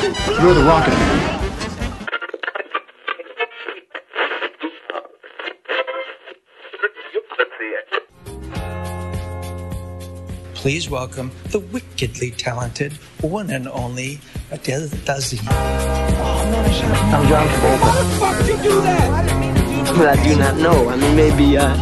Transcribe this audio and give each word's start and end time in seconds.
You're 0.00 0.54
the 0.54 0.62
Rocket 0.62 0.90
Man. 0.92 1.34
Please 10.54 10.88
welcome 10.88 11.32
the 11.48 11.58
wickedly 11.58 12.30
talented 12.30 12.92
one 13.20 13.50
and 13.50 13.66
only 13.66 14.20
Adele 14.52 14.86
Dazeem. 15.04 15.44
I'm 15.48 17.28
John 17.28 17.48
Travolta. 17.48 17.78
How 17.78 18.02
the 18.02 18.08
fuck 18.20 18.46
you 18.46 18.56
do 18.62 18.80
that? 18.82 19.96
Well, 19.98 20.16
I 20.16 20.22
do 20.22 20.38
not 20.38 20.56
know. 20.58 20.88
I 20.90 20.96
mean, 20.96 21.16
maybe, 21.16 21.58
uh, 21.58 21.74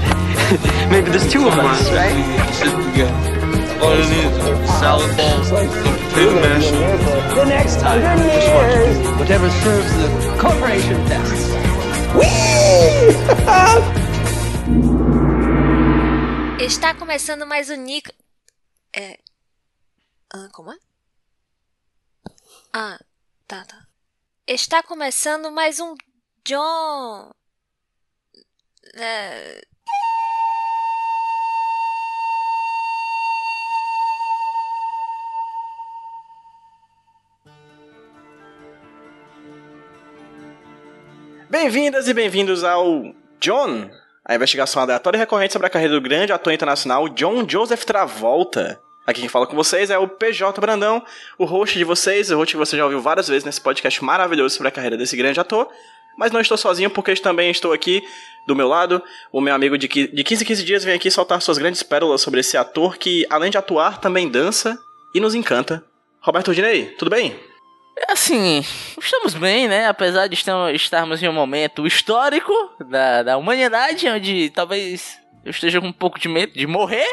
maybe 0.91 1.11
there's 1.11 1.31
two 1.31 1.47
of 1.47 1.53
us, 1.59 1.91
right? 1.91 3.36
All 3.83 3.93
it 3.93 4.01
is, 4.01 4.71
salad 4.81 5.17
balls, 5.17 5.51
potato 5.51 6.35
mash. 6.41 6.71
The 7.35 7.45
next 7.45 7.81
hundred 7.83 8.19
years. 8.25 9.19
Whatever 9.19 9.51
serves 9.51 9.93
the 10.01 10.09
corporation 10.41 10.99
best. 11.09 11.57
Está 16.59 16.95
começando 16.95 17.47
mais 17.47 17.69
um 17.71 17.77
Nico. 17.77 18.11
É. 18.95 19.19
Ah, 20.33 20.49
como 20.53 20.73
é? 20.73 20.79
Ah, 22.73 22.99
tá, 23.47 23.65
tá. 23.65 23.87
Está 24.47 24.83
começando 24.83 25.51
mais 25.51 25.81
um 25.81 25.95
John. 26.45 27.31
É. 28.95 29.61
Bem-vindas 41.49 42.09
e 42.09 42.15
bem-vindos 42.15 42.65
ao 42.65 43.15
John, 43.41 43.89
a 44.25 44.35
investigação 44.35 44.83
aleatória 44.83 45.17
e 45.17 45.21
recorrente 45.21 45.53
sobre 45.53 45.67
a 45.67 45.71
carreira 45.71 45.95
do 45.95 46.01
grande 46.01 46.33
ator 46.33 46.53
internacional 46.53 47.09
John 47.09 47.47
Joseph 47.49 47.85
Travolta. 47.85 48.81
Aqui 49.07 49.21
quem 49.21 49.29
fala 49.29 49.47
com 49.47 49.55
vocês 49.55 49.89
é 49.91 49.97
o 49.97 50.09
PJ 50.09 50.61
Brandão, 50.61 51.05
o 51.39 51.45
host 51.45 51.79
de 51.79 51.85
vocês, 51.85 52.31
o 52.31 52.37
host 52.37 52.53
que 52.55 52.59
você 52.59 52.77
já 52.77 52.85
ouviu 52.85 53.01
várias 53.01 53.29
vezes 53.29 53.45
nesse 53.45 53.61
podcast 53.61 54.03
maravilhoso 54.05 54.57
sobre 54.57 54.69
a 54.69 54.73
carreira 54.73 54.97
desse 54.97 55.17
grande 55.17 55.39
ator. 55.39 55.69
Mas 56.19 56.33
não 56.33 56.41
estou 56.41 56.57
sozinho 56.57 56.91
porque 56.91 57.15
também 57.15 57.51
estou 57.51 57.73
aqui 57.73 58.03
do 58.49 58.57
meu 58.57 58.67
lado. 58.67 59.01
O 59.31 59.41
meu 59.41 59.55
amigo 59.55 59.79
de 59.79 59.87
qui- 59.87 60.09
de 60.09 60.25
15 60.25 60.43
em 60.43 60.47
15 60.47 60.65
dias 60.65 60.83
vem 60.83 60.95
aqui 60.95 61.11
soltar 61.11 61.41
suas 61.43 61.59
grandes 61.59 61.83
pérolas 61.83 62.23
sobre 62.23 62.41
esse 62.41 62.57
ator 62.57 62.97
que, 62.97 63.25
além 63.31 63.51
de 63.51 63.59
atuar, 63.59 64.01
também 64.01 64.29
dança 64.29 64.77
e 65.15 65.21
nos 65.21 65.35
encanta. 65.35 65.85
Roberto 66.21 66.53
Dinei, 66.55 66.87
tudo 66.99 67.11
bem? 67.11 67.39
Assim, 68.09 68.63
estamos 69.01 69.35
bem, 69.35 69.69
né? 69.69 69.87
Apesar 69.87 70.27
de 70.27 70.37
estarmos 70.75 71.23
em 71.23 71.29
um 71.29 71.33
momento 71.33 71.87
histórico 71.87 72.53
da, 72.89 73.23
da 73.23 73.37
humanidade, 73.37 74.07
onde 74.09 74.51
talvez 74.51 75.19
eu 75.45 75.51
esteja 75.51 75.81
com 75.81 75.89
um 75.89 75.93
pouco 75.93 76.19
de 76.19 76.29
medo 76.29 76.53
de 76.53 76.67
morrer. 76.67 77.07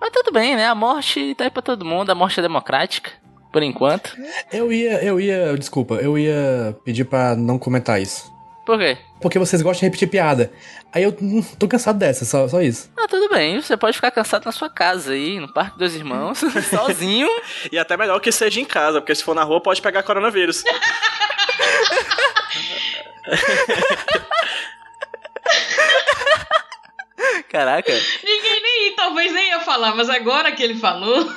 Mas 0.00 0.10
tudo 0.10 0.32
bem, 0.32 0.56
né? 0.56 0.66
A 0.66 0.74
morte 0.74 1.34
tá 1.34 1.44
aí 1.44 1.50
pra 1.50 1.60
todo 1.60 1.84
mundo, 1.84 2.10
a 2.10 2.14
morte 2.14 2.38
é 2.38 2.42
democrática, 2.42 3.10
por 3.52 3.62
enquanto. 3.62 4.16
Eu 4.52 4.72
ia, 4.72 5.04
eu 5.04 5.20
ia, 5.20 5.56
desculpa, 5.58 5.94
eu 5.96 6.16
ia 6.16 6.76
pedir 6.84 7.04
pra 7.04 7.34
não 7.34 7.58
comentar 7.58 8.00
isso. 8.00 8.32
Por 8.70 8.78
quê? 8.78 8.96
Porque 9.20 9.36
vocês 9.36 9.60
gostam 9.62 9.80
de 9.80 9.86
repetir 9.86 10.08
piada. 10.08 10.52
Aí 10.92 11.02
eu 11.02 11.10
hum, 11.20 11.42
tô 11.58 11.66
cansado 11.66 11.98
dessa, 11.98 12.24
só, 12.24 12.46
só 12.46 12.62
isso. 12.62 12.88
Ah, 12.96 13.08
tudo 13.08 13.28
bem, 13.28 13.60
você 13.60 13.76
pode 13.76 13.96
ficar 13.96 14.12
cansado 14.12 14.44
na 14.44 14.52
sua 14.52 14.70
casa 14.70 15.10
aí, 15.10 15.40
no 15.40 15.52
Parque 15.52 15.76
dos 15.76 15.92
Irmãos, 15.96 16.38
sozinho. 16.70 17.26
E 17.72 17.76
até 17.76 17.96
melhor 17.96 18.20
que 18.20 18.30
seja 18.30 18.60
em 18.60 18.64
casa, 18.64 19.00
porque 19.00 19.12
se 19.12 19.24
for 19.24 19.34
na 19.34 19.42
rua 19.42 19.60
pode 19.60 19.82
pegar 19.82 20.04
coronavírus. 20.04 20.62
Caraca. 27.50 27.92
Ninguém 28.22 28.62
nem, 28.62 28.94
talvez 28.94 29.32
nem 29.32 29.48
ia 29.48 29.58
falar, 29.62 29.96
mas 29.96 30.08
agora 30.08 30.52
que 30.52 30.62
ele 30.62 30.76
falou. 30.76 31.26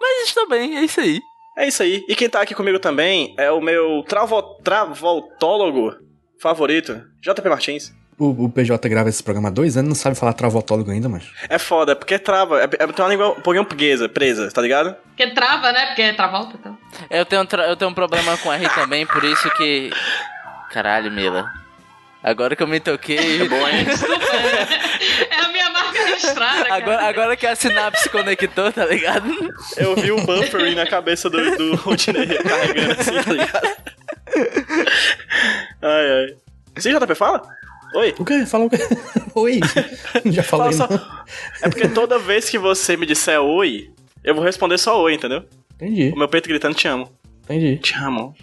Mas 0.00 0.26
estou 0.26 0.48
bem, 0.48 0.78
é 0.78 0.80
isso 0.82 0.98
aí. 0.98 1.22
É 1.56 1.68
isso 1.68 1.80
aí. 1.82 2.04
E 2.08 2.16
quem 2.16 2.28
tá 2.28 2.40
aqui 2.40 2.54
comigo 2.54 2.80
também 2.80 3.34
é 3.38 3.52
o 3.52 3.60
meu 3.60 4.02
travo, 4.08 4.42
travoltólogo 4.64 6.09
favorito, 6.40 7.02
JP 7.20 7.48
Martins. 7.48 7.92
O, 8.18 8.44
o 8.44 8.50
PJ 8.50 8.86
grava 8.88 9.08
esse 9.08 9.22
programa 9.22 9.48
há 9.48 9.50
dois 9.50 9.76
anos 9.78 9.86
e 9.86 9.88
não 9.90 9.94
sabe 9.94 10.14
falar 10.14 10.34
travotólogo 10.34 10.90
ainda, 10.90 11.08
mas. 11.08 11.24
É 11.48 11.58
foda, 11.58 11.96
porque 11.96 12.18
trava. 12.18 12.60
É, 12.60 12.64
é, 12.64 12.68
tem 12.86 13.04
uma 13.04 13.08
língua 13.08 13.28
um 13.30 13.40
pouquinho 13.40 13.64
presa, 13.64 14.08
presa, 14.10 14.50
tá 14.50 14.60
ligado? 14.60 14.94
Porque 15.16 15.28
trava, 15.28 15.72
né? 15.72 15.86
Porque 15.86 16.02
é 16.02 16.12
travolta, 16.12 16.56
então. 16.60 16.76
Eu 17.08 17.24
tenho, 17.24 17.40
um 17.42 17.46
tra- 17.46 17.66
eu 17.66 17.76
tenho 17.76 17.90
um 17.90 17.94
problema 17.94 18.36
com 18.38 18.52
R 18.52 18.68
também, 18.70 19.06
por 19.06 19.24
isso 19.24 19.50
que. 19.56 19.90
Caralho, 20.70 21.10
Mila. 21.10 21.50
Agora 22.22 22.54
que 22.54 22.62
eu 22.62 22.66
me 22.66 22.78
toquei. 22.78 23.40
É 23.42 23.48
bom, 23.48 23.66
hein? 23.66 23.86
É, 25.30 25.34
é 25.40 25.40
a 25.40 25.48
minha 25.48 25.70
marca 25.70 26.04
registrada, 26.04 26.64
cara. 26.64 26.74
Agora, 26.76 27.08
agora 27.08 27.36
que 27.36 27.46
a 27.46 27.56
sinapse 27.56 28.10
conectou, 28.10 28.70
tá 28.70 28.84
ligado? 28.84 29.26
Eu 29.78 29.96
vi 29.96 30.12
o 30.12 30.20
buffering 30.26 30.74
na 30.74 30.86
cabeça 30.86 31.30
do, 31.30 31.56
do 31.56 31.76
Rodinei 31.76 32.26
carregando 32.26 33.00
assim, 33.00 33.22
tá 33.22 33.32
ligado? 33.32 33.68
Ai, 35.82 36.10
ai. 36.10 36.36
Sim, 36.78 36.90
JP, 36.98 37.14
fala? 37.14 37.42
Oi. 37.94 38.14
O 38.18 38.24
quê? 38.24 38.46
Fala 38.46 38.64
o 38.64 38.70
quê? 38.70 38.78
Oi. 39.34 39.60
Já 40.26 40.42
falei. 40.42 40.72
Fala 40.72 40.72
só- 40.72 40.88
não. 40.88 41.20
É 41.62 41.68
porque 41.68 41.88
toda 41.88 42.18
vez 42.18 42.48
que 42.48 42.58
você 42.58 42.96
me 42.96 43.06
disser 43.06 43.40
oi, 43.40 43.90
eu 44.22 44.34
vou 44.34 44.44
responder 44.44 44.78
só 44.78 45.00
oi, 45.02 45.14
entendeu? 45.14 45.44
Entendi, 45.74 46.10
O 46.14 46.18
meu 46.18 46.28
peito 46.28 46.48
gritando 46.48 46.74
te 46.74 46.86
amo. 46.86 47.10
entendi. 47.44 47.78
Te 47.78 47.94
amo. 47.94 48.34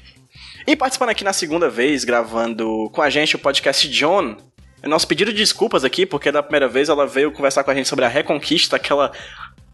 E 0.66 0.76
participando 0.76 1.10
aqui 1.10 1.24
na 1.24 1.32
segunda 1.34 1.70
vez, 1.70 2.04
gravando 2.04 2.90
com 2.94 3.02
a 3.02 3.10
gente 3.10 3.36
o 3.36 3.40
podcast 3.40 3.88
John. 3.90 4.36
É 4.84 4.88
nosso 4.88 5.08
pedido 5.08 5.32
de 5.32 5.38
desculpas 5.38 5.84
aqui, 5.86 6.06
porque 6.06 6.32
da 6.32 6.44
primeira 6.44 6.68
vez 6.68 6.90
ela 6.90 7.08
veio 7.08 7.32
conversar 7.32 7.64
com 7.64 7.72
a 7.72 7.76
gente 7.76 7.88
sobre 7.88 8.04
a 8.06 8.08
Reconquista, 8.10 8.76
aquela 8.76 9.12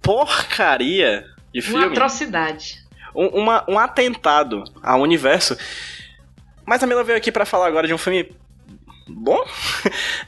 porcaria 0.02 1.26
de 1.54 1.60
Uma 1.62 1.68
filme. 1.80 1.86
atrocidade. 1.88 2.84
Um, 3.16 3.28
uma- 3.42 3.66
um 3.68 3.80
atentado 3.80 4.64
ao 4.82 5.02
universo. 5.02 5.58
Mas 6.66 6.82
a 6.84 6.88
Mila 6.88 7.04
veio 7.04 7.18
aqui 7.18 7.32
pra 7.32 7.46
falar 7.46 7.68
agora 7.68 7.88
de 7.88 7.94
um 7.94 7.98
filme 7.98 8.30
bom? 9.08 9.44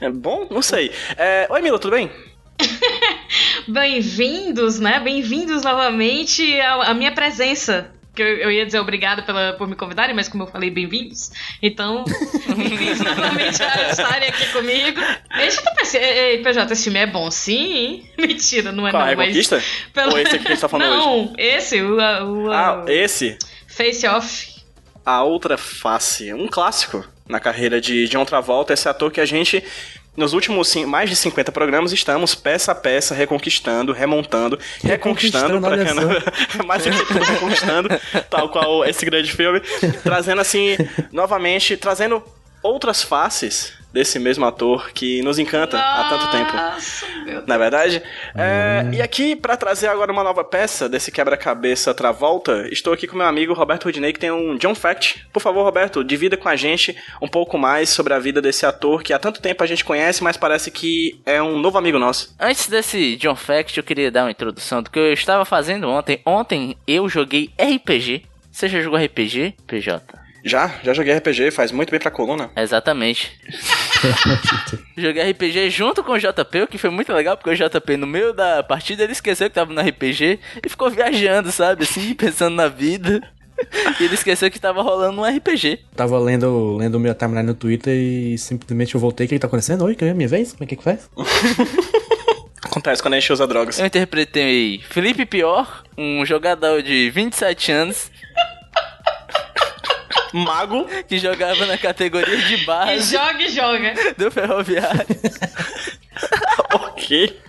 É 0.00 0.10
bom? 0.10 0.46
Não 0.50 0.62
sei. 0.62 0.92
É, 1.16 1.46
Oi, 1.50 1.62
Mila, 1.62 1.78
tudo 1.78 1.92
bem? 1.96 2.10
Bem-vindos, 3.68 4.78
né? 4.78 5.00
Bem-vindos 5.00 5.62
novamente 5.62 6.60
à, 6.60 6.90
à 6.90 6.94
minha 6.94 7.12
presença. 7.12 7.90
Que 8.14 8.22
eu, 8.22 8.26
eu 8.38 8.50
ia 8.50 8.64
dizer 8.64 8.78
obrigado 8.78 9.24
pela, 9.26 9.52
por 9.54 9.66
me 9.68 9.74
convidarem, 9.76 10.14
mas 10.14 10.26
como 10.28 10.44
eu 10.44 10.46
falei, 10.46 10.70
bem-vindos. 10.70 11.30
Então, 11.62 12.04
bem-vindos 12.56 13.00
novamente 13.00 13.62
a 13.62 13.90
estarem 13.90 14.28
aqui 14.30 14.46
comigo. 14.52 15.00
Deixa 15.36 15.60
eu 15.60 15.74
pensar. 15.74 15.98
Ei, 15.98 16.42
PJ, 16.42 16.72
esse 16.72 16.84
filme 16.84 16.98
é 16.98 17.06
bom, 17.06 17.30
sim? 17.30 18.06
Mentira, 18.18 18.72
não 18.72 18.86
é 18.88 18.90
Qual, 18.90 19.02
não, 19.06 19.16
mas... 19.16 19.34
Reconquista? 19.34 19.62
pelo- 19.92 20.12
Ou 20.12 20.18
esse 20.18 20.38
que 20.38 20.46
a 20.46 20.50
gente 20.50 20.60
tá 20.60 20.68
falando 20.68 20.88
hoje? 20.92 21.06
Não, 21.06 21.32
esse, 21.36 21.82
o, 21.82 21.96
o, 21.96 22.50
a- 22.50 22.84
Ah, 22.84 22.84
esse? 22.90 23.38
Face 23.66 24.06
Off. 24.06 24.55
A 25.06 25.22
Outra 25.22 25.56
Face, 25.56 26.34
um 26.34 26.48
clássico 26.48 27.04
na 27.28 27.38
carreira 27.38 27.80
de 27.80 28.08
John 28.08 28.24
Travolta, 28.24 28.72
esse 28.72 28.88
ator 28.88 29.12
que 29.12 29.20
a 29.20 29.24
gente, 29.24 29.62
nos 30.16 30.32
últimos 30.32 30.74
mais 30.84 31.08
de 31.08 31.14
50 31.14 31.52
programas, 31.52 31.92
estamos 31.92 32.34
peça 32.34 32.72
a 32.72 32.74
peça 32.74 33.14
reconquistando, 33.14 33.92
remontando, 33.92 34.58
reconquistando, 34.82 35.60
pra 35.60 35.76
Reconquistando, 35.76 36.08
quem 36.08 36.58
não... 36.58 36.66
mais 36.66 36.84
reconquistando, 36.84 37.88
tal 38.28 38.48
qual 38.48 38.84
esse 38.84 39.06
grande 39.06 39.32
filme, 39.32 39.60
trazendo 40.02 40.40
assim, 40.40 40.76
novamente, 41.12 41.76
trazendo 41.76 42.20
outras 42.62 43.02
faces 43.02 43.76
desse 43.96 44.18
mesmo 44.18 44.44
ator 44.44 44.90
que 44.92 45.22
nos 45.22 45.38
encanta 45.38 45.78
há 45.78 46.08
tanto 46.10 46.30
tempo. 46.30 46.54
Nossa, 46.54 47.06
meu 47.24 47.24
Deus. 47.24 47.46
Na 47.46 47.54
é 47.54 47.58
verdade? 47.58 48.02
É, 48.34 48.86
e 48.92 49.00
aqui, 49.00 49.34
pra 49.34 49.56
trazer 49.56 49.88
agora 49.88 50.12
uma 50.12 50.22
nova 50.22 50.44
peça 50.44 50.86
desse 50.86 51.10
quebra-cabeça 51.10 51.94
Travolta, 51.94 52.68
estou 52.70 52.92
aqui 52.92 53.06
com 53.06 53.16
meu 53.16 53.26
amigo 53.26 53.54
Roberto 53.54 53.84
Rudinei, 53.84 54.12
que 54.12 54.20
tem 54.20 54.30
um 54.30 54.58
John 54.58 54.74
Fact. 54.74 55.26
Por 55.32 55.40
favor, 55.40 55.62
Roberto, 55.62 56.04
divida 56.04 56.36
com 56.36 56.46
a 56.46 56.56
gente 56.56 56.94
um 57.22 57.28
pouco 57.28 57.56
mais 57.56 57.88
sobre 57.88 58.12
a 58.12 58.18
vida 58.18 58.42
desse 58.42 58.66
ator 58.66 59.02
que 59.02 59.14
há 59.14 59.18
tanto 59.18 59.40
tempo 59.40 59.64
a 59.64 59.66
gente 59.66 59.82
conhece, 59.82 60.22
mas 60.22 60.36
parece 60.36 60.70
que 60.70 61.18
é 61.24 61.42
um 61.42 61.58
novo 61.58 61.78
amigo 61.78 61.98
nosso. 61.98 62.36
Antes 62.38 62.68
desse 62.68 63.16
John 63.16 63.34
Fact, 63.34 63.78
eu 63.78 63.84
queria 63.84 64.10
dar 64.10 64.24
uma 64.24 64.30
introdução 64.30 64.82
do 64.82 64.90
que 64.90 64.98
eu 64.98 65.14
estava 65.14 65.46
fazendo 65.46 65.88
ontem. 65.88 66.20
Ontem 66.26 66.76
eu 66.86 67.08
joguei 67.08 67.50
RPG. 67.58 68.26
Você 68.52 68.68
já 68.68 68.82
jogou 68.82 68.98
RPG, 68.98 69.54
PJ? 69.66 70.25
Já, 70.46 70.76
já 70.80 70.94
joguei 70.94 71.12
RPG, 71.12 71.50
faz 71.50 71.72
muito 71.72 71.90
bem 71.90 71.98
pra 71.98 72.08
coluna. 72.08 72.50
Exatamente. 72.54 73.36
Joguei 74.96 75.32
RPG 75.32 75.70
junto 75.70 76.04
com 76.04 76.12
o 76.12 76.18
JP, 76.18 76.62
o 76.62 76.66
que 76.68 76.78
foi 76.78 76.88
muito 76.88 77.12
legal, 77.12 77.36
porque 77.36 77.50
o 77.50 77.68
JP, 77.68 77.96
no 77.96 78.06
meio 78.06 78.32
da 78.32 78.62
partida, 78.62 79.02
ele 79.02 79.10
esqueceu 79.10 79.48
que 79.48 79.56
tava 79.56 79.74
no 79.74 79.80
RPG 79.80 80.38
e 80.64 80.68
ficou 80.68 80.88
viajando, 80.88 81.50
sabe, 81.50 81.82
assim, 81.82 82.14
pensando 82.16 82.54
na 82.54 82.68
vida. 82.68 83.20
E 83.98 84.04
ele 84.04 84.14
esqueceu 84.14 84.48
que 84.48 84.60
tava 84.60 84.82
rolando 84.82 85.20
um 85.20 85.24
RPG. 85.24 85.80
Tava 85.96 86.16
lendo, 86.16 86.76
lendo 86.76 86.94
o 86.94 87.00
meu 87.00 87.14
timeline 87.14 87.46
no 87.46 87.54
Twitter 87.54 87.92
e 87.92 88.38
simplesmente 88.38 88.94
eu 88.94 89.00
voltei. 89.00 89.26
O 89.26 89.28
que, 89.28 89.34
que 89.34 89.40
tá 89.40 89.48
acontecendo? 89.48 89.84
Oi, 89.84 89.96
que 89.96 90.04
é 90.04 90.10
a 90.10 90.14
minha 90.14 90.28
vez? 90.28 90.52
Como 90.52 90.62
é 90.62 90.66
que, 90.68 90.76
que 90.76 90.84
faz? 90.84 91.10
Acontece 92.62 93.02
quando 93.02 93.14
a 93.14 93.18
gente 93.18 93.32
usa 93.32 93.48
drogas. 93.48 93.80
Eu 93.80 93.86
interpretei 93.86 94.80
Felipe 94.90 95.26
Pior, 95.26 95.82
um 95.98 96.24
jogador 96.24 96.82
de 96.82 97.10
27 97.10 97.72
anos. 97.72 98.12
Mago. 100.32 100.86
que 101.08 101.18
jogava 101.18 101.66
na 101.66 101.78
categoria 101.78 102.36
de 102.38 102.54
E 102.54 102.64
base 102.64 103.12
joga 103.16 103.42
e 103.42 103.48
joga. 103.48 103.94
do 104.16 104.30
Ferroviário. 104.30 105.06
ok. 106.72 107.40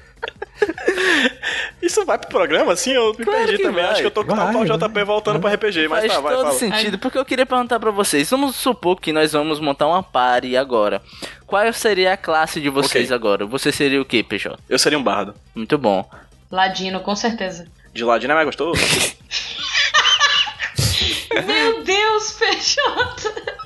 Isso 1.81 2.03
vai 2.05 2.17
pro 2.17 2.27
programa, 2.29 2.73
assim? 2.73 2.91
Eu 2.91 3.13
me 3.17 3.23
Claro 3.23 3.45
perdi 3.45 3.61
também. 3.61 3.83
vai. 3.83 3.91
Acho 3.91 4.01
que 4.01 4.07
eu 4.07 4.11
tô 4.11 4.25
com 4.25 4.35
Vai, 4.35 4.55
o 4.55 4.65
JP 4.65 4.87
vai. 4.93 5.03
voltando 5.03 5.39
pro 5.39 5.49
RPG, 5.53 5.87
mas 5.87 5.99
Faz 6.01 6.13
tá, 6.13 6.19
vai, 6.19 6.33
todo 6.35 6.45
fala. 6.47 6.57
sentido, 6.59 6.97
porque 6.97 7.17
eu 7.17 7.23
queria 7.25 7.45
perguntar 7.45 7.79
pra 7.79 7.91
vocês. 7.91 8.29
Vamos 8.29 8.55
supor 8.55 8.99
que 8.99 9.13
nós 9.13 9.31
vamos 9.33 9.59
montar 9.59 9.87
uma 9.87 10.01
party 10.01 10.57
agora. 10.57 11.01
Qual 11.45 11.71
seria 11.71 12.13
a 12.13 12.17
classe 12.17 12.59
de 12.59 12.69
vocês 12.69 13.05
Ok. 13.05 13.15
agora? 13.15 13.45
Você 13.45 13.71
seria 13.71 14.01
o 14.01 14.05
quê, 14.05 14.23
PJ? 14.23 14.57
Eu 14.67 14.79
seria 14.79 14.97
um 14.97 15.03
bardo. 15.03 15.35
Muito 15.55 15.77
bom. 15.77 16.09
Ladino, 16.51 16.99
com 17.01 17.15
certeza. 17.15 17.67
De 17.93 18.03
ladinho 18.03 18.31
é 18.31 18.35
mais 18.35 18.45
gostoso. 18.45 18.81
Meu 21.45 21.83
Deus, 21.83 22.31
PJ! 22.31 23.57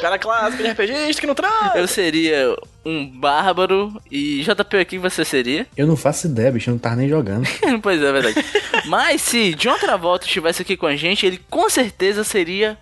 Cara 0.00 0.18
clássico 0.18 0.62
de 0.62 0.70
RPGista 0.70 1.20
que 1.20 1.26
não 1.26 1.34
traz. 1.34 1.76
Eu 1.76 1.86
seria 1.86 2.56
um 2.84 3.06
bárbaro 3.06 4.00
e 4.10 4.42
JP 4.42 4.76
aqui 4.78 4.98
você 4.98 5.24
seria? 5.24 5.66
Eu 5.76 5.86
não 5.86 5.96
faço 5.96 6.26
ideia, 6.26 6.50
bicho, 6.50 6.70
eu 6.70 6.72
não 6.72 6.78
tava 6.78 6.96
nem 6.96 7.08
jogando. 7.08 7.46
pois 7.82 8.02
é, 8.02 8.06
é 8.06 8.12
verdade. 8.12 8.44
Mas 8.86 9.20
se 9.22 9.54
John 9.54 9.78
Travolta 9.78 10.26
estivesse 10.26 10.62
aqui 10.62 10.76
com 10.76 10.86
a 10.86 10.96
gente, 10.96 11.24
ele 11.24 11.40
com 11.48 11.68
certeza 11.70 12.24
seria 12.24 12.76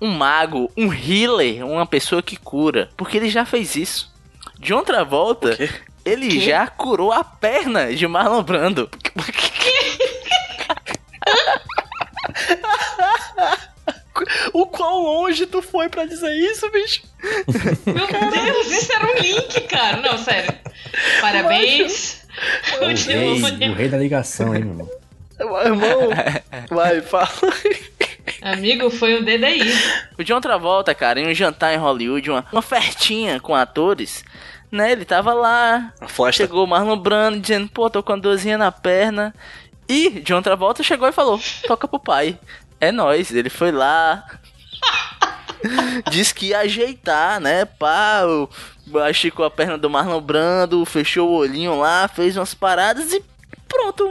um 0.00 0.08
mago, 0.08 0.70
um 0.76 0.92
healer, 0.92 1.64
uma 1.66 1.86
pessoa 1.86 2.22
que 2.22 2.36
cura, 2.36 2.88
porque 2.96 3.16
ele 3.16 3.28
já 3.28 3.44
fez 3.44 3.76
isso. 3.76 4.10
John 4.58 4.82
Travolta, 4.82 5.56
ele 6.04 6.40
já 6.40 6.66
curou 6.66 7.12
a 7.12 7.22
perna 7.22 7.94
de 7.94 8.06
Marlon 8.06 8.42
Brando. 8.42 8.88
O 9.14 9.22
longe 15.32 15.46
tu 15.46 15.62
foi 15.62 15.88
pra 15.88 16.04
dizer 16.04 16.30
isso, 16.30 16.70
bicho? 16.70 17.02
Meu 17.86 18.06
Deus, 18.06 18.70
isso 18.70 18.92
era 18.92 19.06
um 19.06 19.18
link, 19.18 19.60
cara. 19.62 19.96
Não, 19.96 20.18
sério. 20.18 20.54
Parabéns. 21.20 22.22
O 22.80 22.86
rei, 22.86 23.70
o 23.70 23.74
rei 23.74 23.88
da 23.88 23.98
ligação, 23.98 24.54
hein, 24.54 24.64
meu 24.64 24.70
irmão. 24.72 24.90
Irmão, 25.64 26.10
vai, 26.70 27.00
fala. 27.02 27.28
Amigo, 28.40 28.90
foi 28.90 29.20
um 29.20 29.24
DDI. 29.24 29.70
O 30.18 30.24
John 30.24 30.40
Travolta, 30.40 30.94
cara, 30.94 31.20
em 31.20 31.28
um 31.28 31.34
jantar 31.34 31.74
em 31.74 31.78
Hollywood, 31.78 32.30
uma, 32.30 32.46
uma 32.50 32.62
fertinha 32.62 33.38
com 33.38 33.54
atores, 33.54 34.24
né? 34.70 34.92
Ele 34.92 35.04
tava 35.04 35.34
lá, 35.34 35.92
chegou 36.32 36.64
o 36.64 36.66
Marlon 36.66 36.96
Brando 36.96 37.40
dizendo, 37.40 37.68
pô, 37.68 37.90
tô 37.90 38.02
com 38.02 38.12
a 38.12 38.16
dorzinha 38.16 38.56
na 38.56 38.72
perna. 38.72 39.34
E 39.88 40.08
John 40.20 40.40
Travolta 40.40 40.82
chegou 40.82 41.08
e 41.08 41.12
falou, 41.12 41.40
toca 41.66 41.86
pro 41.86 41.98
pai. 41.98 42.38
É 42.80 42.90
nóis, 42.90 43.30
ele 43.34 43.50
foi 43.50 43.70
lá. 43.70 44.24
Disse 46.10 46.34
que 46.34 46.46
ia 46.46 46.60
ajeitar, 46.60 47.40
né? 47.40 47.64
Pá, 47.64 48.22
esticou 49.10 49.44
a 49.44 49.50
perna 49.50 49.78
do 49.78 49.90
Marlon 49.90 50.20
Brando, 50.20 50.84
fechou 50.84 51.30
o 51.30 51.36
olhinho 51.36 51.78
lá, 51.78 52.08
fez 52.08 52.36
umas 52.36 52.54
paradas 52.54 53.12
e 53.12 53.22
pronto. 53.68 54.10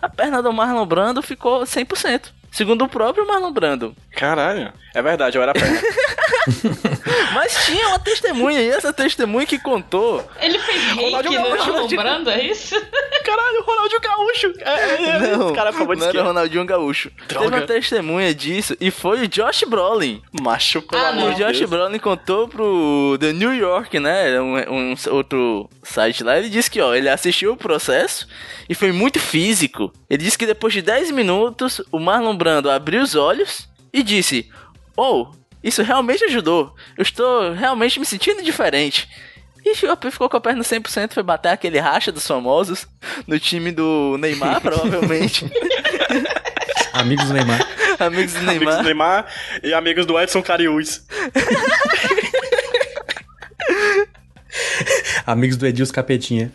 A 0.00 0.08
perna 0.08 0.42
do 0.42 0.52
Marlon 0.52 0.86
Brando 0.86 1.22
ficou 1.22 1.62
100%. 1.62 2.41
Segundo 2.52 2.84
o 2.84 2.88
próprio 2.88 3.26
Marlon 3.26 3.50
Brando. 3.50 3.96
Caralho. 4.14 4.72
É 4.94 5.00
verdade, 5.02 5.36
eu 5.38 5.42
era 5.42 5.52
perna. 5.54 5.80
Mas 7.34 7.64
tinha 7.64 7.88
uma 7.88 7.98
testemunha, 7.98 8.60
e 8.60 8.68
essa 8.68 8.92
testemunha 8.92 9.46
que 9.46 9.58
contou. 9.58 10.28
Ele 10.40 10.58
fez 10.58 10.82
Ronaldo 10.92 11.00
reiki 11.00 11.24
no 11.28 11.32
Gaúcho, 11.32 11.50
Marlon 11.50 11.72
Ronaldo- 11.72 11.96
Brando, 11.96 12.30
é 12.30 12.42
isso? 12.44 12.74
Caralho, 13.24 13.62
Ronaldinho 13.62 14.00
Gaúcho. 14.00 14.52
É, 14.58 14.70
é, 14.70 15.02
é. 15.02 15.18
Não, 15.36 15.46
Esse 15.46 15.54
cara 15.54 15.70
é 15.70 15.72
favor 15.72 15.94
de 15.96 16.02
não 16.02 16.08
era. 16.08 16.22
Ronaldinho 16.22 16.64
Gaúcho. 16.66 17.10
Droga. 17.28 17.44
Teve 17.46 17.56
uma 17.60 17.66
testemunha 17.66 18.34
disso 18.34 18.76
e 18.80 18.90
foi 18.90 19.22
o 19.22 19.28
Josh 19.28 19.64
Brolin. 19.66 20.20
Macho, 20.40 20.82
pelo 20.82 21.02
Ah, 21.02 21.08
amor. 21.08 21.30
O 21.30 21.34
Josh 21.34 21.58
Deus. 21.58 21.70
Brolin 21.70 21.98
contou 21.98 22.48
pro 22.48 23.16
The 23.18 23.32
New 23.32 23.54
York, 23.54 23.98
né? 23.98 24.38
Um, 24.40 24.56
um 24.92 24.94
outro 25.10 25.70
site 25.82 26.22
lá. 26.22 26.36
Ele 26.38 26.48
disse 26.50 26.70
que, 26.70 26.80
ó, 26.80 26.94
ele 26.94 27.08
assistiu 27.08 27.52
o 27.52 27.56
processo 27.56 28.26
e 28.68 28.74
foi 28.74 28.92
muito 28.92 29.18
físico. 29.18 29.92
Ele 30.10 30.22
disse 30.24 30.36
que 30.36 30.44
depois 30.46 30.72
de 30.74 30.82
10 30.82 31.10
minutos, 31.12 31.80
o 31.90 31.98
Marlon 31.98 32.36
Brando 32.42 32.68
abriu 32.68 33.00
os 33.00 33.14
olhos 33.14 33.68
e 33.92 34.02
disse: 34.02 34.50
Oh, 34.96 35.28
isso 35.62 35.80
realmente 35.80 36.24
ajudou. 36.24 36.74
Eu 36.98 37.02
estou 37.02 37.52
realmente 37.52 38.00
me 38.00 38.04
sentindo 38.04 38.42
diferente. 38.42 39.08
E 39.64 39.76
ficou 39.76 39.96
ficou 40.10 40.28
com 40.28 40.38
a 40.38 40.40
perna 40.40 40.64
100%, 40.64 41.12
foi 41.12 41.22
bater 41.22 41.50
aquele 41.50 41.78
racha 41.78 42.10
dos 42.10 42.26
famosos 42.26 42.84
no 43.28 43.38
time 43.38 43.70
do 43.70 44.16
Neymar, 44.18 44.58
provavelmente. 44.60 45.48
Amigos 46.92 47.28
do 47.28 47.32
Neymar. 47.32 47.64
Amigos 48.00 48.32
do 48.32 48.38
Amigos 48.40 48.48
Neymar. 48.48 48.76
do 48.78 48.82
Neymar 48.82 49.26
e 49.62 49.72
amigos 49.72 50.04
do 50.04 50.18
Edson 50.18 50.42
Cariús. 50.42 51.00
Amigos 55.24 55.56
do 55.56 55.64
Edilson 55.64 55.92
Capetinha. 55.92 56.52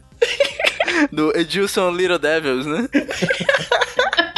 Do 1.14 1.32
Edilson 1.34 1.92
Little 1.92 2.20
Devils, 2.20 2.66
né? 2.66 2.90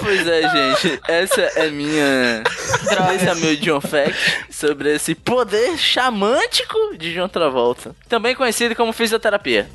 pois 0.00 0.26
é, 0.26 0.42
gente. 0.42 1.00
Essa 1.08 1.40
é 1.40 1.70
minha. 1.70 2.42
Esse 3.14 3.28
é 3.28 3.34
meu 3.34 3.56
John 3.56 3.80
Fact 3.80 4.14
sobre 4.50 4.94
esse 4.94 5.14
poder 5.14 5.76
chamântico 5.78 6.96
de 6.96 7.14
John 7.14 7.28
Travolta. 7.28 7.94
Também 8.08 8.34
conhecido 8.34 8.74
como 8.74 8.92
fisioterapia. 8.92 9.68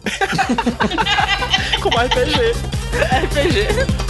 Como 1.81 1.97
RPG. 1.97 2.53
RPG. 3.23 4.06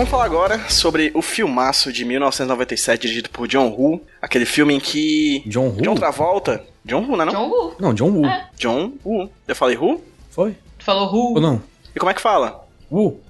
Vamos 0.00 0.10
falar 0.10 0.24
agora 0.24 0.70
sobre 0.70 1.10
o 1.14 1.20
filmaço 1.20 1.92
de 1.92 2.06
1997 2.06 3.02
dirigido 3.02 3.28
por 3.28 3.46
John 3.46 3.68
Woo. 3.68 4.02
Aquele 4.22 4.46
filme 4.46 4.72
em 4.72 4.80
que 4.80 5.42
John 5.44 5.66
Woo? 5.66 5.82
John 5.82 5.94
Travolta... 5.94 6.64
John 6.82 7.02
Woo, 7.02 7.18
não 7.18 7.22
é 7.22 7.26
não? 7.26 7.32
John 7.34 7.48
Woo. 7.50 7.74
Não, 7.78 7.92
John 7.94 8.08
Woo. 8.08 8.24
É. 8.24 8.48
John 8.56 8.92
Woo. 9.04 9.30
Eu 9.46 9.54
falei 9.54 9.76
Woo? 9.76 10.02
Foi? 10.30 10.56
Tu 10.78 10.86
falou 10.86 11.12
Who? 11.12 11.34
Ou 11.34 11.40
não? 11.42 11.62
E 11.94 11.98
como 11.98 12.10
é 12.10 12.14
que 12.14 12.20
fala? 12.22 12.66
Woo. 12.90 13.20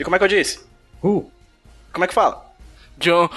E 0.00 0.02
como 0.02 0.16
é 0.16 0.18
que 0.18 0.24
eu 0.24 0.28
disse? 0.28 0.60
Woo. 1.02 1.30
Como 1.92 2.06
é 2.06 2.08
que 2.08 2.14
fala? 2.14 2.42
John. 2.96 3.28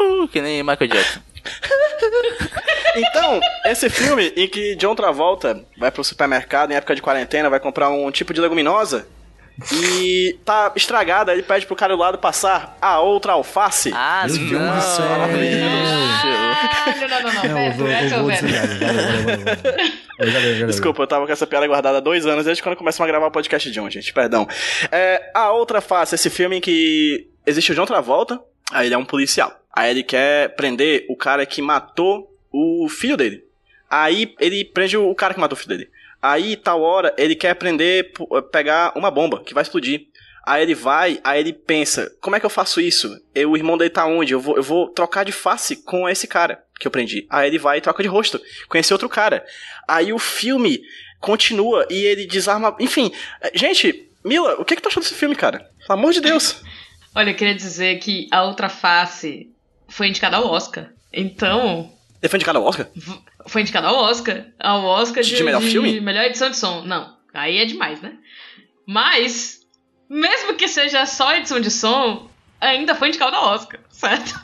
Uh, 0.00 0.26
que 0.28 0.40
nem 0.40 0.62
Michael 0.62 0.88
Jackson. 0.88 1.20
Então, 2.96 3.38
esse 3.66 3.88
filme 3.90 4.32
em 4.34 4.48
que 4.48 4.74
John 4.74 4.94
Travolta 4.94 5.62
vai 5.76 5.90
pro 5.90 6.02
supermercado 6.02 6.72
em 6.72 6.74
época 6.74 6.96
de 6.96 7.02
quarentena, 7.02 7.50
vai 7.50 7.60
comprar 7.60 7.90
um 7.90 8.10
tipo 8.10 8.32
de 8.34 8.40
leguminosa 8.40 9.06
e 9.72 10.38
tá 10.44 10.72
estragada, 10.76 11.32
ele 11.32 11.42
pede 11.42 11.66
pro 11.66 11.74
cara 11.74 11.94
do 11.94 11.98
lado 12.00 12.18
passar 12.18 12.76
a 12.80 13.00
outra 13.00 13.32
alface. 13.32 13.90
Ah, 13.92 14.24
Meu 14.26 14.36
Deus 14.36 14.50
não. 14.62 14.76
do 14.76 14.80
céu. 14.82 15.06
Caralho, 15.08 15.32
não, 15.32 15.38
não, 17.32 17.42
não. 17.42 17.48
Não, 20.18 20.32
valeu. 20.32 20.66
Desculpa, 20.66 21.02
eu 21.02 21.06
tava 21.06 21.26
com 21.26 21.32
essa 21.32 21.46
piada 21.46 21.66
guardada 21.66 21.98
há 21.98 22.00
dois 22.00 22.26
anos, 22.26 22.44
desde 22.44 22.62
quando 22.62 22.76
começamos 22.76 23.08
a 23.08 23.12
gravar 23.12 23.26
o 23.26 23.30
podcast 23.30 23.68
de 23.68 23.74
John, 23.74 23.88
gente, 23.90 24.12
perdão. 24.12 24.46
É, 24.92 25.30
a 25.34 25.50
outra 25.52 25.80
face, 25.80 26.14
esse 26.14 26.30
filme 26.30 26.56
em 26.56 26.60
que 26.60 27.28
existe 27.44 27.72
o 27.72 27.74
John 27.74 27.86
Travolta, 27.86 28.40
aí 28.70 28.86
ele 28.86 28.94
é 28.94 28.98
um 28.98 29.04
policial. 29.04 29.52
Aí 29.72 29.90
ele 29.90 30.02
quer 30.02 30.54
prender 30.54 31.06
o 31.08 31.16
cara 31.16 31.44
que 31.46 31.62
matou 31.62 32.32
o 32.52 32.88
filho 32.88 33.16
dele. 33.16 33.44
Aí 33.90 34.34
ele 34.38 34.64
prende 34.64 34.96
o 34.96 35.14
cara 35.14 35.34
que 35.34 35.40
matou 35.40 35.56
o 35.56 35.60
filho 35.60 35.76
dele. 35.76 35.90
Aí, 36.20 36.56
tal 36.56 36.82
hora, 36.82 37.14
ele 37.16 37.34
quer 37.34 37.54
prender, 37.54 38.12
pu- 38.12 38.42
pegar 38.42 38.92
uma 38.96 39.10
bomba 39.10 39.42
que 39.44 39.54
vai 39.54 39.62
explodir. 39.62 40.06
Aí 40.46 40.62
ele 40.62 40.74
vai, 40.74 41.20
aí 41.22 41.40
ele 41.40 41.52
pensa, 41.52 42.10
como 42.22 42.34
é 42.34 42.40
que 42.40 42.46
eu 42.46 42.50
faço 42.50 42.80
isso? 42.80 43.14
Eu, 43.34 43.50
o 43.50 43.56
irmão 43.56 43.76
dele 43.76 43.90
tá 43.90 44.06
onde? 44.06 44.32
Eu 44.32 44.40
vou, 44.40 44.56
eu 44.56 44.62
vou 44.62 44.88
trocar 44.88 45.24
de 45.24 45.30
face 45.32 45.76
com 45.76 46.08
esse 46.08 46.26
cara 46.26 46.64
que 46.80 46.86
eu 46.86 46.90
prendi. 46.90 47.26
Aí 47.28 47.46
ele 47.48 47.58
vai 47.58 47.78
e 47.78 47.80
troca 47.82 48.02
de 48.02 48.08
rosto, 48.08 48.40
conhecer 48.68 48.94
outro 48.94 49.08
cara. 49.10 49.44
Aí 49.86 50.10
o 50.12 50.18
filme 50.18 50.80
continua 51.20 51.86
e 51.90 52.04
ele 52.04 52.26
desarma. 52.26 52.74
Enfim, 52.80 53.12
é, 53.42 53.50
gente, 53.54 54.08
Mila, 54.24 54.54
o 54.58 54.64
que 54.64 54.74
que 54.76 54.82
tu 54.82 54.88
achou 54.88 55.02
desse 55.02 55.14
filme, 55.14 55.34
cara? 55.36 55.68
Pelo 55.86 55.98
amor 55.98 56.12
de 56.12 56.20
Deus. 56.20 56.62
Olha, 57.14 57.30
eu 57.30 57.34
queria 57.36 57.54
dizer 57.54 57.98
que 57.98 58.26
a 58.30 58.42
outra 58.44 58.68
face 58.68 59.50
foi 59.88 60.08
indicada 60.08 60.36
ao 60.38 60.46
Oscar. 60.46 60.90
Então, 61.12 61.92
Ele 62.22 62.28
foi 62.28 62.36
indicado 62.38 62.58
ao 62.58 62.64
Oscar? 62.64 62.86
foi 63.46 63.62
indicada 63.62 63.88
ao 63.88 63.96
Oscar. 63.96 64.44
Ao 64.58 64.84
Oscar 64.84 65.22
de, 65.22 65.36
De 65.36 65.44
melhor 65.44 65.62
filme? 65.62 66.00
melhor 66.00 66.24
edição 66.24 66.50
de 66.50 66.56
som. 66.56 66.82
Não. 66.84 67.16
Aí 67.32 67.58
é 67.58 67.64
demais, 67.64 68.00
né? 68.00 68.12
Mas, 68.86 69.60
mesmo 70.08 70.54
que 70.54 70.66
seja 70.66 71.04
só 71.06 71.34
edição 71.36 71.60
de 71.60 71.70
som, 71.70 72.28
ainda 72.60 72.94
foi 72.94 73.08
indicado 73.08 73.36
ao 73.36 73.54
Oscar, 73.54 73.78
certo? 73.90 74.34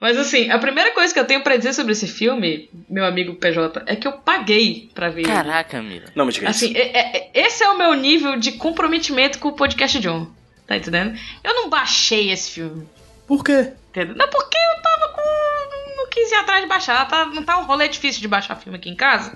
Mas 0.00 0.18
assim, 0.18 0.50
a 0.50 0.58
primeira 0.58 0.92
coisa 0.92 1.12
que 1.12 1.18
eu 1.18 1.24
tenho 1.24 1.42
pra 1.42 1.56
dizer 1.56 1.72
sobre 1.72 1.92
esse 1.92 2.06
filme, 2.06 2.68
meu 2.88 3.04
amigo 3.06 3.34
PJ, 3.34 3.82
é 3.86 3.96
que 3.96 4.06
eu 4.06 4.12
paguei 4.12 4.90
pra 4.94 5.08
ver. 5.08 5.22
ele. 5.22 5.28
Caraca, 5.30 5.80
Mira. 5.82 6.06
Não 6.14 6.26
me 6.26 6.32
diga 6.32 6.50
isso. 6.50 6.64
Assim, 6.66 6.76
é- 6.76 7.16
é- 7.16 7.30
esse 7.34 7.64
é 7.64 7.68
o 7.70 7.78
meu 7.78 7.94
nível 7.94 8.36
de 8.36 8.52
comprometimento 8.52 9.38
com 9.38 9.48
o 9.48 9.52
podcast 9.56 9.98
John. 10.00 10.26
Tá 10.66 10.76
entendendo? 10.76 11.16
Eu 11.42 11.54
não 11.54 11.70
baixei 11.70 12.30
esse 12.30 12.50
filme. 12.50 12.86
Por 13.26 13.42
quê? 13.42 13.72
Entendeu? 13.90 14.16
Não, 14.16 14.28
porque 14.28 14.56
eu 14.58 14.82
tava 14.82 15.12
com. 15.12 15.96
Não 15.96 16.08
quis 16.10 16.30
ir 16.30 16.34
atrás 16.34 16.60
de 16.62 16.68
baixar. 16.68 17.08
Tá, 17.08 17.24
não 17.26 17.42
tá 17.42 17.58
um 17.58 17.64
rolê 17.64 17.88
difícil 17.88 18.20
de 18.20 18.28
baixar 18.28 18.56
filme 18.56 18.76
aqui 18.76 18.90
em 18.90 18.96
casa. 18.96 19.32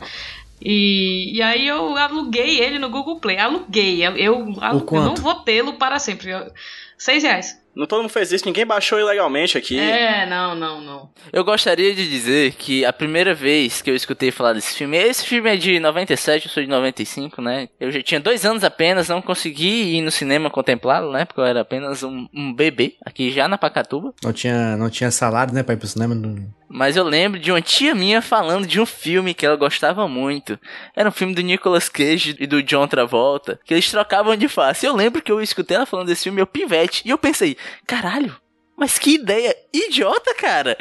E, 0.61 1.33
e 1.37 1.41
aí 1.43 1.67
eu 1.67 1.97
aluguei 1.97 2.61
ele 2.61 2.79
no 2.79 2.91
Google 2.91 3.19
Play. 3.21 3.39
Aluguei. 3.39 4.05
Eu, 4.07 4.17
eu, 4.17 4.35
eu 4.61 5.03
não 5.05 5.15
vou 5.15 5.37
tê-lo 5.37 5.75
para 5.75 5.99
sempre. 5.99 6.31
Eu- 6.31 6.53
Seis 6.99 7.23
reais. 7.23 7.59
Não 7.75 7.87
todo 7.87 8.03
mundo 8.03 8.11
fez 8.11 8.33
isso, 8.33 8.45
ninguém 8.47 8.67
baixou 8.67 8.99
ilegalmente 8.99 9.57
aqui. 9.57 9.79
É, 9.79 10.27
não, 10.27 10.55
não, 10.55 10.81
não. 10.81 11.11
Eu 11.33 11.45
gostaria 11.45 11.95
de 11.95 12.09
dizer 12.09 12.53
que 12.55 12.85
a 12.85 12.93
primeira 12.93 13.33
vez 13.33 13.81
que 13.81 13.91
eu 13.91 13.95
escutei 13.95 14.31
falar 14.31 14.55
desse 14.55 14.75
filme, 14.77 14.97
esse 14.99 15.25
filme 15.25 15.49
é 15.51 15.57
de 15.57 15.79
97, 15.79 16.47
eu 16.47 16.53
sou 16.53 16.63
de 16.63 16.69
95, 16.69 17.41
né? 17.41 17.69
Eu 17.79 17.91
já 17.93 18.03
tinha 18.03 18.19
dois 18.21 18.45
anos 18.45 18.65
apenas, 18.65 19.09
não 19.09 19.23
consegui 19.23 19.97
ir 19.97 20.03
no 20.03 20.11
cinema 20.11 20.51
contemplá-lo, 20.51 21.13
né? 21.13 21.25
Porque 21.25 21.41
eu 21.41 21.45
era 21.45 21.61
apenas 21.61 22.03
um, 22.03 22.27
um 22.35 22.53
bebê, 22.53 22.95
aqui 23.07 23.31
já 23.31 23.47
na 23.47 23.57
Pacatuba. 23.57 24.13
Não 24.23 24.33
tinha, 24.33 24.77
não 24.77 24.91
tinha 24.91 25.11
salário, 25.11 25.55
né, 25.55 25.63
pra 25.63 25.75
ir 25.75 25.79
pro 25.79 25.87
cinema? 25.89 26.15
Não- 26.15 26.60
Mas 26.73 26.97
eu 26.97 27.03
lembro 27.03 27.41
de 27.41 27.51
uma 27.51 27.61
tia 27.61 27.97
minha 27.97 28.23
falando 28.23 28.65
de 28.65 28.81
um 28.81 28.87
filme 28.87 29.35
que 29.35 29.45
ela 29.45 29.57
gostava 29.57 30.07
muito. 30.07 30.57
Era 30.95 31.09
um 31.09 31.13
filme 31.13 31.35
do 31.35 31.43
Nicolas 31.43 31.89
Cage 31.89 32.37
e 32.39 32.47
do 32.47 32.63
John 32.63 32.87
Travolta, 32.87 33.59
que 33.65 33.75
eles 33.75 33.91
trocavam 33.91 34.37
de 34.37 34.47
face. 34.47 34.87
Eu 34.87 34.95
lembro 34.95 35.21
que 35.21 35.33
eu 35.33 35.43
escutei 35.43 35.77
ela 35.77 35.85
falando 35.85 36.07
desse 36.07 36.23
filme, 36.23 36.41
eu 36.41 36.47
pivete, 36.47 37.03
e 37.05 37.11
eu 37.11 37.19
pensei, 37.19 37.57
caralho, 37.85 38.37
mas 38.77 39.01
que 39.01 39.15
ideia 39.17 39.53
idiota, 39.75 40.33
cara! 40.37 40.77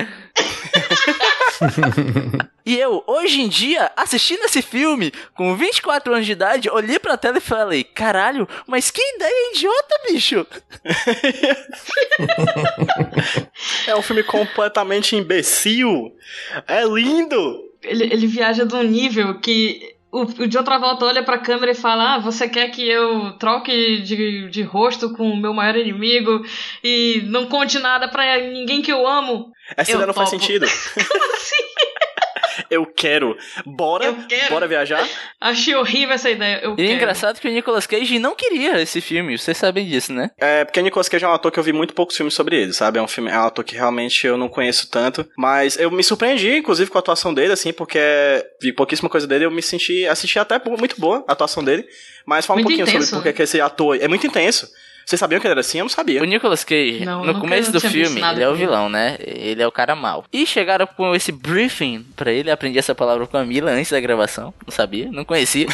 E 2.65 2.77
eu, 2.77 3.03
hoje 3.05 3.41
em 3.41 3.49
dia, 3.49 3.91
assistindo 3.95 4.43
esse 4.45 4.61
filme, 4.61 5.11
com 5.35 5.55
24 5.55 6.13
anos 6.13 6.25
de 6.25 6.31
idade, 6.31 6.69
olhei 6.69 6.99
pra 6.99 7.17
tela 7.17 7.37
e 7.37 7.41
falei, 7.41 7.83
caralho, 7.83 8.47
mas 8.67 8.91
que 8.91 9.01
ideia 9.01 9.51
idiota, 9.53 9.95
bicho! 10.09 10.47
É 13.87 13.95
um 13.95 14.01
filme 14.01 14.23
completamente 14.23 15.15
imbecil. 15.15 16.15
É 16.67 16.83
lindo. 16.83 17.69
Ele, 17.83 18.03
ele 18.05 18.27
viaja 18.27 18.65
de 18.65 18.75
um 18.75 18.83
nível 18.83 19.39
que 19.39 19.95
o, 20.11 20.21
o 20.21 20.47
John 20.47 20.63
Travolta 20.63 21.05
olha 21.05 21.23
pra 21.23 21.37
câmera 21.37 21.71
e 21.71 21.75
fala: 21.75 22.15
Ah, 22.15 22.19
você 22.19 22.47
quer 22.49 22.69
que 22.69 22.87
eu 22.87 23.33
troque 23.37 24.01
de, 24.01 24.49
de 24.49 24.61
rosto 24.63 25.13
com 25.13 25.29
o 25.29 25.37
meu 25.37 25.53
maior 25.53 25.75
inimigo 25.75 26.41
e 26.83 27.21
não 27.27 27.45
conte 27.47 27.79
nada 27.79 28.07
pra 28.07 28.37
ninguém 28.39 28.81
que 28.81 28.91
eu 28.91 29.07
amo? 29.07 29.51
Essa 29.77 29.91
Eu 29.91 29.95
ideia 29.95 30.07
não 30.07 30.13
faz 30.13 30.29
topo. 30.31 30.41
sentido. 30.41 30.65
Eu 32.69 32.85
quero. 32.85 33.35
Bora? 33.65 34.05
Eu 34.05 34.15
quero. 34.27 34.49
Bora 34.53 34.67
viajar? 34.67 35.07
Achei 35.39 35.75
horrível 35.75 36.13
essa 36.15 36.29
ideia. 36.29 36.59
Eu 36.63 36.71
E 36.71 36.73
é 36.73 36.85
quero. 36.87 36.91
engraçado 36.97 37.39
que 37.39 37.47
o 37.47 37.51
Nicolas 37.51 37.87
Cage 37.87 38.19
não 38.19 38.35
queria 38.35 38.79
esse 38.81 39.01
filme, 39.01 39.37
vocês 39.37 39.57
sabem 39.57 39.87
disso, 39.87 40.13
né? 40.13 40.31
É, 40.37 40.63
porque 40.65 40.81
Nicolas 40.81 41.09
Cage 41.09 41.25
é 41.25 41.27
um 41.27 41.33
ator 41.33 41.51
que 41.51 41.59
eu 41.59 41.63
vi 41.63 41.73
muito 41.73 41.93
poucos 41.93 42.15
filmes 42.15 42.33
sobre 42.33 42.61
ele, 42.61 42.73
sabe? 42.73 42.99
É 42.99 43.01
um 43.01 43.07
filme, 43.07 43.29
é 43.29 43.37
um 43.37 43.45
ator 43.45 43.63
que 43.63 43.75
realmente 43.75 44.25
eu 44.27 44.37
não 44.37 44.47
conheço 44.49 44.89
tanto. 44.89 45.27
Mas 45.37 45.77
eu 45.77 45.89
me 45.91 46.03
surpreendi, 46.03 46.57
inclusive, 46.57 46.89
com 46.89 46.97
a 46.97 47.01
atuação 47.01 47.33
dele, 47.33 47.53
assim, 47.53 47.73
porque 47.73 47.99
vi 48.61 48.71
pouquíssima 48.73 49.09
coisa 49.09 49.25
dele, 49.25 49.45
eu 49.45 49.51
me 49.51 49.61
senti, 49.61 50.05
assisti 50.05 50.37
até 50.39 50.59
muito 50.77 50.99
boa 50.99 51.23
a 51.27 51.33
atuação 51.33 51.63
dele. 51.63 51.85
Mas 52.25 52.45
fala 52.45 52.59
um 52.59 52.63
Muito 52.63 52.75
pouquinho 52.77 52.87
intenso, 52.95 53.07
sobre 53.09 53.23
por 53.23 53.27
né? 53.29 53.33
que 53.33 53.41
esse 53.41 53.59
ator 53.59 53.97
é 53.99 54.07
muito 54.07 54.27
intenso. 54.27 54.69
Vocês 55.09 55.19
sabiam 55.19 55.41
que 55.41 55.47
ele 55.47 55.53
era 55.53 55.61
assim? 55.61 55.79
Eu 55.79 55.85
não 55.85 55.89
sabia. 55.89 56.21
O 56.21 56.25
Nicolas 56.25 56.63
Cage, 56.63 57.03
Não, 57.03 57.25
no 57.25 57.39
começo 57.39 57.71
do 57.71 57.81
filme, 57.81 58.21
ele 58.21 58.43
é 58.43 58.47
o 58.47 58.53
vilão, 58.53 58.87
né? 58.87 59.17
Ele 59.19 59.59
é 59.59 59.65
o 59.65 59.71
cara 59.71 59.95
mau. 59.95 60.23
E 60.31 60.45
chegaram 60.45 60.85
com 60.85 61.15
esse 61.15 61.31
briefing 61.31 62.05
pra 62.15 62.31
ele, 62.31 62.51
aprendi 62.51 62.77
essa 62.77 62.93
palavra 62.93 63.25
com 63.25 63.35
a 63.35 63.43
Mila 63.43 63.71
antes 63.71 63.91
da 63.91 63.99
gravação. 63.99 64.53
Não 64.63 64.71
sabia, 64.71 65.11
não 65.11 65.25
conhecia. 65.25 65.65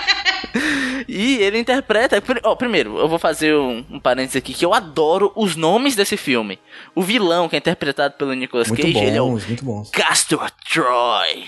e 1.06 1.36
ele 1.36 1.58
interpreta. 1.58 2.16
Ó, 2.42 2.56
primeiro, 2.56 2.96
eu 2.96 3.06
vou 3.06 3.18
fazer 3.18 3.54
um, 3.54 3.84
um 3.90 4.00
parênteses 4.00 4.36
aqui 4.36 4.54
que 4.54 4.64
eu 4.64 4.72
adoro 4.72 5.30
os 5.36 5.54
nomes 5.54 5.94
desse 5.94 6.16
filme. 6.16 6.58
O 6.94 7.02
vilão, 7.02 7.46
que 7.46 7.56
é 7.56 7.58
interpretado 7.58 8.14
pelo 8.14 8.32
Nicolas 8.32 8.68
Muito 8.68 8.80
Cage, 8.80 8.96
ele 8.96 9.18
é 9.18 9.20
o 9.20 9.26
bons, 9.26 9.46
muito 9.46 9.64
bons. 9.66 9.90
Castor 9.90 10.50
Troy. 10.72 11.44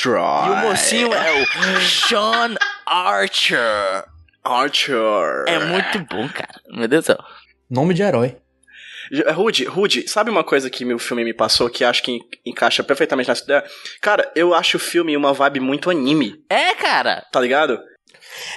Troy. 0.00 0.46
E 0.46 0.50
o 0.50 0.56
mocinho 0.58 1.12
é 1.12 1.42
o 1.42 1.80
Sean 1.80 2.54
Archer. 2.86 4.04
Archer. 4.44 5.44
É 5.46 5.58
muito 5.58 5.98
bom, 6.10 6.28
cara. 6.28 6.60
Meu 6.70 6.88
Deus 6.88 7.04
do 7.04 7.06
céu. 7.06 7.18
Nome 7.68 7.94
de 7.94 8.02
herói. 8.02 8.36
É, 9.12 9.30
Rude, 9.32 9.64
Rude, 9.64 10.08
sabe 10.08 10.30
uma 10.30 10.44
coisa 10.44 10.70
que 10.70 10.84
meu 10.84 10.98
filme 10.98 11.24
me 11.24 11.34
passou 11.34 11.68
que 11.68 11.84
acho 11.84 12.02
que 12.02 12.12
en- 12.12 12.20
encaixa 12.46 12.82
perfeitamente 12.84 13.28
nessa 13.28 13.42
ideia? 13.44 13.64
Cara, 14.00 14.30
eu 14.36 14.54
acho 14.54 14.76
o 14.76 14.80
filme 14.80 15.16
uma 15.16 15.32
vibe 15.32 15.58
muito 15.60 15.90
anime, 15.90 16.34
É, 16.48 16.74
cara. 16.76 17.26
tá 17.32 17.40
ligado? 17.40 17.80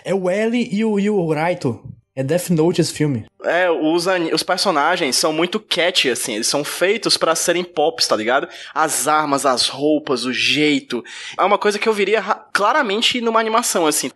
É 0.06 0.14
o 0.14 0.30
L 0.30 0.70
e 0.72 0.86
o, 0.86 1.00
e 1.00 1.10
o 1.10 1.34
Raito. 1.34 1.82
É 2.16 2.24
Death 2.24 2.50
Note 2.52 2.80
esse 2.80 2.94
filme. 2.94 3.26
É, 3.44 3.70
os, 3.72 4.06
os 4.34 4.44
personagens 4.44 5.16
são 5.16 5.34
muito 5.34 5.60
catchy, 5.60 6.10
assim, 6.12 6.36
eles 6.36 6.48
são 6.48 6.64
feitos 6.64 7.18
pra 7.18 7.34
serem 7.36 7.64
pops, 7.64 8.08
tá 8.08 8.16
ligado? 8.16 8.48
As 8.74 9.08
armas, 9.08 9.46
as 9.48 9.68
roupas, 9.68 10.24
o 10.24 10.32
jeito. 10.32 11.04
É 11.38 11.44
uma 11.44 11.58
coisa 11.58 11.80
que 11.80 11.90
eu 11.90 11.94
viria 11.94 12.22
ra- 12.22 12.46
claramente 12.54 13.20
numa 13.20 13.40
animação, 13.40 13.88
assim. 13.88 14.12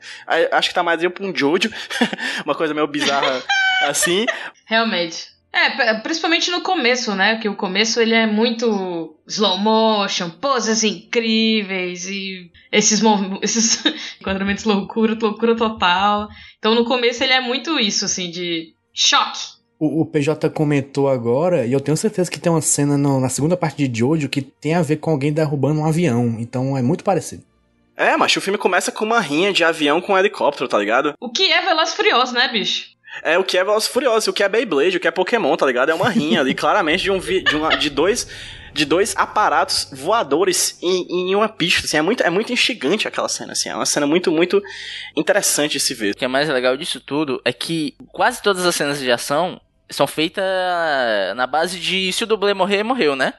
Acho 0.51 0.69
que 0.69 0.75
tá 0.75 0.83
mais 0.83 1.01
pra 1.11 1.25
um 1.25 1.35
Jojo, 1.35 1.71
uma 2.45 2.53
coisa 2.53 2.73
meio 2.73 2.85
bizarra 2.87 3.41
assim. 3.81 4.25
Realmente. 4.65 5.35
É, 5.59 5.93
principalmente 5.95 6.51
no 6.51 6.61
começo, 6.61 7.15
né? 7.15 7.37
Que 7.37 7.49
o 7.49 7.55
começo 7.55 7.99
ele 7.99 8.13
é 8.13 8.27
muito 8.27 9.15
slow 9.27 9.57
motion, 9.57 10.29
poses 10.29 10.83
incríveis 10.83 12.05
e 12.07 12.51
esses, 12.71 13.01
esses 13.41 13.83
enquadramentos 14.21 14.63
loucura, 14.65 15.17
loucura 15.19 15.55
total. 15.55 16.27
Então 16.59 16.75
no 16.75 16.85
começo 16.85 17.23
ele 17.23 17.33
é 17.33 17.41
muito 17.41 17.79
isso, 17.79 18.05
assim, 18.05 18.29
de 18.29 18.73
choque. 18.93 19.57
O, 19.79 20.01
o 20.01 20.05
PJ 20.05 20.49
comentou 20.49 21.07
agora, 21.07 21.65
e 21.65 21.71
eu 21.73 21.79
tenho 21.79 21.95
certeza 21.95 22.31
que 22.31 22.39
tem 22.39 22.51
uma 22.51 22.61
cena 22.61 22.97
no- 22.97 23.19
na 23.19 23.29
segunda 23.29 23.55
parte 23.55 23.87
de 23.87 23.99
Jojo 23.99 24.27
que 24.27 24.41
tem 24.41 24.73
a 24.73 24.81
ver 24.81 24.97
com 24.97 25.11
alguém 25.11 25.31
derrubando 25.31 25.79
um 25.81 25.85
avião. 25.85 26.35
Então 26.39 26.75
é 26.77 26.81
muito 26.81 27.03
parecido. 27.03 27.43
É, 27.95 28.15
mas 28.17 28.35
o 28.35 28.41
filme 28.41 28.57
começa 28.59 28.91
com 28.91 29.05
uma 29.05 29.19
rinha 29.19 29.51
de 29.53 29.63
avião 29.63 29.99
com 30.01 30.13
um 30.13 30.17
helicóptero, 30.17 30.67
tá 30.67 30.77
ligado? 30.77 31.13
O 31.19 31.31
que 31.31 31.51
é 31.51 31.61
Veloz 31.63 31.93
Furioso, 31.95 32.33
né, 32.33 32.47
bicho? 32.51 32.89
É 33.23 33.37
o 33.37 33.43
que 33.43 33.57
é 33.57 33.63
Velozes 33.63 33.87
Furiosos, 33.89 34.27
o 34.27 34.33
que 34.33 34.43
é 34.43 34.49
Beyblade, 34.49 34.97
o 34.97 34.99
que 34.99 35.07
é 35.07 35.11
Pokémon, 35.11 35.55
tá 35.55 35.65
ligado? 35.65 35.89
É 35.89 35.93
uma 35.93 36.09
rinha 36.09 36.39
ali, 36.41 36.53
claramente, 36.55 37.03
de, 37.03 37.11
um 37.11 37.19
vi- 37.19 37.41
de, 37.41 37.55
uma- 37.55 37.75
de 37.75 37.89
dois 37.89 38.27
de 38.73 38.85
dois 38.85 39.15
aparatos 39.17 39.87
voadores 39.91 40.77
em, 40.83 41.31
em 41.31 41.35
uma 41.35 41.49
pista, 41.49 41.87
assim, 41.87 41.97
é 41.97 42.01
muito, 42.03 42.21
é 42.21 42.29
muito 42.29 42.53
instigante 42.53 43.07
aquela 43.07 43.27
cena, 43.27 43.53
assim, 43.53 43.69
é 43.69 43.75
uma 43.75 43.87
cena 43.87 44.05
muito, 44.05 44.31
muito 44.31 44.61
interessante 45.15 45.73
de 45.73 45.79
se 45.79 45.95
ver. 45.95 46.11
O 46.13 46.15
que 46.15 46.23
é 46.25 46.27
mais 46.27 46.47
legal 46.47 46.77
disso 46.77 46.99
tudo 46.99 47.41
é 47.43 47.51
que 47.51 47.95
quase 48.11 48.39
todas 48.41 48.63
as 48.65 48.75
cenas 48.75 48.99
de 48.99 49.11
ação 49.11 49.59
são 49.89 50.05
feitas 50.05 50.43
na 51.35 51.47
base 51.47 51.79
de 51.79 52.11
se 52.11 52.23
o 52.23 52.27
dublê 52.27 52.53
morrer, 52.53 52.83
morreu, 52.83 53.15
né? 53.15 53.33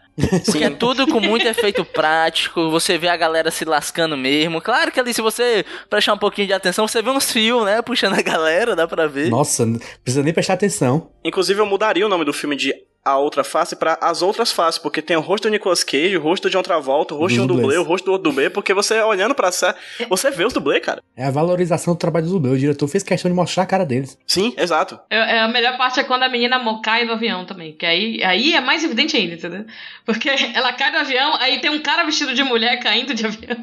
Porque 0.45 0.65
é 0.65 0.71
tudo 0.71 1.07
com 1.07 1.21
muito 1.21 1.47
efeito 1.47 1.85
prático, 1.85 2.71
você 2.71 2.99
vê 2.99 3.09
a 3.09 3.17
galera 3.17 3.51
se 3.51 3.65
lascando 3.65 4.17
mesmo. 4.17 4.61
Claro 4.61 4.91
que 4.91 4.99
ali, 4.99 5.15
se 5.15 5.23
você 5.23 5.65
prestar 5.89 6.15
um 6.15 6.19
pouquinho 6.19 6.49
de 6.49 6.53
atenção, 6.53 6.89
você 6.89 7.01
vê 7.01 7.11
uns 7.11 7.31
fios, 7.31 7.65
né? 7.65 7.81
Puxando 7.83 8.19
a 8.19 8.23
galera, 8.23 8.75
dá 8.75 8.89
pra 8.89 9.07
ver. 9.07 9.31
Nossa, 9.31 9.65
não 9.65 9.79
precisa 10.03 10.23
nem 10.23 10.35
prestar 10.35 10.55
atenção. 10.55 11.11
Inclusive, 11.25 11.61
eu 11.61 11.67
mudaria 11.67 12.05
o 12.05 12.09
nome 12.09 12.25
do 12.25 12.33
filme 12.33 12.57
de 12.57 12.75
A 13.09 13.19
Outra 13.19 13.43
Face 13.45 13.75
pra 13.77 13.99
As 14.01 14.23
Outras 14.23 14.53
Faces, 14.53 14.79
porque 14.79 15.03
tem 15.03 15.17
o 15.17 15.21
rosto 15.21 15.49
do 15.49 15.51
Nicolas 15.51 15.83
Cage, 15.83 16.17
o 16.17 16.21
rosto 16.21 16.49
do 16.49 16.53
John 16.53 16.63
Travolta, 16.63 17.15
o 17.15 17.19
rosto 17.19 17.35
de 17.35 17.41
um 17.41 17.47
dublê, 17.47 17.77
o 17.77 17.83
rosto 17.83 18.05
do 18.05 18.13
outro 18.13 18.31
dublê, 18.31 18.51
porque 18.51 18.75
você 18.75 19.01
olhando 19.01 19.35
pra 19.35 19.51
sé, 19.51 19.75
você 20.09 20.31
vê 20.31 20.45
os 20.45 20.53
dublês, 20.53 20.85
cara. 20.85 21.03
É 21.17 21.25
a 21.25 21.31
valorização 21.31 21.95
do 21.95 21.99
trabalho 21.99 22.27
do 22.27 22.33
dublê. 22.33 22.51
O 22.51 22.59
diretor 22.59 22.87
fez 22.89 23.03
questão 23.03 23.31
de 23.31 23.35
mostrar 23.35 23.65
a 23.65 23.67
cara 23.67 23.85
deles. 23.85 24.19
Sim, 24.27 24.55
exato. 24.57 24.99
É, 25.11 25.37
é 25.37 25.41
a 25.41 25.49
melhor 25.49 25.77
parte 25.77 26.01
é 26.01 26.05
quando 26.05 26.23
a 26.23 26.29
menina 26.29 26.59
cai 26.83 27.07
do 27.07 27.13
avião 27.13 27.45
também. 27.45 27.73
Que 27.73 27.87
aí, 27.87 28.23
aí 28.23 28.55
é 28.55 28.61
mais 28.61 28.85
evidente 28.85 29.17
ainda, 29.17 29.35
entendeu? 29.35 29.65
Porque 30.05 30.29
ela 30.55 30.73
cai 30.73 30.91
do 30.91 30.99
avião, 30.99 31.35
aí 31.41 31.61
tem 31.61 31.71
um 31.71 31.81
cara 31.81 32.05
vestido 32.05 32.35
de 32.35 32.43
mulher 32.43 32.79
caindo 32.79 33.15
de 33.15 33.27
avião. 33.27 33.57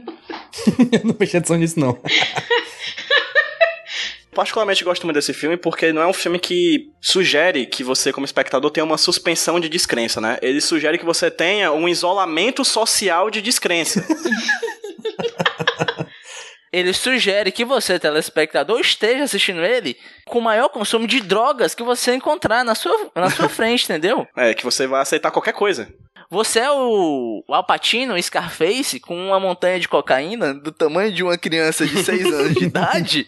eu 0.91 1.01
não 1.03 1.13
prestei 1.13 1.39
atenção 1.39 1.57
nisso, 1.57 1.79
não. 1.79 1.97
Particularmente 4.35 4.83
gosto 4.83 5.05
muito 5.05 5.15
desse 5.15 5.33
filme 5.33 5.55
porque 5.55 5.93
não 5.93 6.01
é 6.01 6.07
um 6.07 6.13
filme 6.13 6.37
que 6.37 6.91
sugere 7.01 7.65
que 7.65 7.83
você, 7.83 8.11
como 8.11 8.25
espectador, 8.25 8.69
tenha 8.69 8.83
uma 8.83 8.97
suspensão 8.97 9.59
de 9.59 9.69
descrença, 9.69 10.19
né? 10.19 10.37
Ele 10.41 10.59
sugere 10.59 10.97
que 10.97 11.05
você 11.05 11.31
tenha 11.31 11.71
um 11.71 11.87
isolamento 11.87 12.65
social 12.65 13.31
de 13.31 13.41
descrença. 13.41 14.05
ele 16.71 16.91
sugere 16.91 17.51
que 17.51 17.63
você, 17.63 17.97
telespectador, 17.97 18.81
esteja 18.81 19.23
assistindo 19.23 19.63
ele 19.63 19.95
com 20.25 20.39
o 20.39 20.43
maior 20.43 20.67
consumo 20.67 21.07
de 21.07 21.21
drogas 21.21 21.73
que 21.73 21.83
você 21.83 22.13
encontrar 22.13 22.65
na 22.65 22.75
sua, 22.75 23.09
na 23.15 23.29
sua 23.29 23.47
frente, 23.57 23.85
entendeu? 23.85 24.27
É, 24.35 24.53
que 24.53 24.65
você 24.65 24.85
vai 24.85 25.01
aceitar 25.01 25.31
qualquer 25.31 25.53
coisa. 25.53 25.87
Você 26.29 26.59
é 26.59 26.71
o 26.71 27.43
o 27.47 27.53
Al 27.53 27.63
Pacino, 27.63 28.21
Scarface, 28.21 28.99
com 28.99 29.27
uma 29.27 29.39
montanha 29.39 29.79
de 29.79 29.87
cocaína 29.87 30.53
do 30.53 30.71
tamanho 30.71 31.11
de 31.11 31.23
uma 31.23 31.37
criança 31.37 31.85
de 31.85 32.03
6 32.03 32.25
anos 32.25 32.55
de 32.55 32.65
idade. 32.65 33.27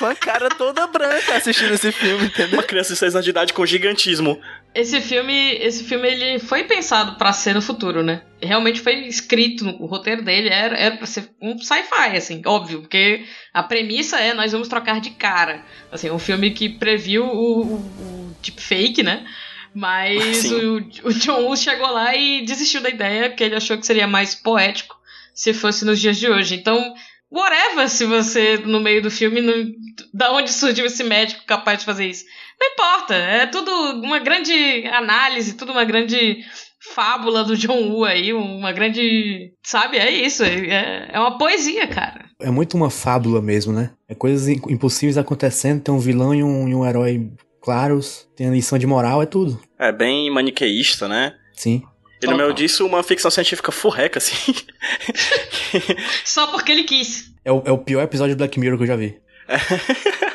Com 0.00 0.06
a 0.06 0.14
cara 0.14 0.48
toda 0.48 0.86
branca 0.86 1.36
assistindo 1.36 1.74
esse 1.74 1.92
filme, 1.92 2.24
entendeu? 2.24 2.54
Uma 2.54 2.62
criança 2.62 2.94
de 2.94 2.98
6 2.98 3.14
anos 3.14 3.24
de 3.24 3.30
idade 3.30 3.52
com 3.52 3.66
gigantismo. 3.66 4.40
Esse 4.74 4.98
filme, 5.00 5.56
esse 5.56 5.84
filme 5.84 6.08
ele 6.08 6.38
foi 6.38 6.64
pensado 6.64 7.16
pra 7.18 7.34
ser 7.34 7.54
no 7.54 7.60
futuro, 7.60 8.02
né? 8.02 8.22
Realmente 8.42 8.80
foi 8.80 9.06
escrito 9.06 9.62
no 9.62 9.82
o 9.82 9.86
roteiro 9.86 10.22
dele, 10.22 10.48
era, 10.48 10.76
era 10.76 10.96
pra 10.96 11.06
ser 11.06 11.28
um 11.40 11.58
sci-fi, 11.58 12.16
assim, 12.16 12.40
óbvio, 12.46 12.80
porque 12.80 13.24
a 13.52 13.62
premissa 13.62 14.18
é 14.18 14.32
nós 14.32 14.52
vamos 14.52 14.68
trocar 14.68 15.00
de 15.00 15.10
cara. 15.10 15.62
Assim, 15.92 16.10
um 16.10 16.18
filme 16.18 16.50
que 16.50 16.68
previu 16.70 17.26
o, 17.26 17.62
o, 17.62 17.74
o 17.74 18.36
deepfake, 18.42 19.02
né? 19.02 19.26
Mas 19.74 20.50
o, 20.50 20.78
o 21.04 21.12
John 21.12 21.42
Woo 21.42 21.56
chegou 21.56 21.90
lá 21.90 22.16
e 22.16 22.44
desistiu 22.44 22.80
da 22.80 22.88
ideia, 22.88 23.28
porque 23.28 23.44
ele 23.44 23.54
achou 23.54 23.76
que 23.76 23.86
seria 23.86 24.06
mais 24.06 24.34
poético 24.34 24.98
se 25.34 25.52
fosse 25.52 25.84
nos 25.84 26.00
dias 26.00 26.18
de 26.18 26.28
hoje. 26.28 26.54
Então, 26.54 26.94
whatever 27.30 27.88
se 27.88 28.04
você, 28.04 28.56
no 28.58 28.80
meio 28.80 29.02
do 29.02 29.10
filme, 29.10 29.40
não, 29.40 29.54
da 30.12 30.32
onde 30.32 30.52
surgiu 30.52 30.86
esse 30.86 31.04
médico 31.04 31.44
capaz 31.46 31.78
de 31.80 31.84
fazer 31.84 32.06
isso. 32.06 32.24
Não 32.60 32.68
importa, 32.72 33.14
é 33.14 33.46
tudo 33.46 33.70
uma 34.02 34.18
grande 34.18 34.52
análise, 34.92 35.54
tudo 35.56 35.72
uma 35.72 35.84
grande 35.84 36.44
fábula 36.94 37.44
do 37.44 37.56
John 37.56 37.88
Woo 37.90 38.04
aí, 38.04 38.32
uma 38.32 38.72
grande. 38.72 39.52
Sabe, 39.62 39.96
é 39.98 40.10
isso, 40.10 40.42
é, 40.42 41.08
é 41.12 41.18
uma 41.20 41.38
poesia, 41.38 41.86
cara. 41.86 42.24
É 42.40 42.50
muito 42.50 42.76
uma 42.76 42.90
fábula 42.90 43.40
mesmo, 43.40 43.72
né? 43.72 43.90
É 44.08 44.14
coisas 44.14 44.48
im- 44.48 44.60
impossíveis 44.68 45.18
acontecendo, 45.18 45.82
tem 45.82 45.94
um 45.94 45.98
vilão 45.98 46.34
e 46.34 46.42
um, 46.42 46.68
e 46.68 46.74
um 46.74 46.86
herói 46.86 47.30
claros, 47.62 48.26
tem 48.34 48.48
a 48.48 48.50
lição 48.50 48.78
de 48.78 48.86
moral, 48.86 49.22
é 49.22 49.26
tudo. 49.26 49.60
É 49.78 49.92
bem 49.92 50.30
maniqueísta, 50.30 51.06
né? 51.06 51.34
Sim. 51.54 51.82
E 52.22 52.26
no 52.26 52.36
meio 52.36 52.52
disso, 52.52 52.84
uma 52.86 53.02
ficção 53.02 53.30
científica 53.30 53.72
furreca, 53.72 54.18
assim. 54.18 54.54
Só 56.24 56.46
porque 56.48 56.72
ele 56.72 56.84
quis. 56.84 57.30
É 57.44 57.50
o, 57.52 57.62
é 57.64 57.72
o 57.72 57.78
pior 57.78 58.02
episódio 58.02 58.34
de 58.34 58.38
Black 58.38 58.58
Mirror 58.60 58.76
que 58.78 58.84
eu 58.84 58.88
já 58.88 58.96
vi. 58.96 59.18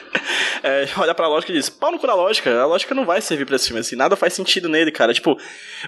É, 0.64 0.88
olha 0.98 1.14
pra 1.14 1.28
lógica 1.28 1.52
e 1.52 1.56
diz, 1.56 1.70
pau 1.70 1.92
no 1.92 2.00
cu 2.00 2.08
da 2.08 2.16
lógica, 2.16 2.60
a 2.60 2.66
lógica 2.66 2.96
não 2.96 3.06
vai 3.06 3.22
servir 3.22 3.46
pra 3.46 3.56
esse 3.56 3.68
filme, 3.68 3.82
assim, 3.82 3.96
nada 3.96 4.16
faz 4.16 4.34
sentido 4.34 4.68
nele, 4.68 4.92
cara. 4.92 5.14
Tipo, 5.14 5.38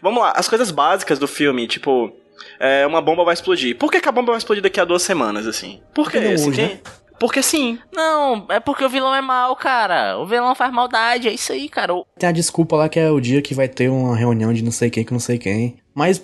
vamos 0.04 0.22
lá, 0.22 0.34
as 0.36 0.48
coisas 0.48 0.70
básicas 0.70 1.18
do 1.18 1.28
filme, 1.28 1.68
tipo, 1.68 2.12
é, 2.60 2.86
uma 2.86 3.02
bomba 3.02 3.24
vai 3.24 3.34
explodir. 3.34 3.76
Por 3.76 3.92
que, 3.92 4.00
que 4.00 4.08
a 4.08 4.12
bomba 4.12 4.34
vai 4.34 4.38
explodir 4.38 4.62
daqui 4.62 4.80
a 4.80 4.86
duas 4.86 5.02
semanas, 5.02 5.48
assim? 5.48 5.82
Por 5.96 6.12
que, 6.12 6.20
Porque 6.20 6.34
assim, 6.34 6.50
hoje, 6.50 6.56
quem- 6.62 6.68
né? 6.76 6.80
Porque 7.20 7.42
sim. 7.42 7.80
Não, 7.92 8.46
é 8.50 8.60
porque 8.60 8.86
o 8.86 8.90
vilão 8.90 9.16
é 9.16 9.22
mau, 9.22 9.56
cara. 9.56 10.20
O 10.20 10.28
vilão 10.28 10.54
faz 10.54 10.72
maldade, 10.72 11.28
é 11.28 11.34
isso 11.34 11.52
aí, 11.52 11.68
cara. 11.68 11.94
Tem 12.20 12.30
a 12.30 12.32
desculpa 12.32 12.76
lá 12.76 12.88
que 12.88 13.00
é 13.00 13.10
o 13.10 13.20
dia 13.20 13.42
que 13.42 13.56
vai 13.56 13.68
ter 13.68 13.90
uma 13.90 14.16
reunião 14.16 14.54
de 14.54 14.64
não 14.64 14.72
sei 14.72 14.92
quem 14.92 15.04
com 15.04 15.16
não 15.16 15.20
sei 15.20 15.40
quem. 15.40 15.80
Mas 15.98 16.22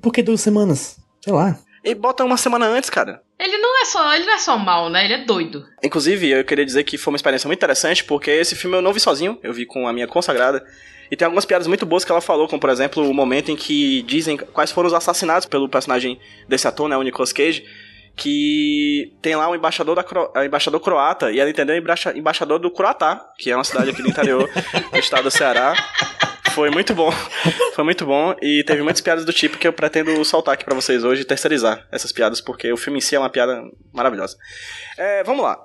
por 0.00 0.12
que 0.12 0.22
duas 0.22 0.40
semanas? 0.40 0.98
Sei 1.20 1.32
lá. 1.32 1.58
E 1.84 1.96
bota 1.96 2.24
uma 2.24 2.36
semana 2.36 2.66
antes, 2.66 2.88
cara. 2.88 3.22
Ele 3.38 3.58
não 3.58 3.82
é 3.82 3.84
só, 3.84 4.14
ele 4.14 4.24
não 4.24 4.34
é 4.34 4.38
só 4.38 4.56
mal, 4.56 4.88
né? 4.88 5.04
Ele 5.04 5.14
é 5.14 5.24
doido. 5.24 5.64
Inclusive, 5.82 6.30
eu 6.30 6.44
queria 6.44 6.64
dizer 6.64 6.84
que 6.84 6.96
foi 6.96 7.12
uma 7.12 7.16
experiência 7.16 7.48
muito 7.48 7.58
interessante, 7.58 8.04
porque 8.04 8.30
esse 8.30 8.54
filme 8.54 8.76
eu 8.76 8.82
não 8.82 8.92
vi 8.92 9.00
sozinho, 9.00 9.36
eu 9.42 9.52
vi 9.52 9.66
com 9.66 9.88
a 9.88 9.92
minha 9.92 10.06
consagrada. 10.06 10.64
E 11.10 11.16
tem 11.16 11.26
algumas 11.26 11.44
piadas 11.44 11.66
muito 11.66 11.84
boas 11.84 12.04
que 12.04 12.12
ela 12.12 12.20
falou, 12.20 12.46
como 12.46 12.60
por 12.60 12.70
exemplo 12.70 13.08
o 13.08 13.12
momento 13.12 13.50
em 13.50 13.56
que 13.56 14.02
dizem 14.02 14.36
quais 14.36 14.70
foram 14.70 14.86
os 14.86 14.94
assassinatos 14.94 15.46
pelo 15.46 15.68
personagem 15.68 16.20
desse 16.48 16.68
ator, 16.68 16.88
né, 16.88 16.96
o 16.96 17.02
Nicolas 17.02 17.32
Cage, 17.32 17.64
que 18.16 19.12
tem 19.20 19.36
lá 19.36 19.48
um 19.50 19.54
embaixador, 19.54 19.94
da 19.96 20.02
Cro... 20.02 20.32
é, 20.34 20.46
embaixador 20.46 20.80
croata, 20.80 21.30
e 21.30 21.38
ela 21.38 21.50
entendeu 21.50 21.76
embaixa- 21.76 22.16
embaixador 22.16 22.58
do 22.58 22.70
Croatá, 22.70 23.24
que 23.38 23.50
é 23.50 23.56
uma 23.56 23.64
cidade 23.64 23.90
aqui 23.90 24.02
do 24.02 24.08
interior 24.08 24.48
do 24.92 24.98
estado 24.98 25.24
do 25.24 25.30
Ceará. 25.30 25.74
Foi 26.56 26.70
muito 26.70 26.94
bom, 26.94 27.12
foi 27.74 27.84
muito 27.84 28.06
bom, 28.06 28.34
e 28.40 28.64
teve 28.64 28.82
muitas 28.82 29.02
piadas 29.02 29.26
do 29.26 29.32
tipo 29.32 29.58
que 29.58 29.68
eu 29.68 29.74
pretendo 29.74 30.24
soltar 30.24 30.54
aqui 30.54 30.64
pra 30.64 30.74
vocês 30.74 31.04
hoje 31.04 31.20
e 31.20 31.24
terceirizar 31.26 31.86
essas 31.92 32.12
piadas, 32.12 32.40
porque 32.40 32.72
o 32.72 32.78
filme 32.78 32.96
em 32.96 33.02
si 33.02 33.14
é 33.14 33.18
uma 33.18 33.28
piada 33.28 33.60
maravilhosa. 33.92 34.38
É, 34.96 35.22
vamos 35.22 35.44
lá. 35.44 35.62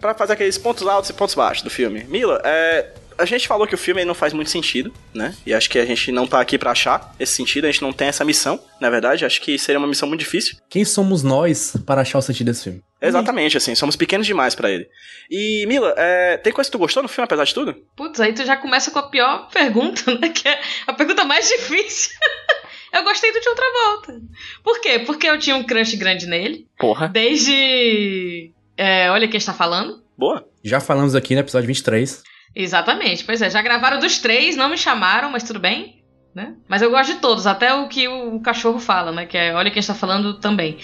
Pra 0.00 0.14
fazer 0.14 0.32
aqueles 0.32 0.56
pontos 0.56 0.86
altos 0.86 1.10
e 1.10 1.12
pontos 1.12 1.34
baixos 1.34 1.62
do 1.62 1.70
filme. 1.70 2.04
Mila, 2.04 2.40
é, 2.44 2.92
a 3.20 3.24
gente 3.26 3.46
falou 3.46 3.66
que 3.66 3.74
o 3.74 3.78
filme 3.78 4.00
aí 4.00 4.06
não 4.06 4.14
faz 4.14 4.32
muito 4.32 4.50
sentido, 4.50 4.92
né? 5.12 5.34
E 5.44 5.52
acho 5.52 5.68
que 5.68 5.78
a 5.78 5.84
gente 5.84 6.10
não 6.10 6.26
tá 6.26 6.40
aqui 6.40 6.56
pra 6.56 6.70
achar 6.70 7.14
esse 7.20 7.34
sentido, 7.34 7.66
a 7.66 7.70
gente 7.70 7.82
não 7.82 7.92
tem 7.92 8.08
essa 8.08 8.24
missão, 8.24 8.58
na 8.80 8.88
verdade. 8.88 9.26
Acho 9.26 9.40
que 9.42 9.58
seria 9.58 9.78
uma 9.78 9.86
missão 9.86 10.08
muito 10.08 10.20
difícil. 10.20 10.56
Quem 10.70 10.84
somos 10.84 11.22
nós 11.22 11.74
para 11.84 12.00
achar 12.00 12.18
o 12.18 12.22
sentido 12.22 12.46
desse 12.46 12.64
filme? 12.64 12.82
Exatamente, 13.00 13.56
assim, 13.56 13.74
somos 13.74 13.96
pequenos 13.96 14.26
demais 14.26 14.54
pra 14.54 14.70
ele. 14.70 14.86
E, 15.30 15.64
Mila, 15.66 15.94
é, 15.96 16.36
tem 16.38 16.52
coisa 16.52 16.68
que 16.68 16.72
tu 16.72 16.78
gostou 16.78 17.02
no 17.02 17.08
filme, 17.08 17.24
apesar 17.24 17.44
de 17.44 17.54
tudo? 17.54 17.74
Putz, 17.96 18.20
aí 18.20 18.32
tu 18.32 18.44
já 18.44 18.56
começa 18.56 18.90
com 18.90 18.98
a 18.98 19.08
pior 19.08 19.48
pergunta, 19.50 20.14
né? 20.18 20.28
Que 20.30 20.48
é 20.48 20.60
a 20.86 20.92
pergunta 20.92 21.24
mais 21.24 21.48
difícil. 21.48 22.12
eu 22.92 23.04
gostei 23.04 23.32
do 23.32 23.40
John 23.40 23.54
Travolta. 23.54 24.20
Por 24.62 24.80
quê? 24.80 24.98
Porque 24.98 25.26
eu 25.26 25.38
tinha 25.38 25.56
um 25.56 25.64
crush 25.64 25.94
grande 25.96 26.26
nele. 26.26 26.66
Porra. 26.78 27.08
Desde. 27.08 28.52
É, 28.80 29.10
olha 29.10 29.28
quem 29.28 29.36
está 29.36 29.52
falando. 29.52 30.02
Boa. 30.16 30.42
Já 30.64 30.80
falamos 30.80 31.14
aqui 31.14 31.34
no 31.34 31.40
episódio 31.40 31.66
23. 31.66 32.22
Exatamente, 32.56 33.24
pois 33.24 33.42
é. 33.42 33.50
Já 33.50 33.60
gravaram 33.60 34.00
dos 34.00 34.18
três, 34.18 34.56
não 34.56 34.70
me 34.70 34.78
chamaram, 34.78 35.30
mas 35.30 35.42
tudo 35.42 35.60
bem. 35.60 36.02
Né? 36.34 36.54
Mas 36.66 36.80
eu 36.80 36.90
gosto 36.90 37.12
de 37.12 37.20
todos, 37.20 37.46
até 37.46 37.74
o 37.74 37.88
que 37.88 38.08
o, 38.08 38.40
cachorro 38.40 38.78
fala, 38.78 39.12
né? 39.12 39.26
Que 39.26 39.36
é 39.36 39.52
olha 39.52 39.70
quem 39.70 39.80
está 39.80 39.94
falando 39.94 40.38
também. 40.38 40.78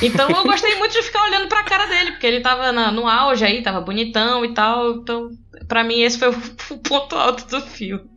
Então 0.00 0.28
eu 0.30 0.42
gostei 0.42 0.74
muito 0.76 0.92
de 0.92 1.02
ficar 1.02 1.22
olhando 1.24 1.46
pra 1.46 1.62
cara 1.62 1.86
dele, 1.86 2.12
porque 2.12 2.26
ele 2.26 2.40
tava 2.40 2.72
na- 2.72 2.90
no 2.90 3.06
auge 3.06 3.44
aí, 3.44 3.62
tava 3.62 3.80
bonitão 3.80 4.44
e 4.44 4.54
tal. 4.54 4.94
Então, 4.94 5.28
pra 5.68 5.84
mim, 5.84 6.00
esse 6.00 6.18
foi 6.18 6.30
o, 6.30 6.32
o 6.74 6.78
ponto 6.78 7.14
alto 7.14 7.46
do 7.46 7.60
filme. 7.60 8.08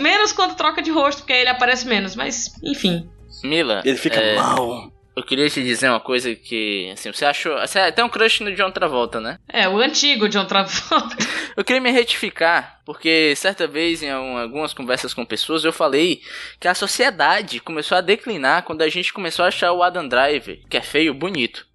Menos 0.00 0.32
quando 0.32 0.56
troca 0.56 0.82
de 0.82 0.90
rosto, 0.90 1.18
porque 1.20 1.32
aí 1.32 1.40
ele 1.40 1.50
aparece 1.50 1.86
menos, 1.86 2.14
mas 2.16 2.52
enfim. 2.62 3.08
Mila. 3.44 3.80
Ele 3.84 3.96
fica 3.96 4.20
é, 4.20 4.36
mal. 4.36 4.92
Eu 5.20 5.26
queria 5.26 5.50
te 5.50 5.62
dizer 5.62 5.90
uma 5.90 6.00
coisa 6.00 6.34
que, 6.34 6.90
assim, 6.92 7.12
você 7.12 7.26
achou. 7.26 7.58
Você 7.60 7.92
tem 7.92 8.02
um 8.02 8.08
crush 8.08 8.40
no 8.42 8.54
John 8.54 8.70
Travolta, 8.70 9.20
né? 9.20 9.38
É, 9.52 9.68
o 9.68 9.76
antigo 9.78 10.28
John 10.30 10.46
Travolta. 10.46 11.14
Eu 11.54 11.62
queria 11.62 11.80
me 11.82 11.90
retificar, 11.90 12.80
porque 12.86 13.34
certa 13.36 13.66
vez 13.66 14.02
em 14.02 14.10
algum- 14.10 14.38
algumas 14.38 14.72
conversas 14.72 15.12
com 15.12 15.24
pessoas 15.26 15.62
eu 15.64 15.72
falei 15.74 16.22
que 16.58 16.66
a 16.66 16.74
sociedade 16.74 17.60
começou 17.60 17.98
a 17.98 18.00
declinar 18.00 18.62
quando 18.62 18.80
a 18.82 18.88
gente 18.88 19.12
começou 19.12 19.44
a 19.44 19.48
achar 19.48 19.72
o 19.72 19.82
Adam 19.82 20.08
Driver, 20.08 20.58
que 20.70 20.76
é 20.78 20.80
feio, 20.80 21.12
bonito. 21.12 21.66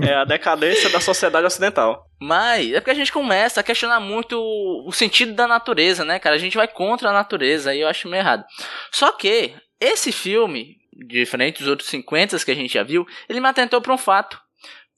É 0.00 0.14
a 0.14 0.24
decadência 0.24 0.88
da 0.90 1.00
sociedade 1.00 1.46
ocidental. 1.46 2.06
Mas 2.20 2.72
é 2.72 2.80
porque 2.80 2.90
a 2.90 2.94
gente 2.94 3.12
começa 3.12 3.60
a 3.60 3.64
questionar 3.64 4.00
muito 4.00 4.38
o 4.38 4.88
o 4.88 4.92
sentido 4.92 5.32
da 5.34 5.46
natureza, 5.46 6.04
né, 6.04 6.18
cara? 6.18 6.34
A 6.36 6.38
gente 6.38 6.56
vai 6.56 6.68
contra 6.68 7.10
a 7.10 7.12
natureza 7.12 7.74
e 7.74 7.80
eu 7.80 7.88
acho 7.88 8.08
meio 8.08 8.20
errado. 8.20 8.44
Só 8.92 9.12
que 9.12 9.52
esse 9.80 10.12
filme, 10.12 10.76
diferente 11.06 11.58
dos 11.60 11.68
outros 11.68 11.88
50 11.88 12.38
que 12.44 12.50
a 12.50 12.54
gente 12.54 12.74
já 12.74 12.82
viu, 12.82 13.06
ele 13.28 13.40
me 13.40 13.48
atentou 13.48 13.80
pra 13.80 13.94
um 13.94 13.98
fato. 13.98 14.40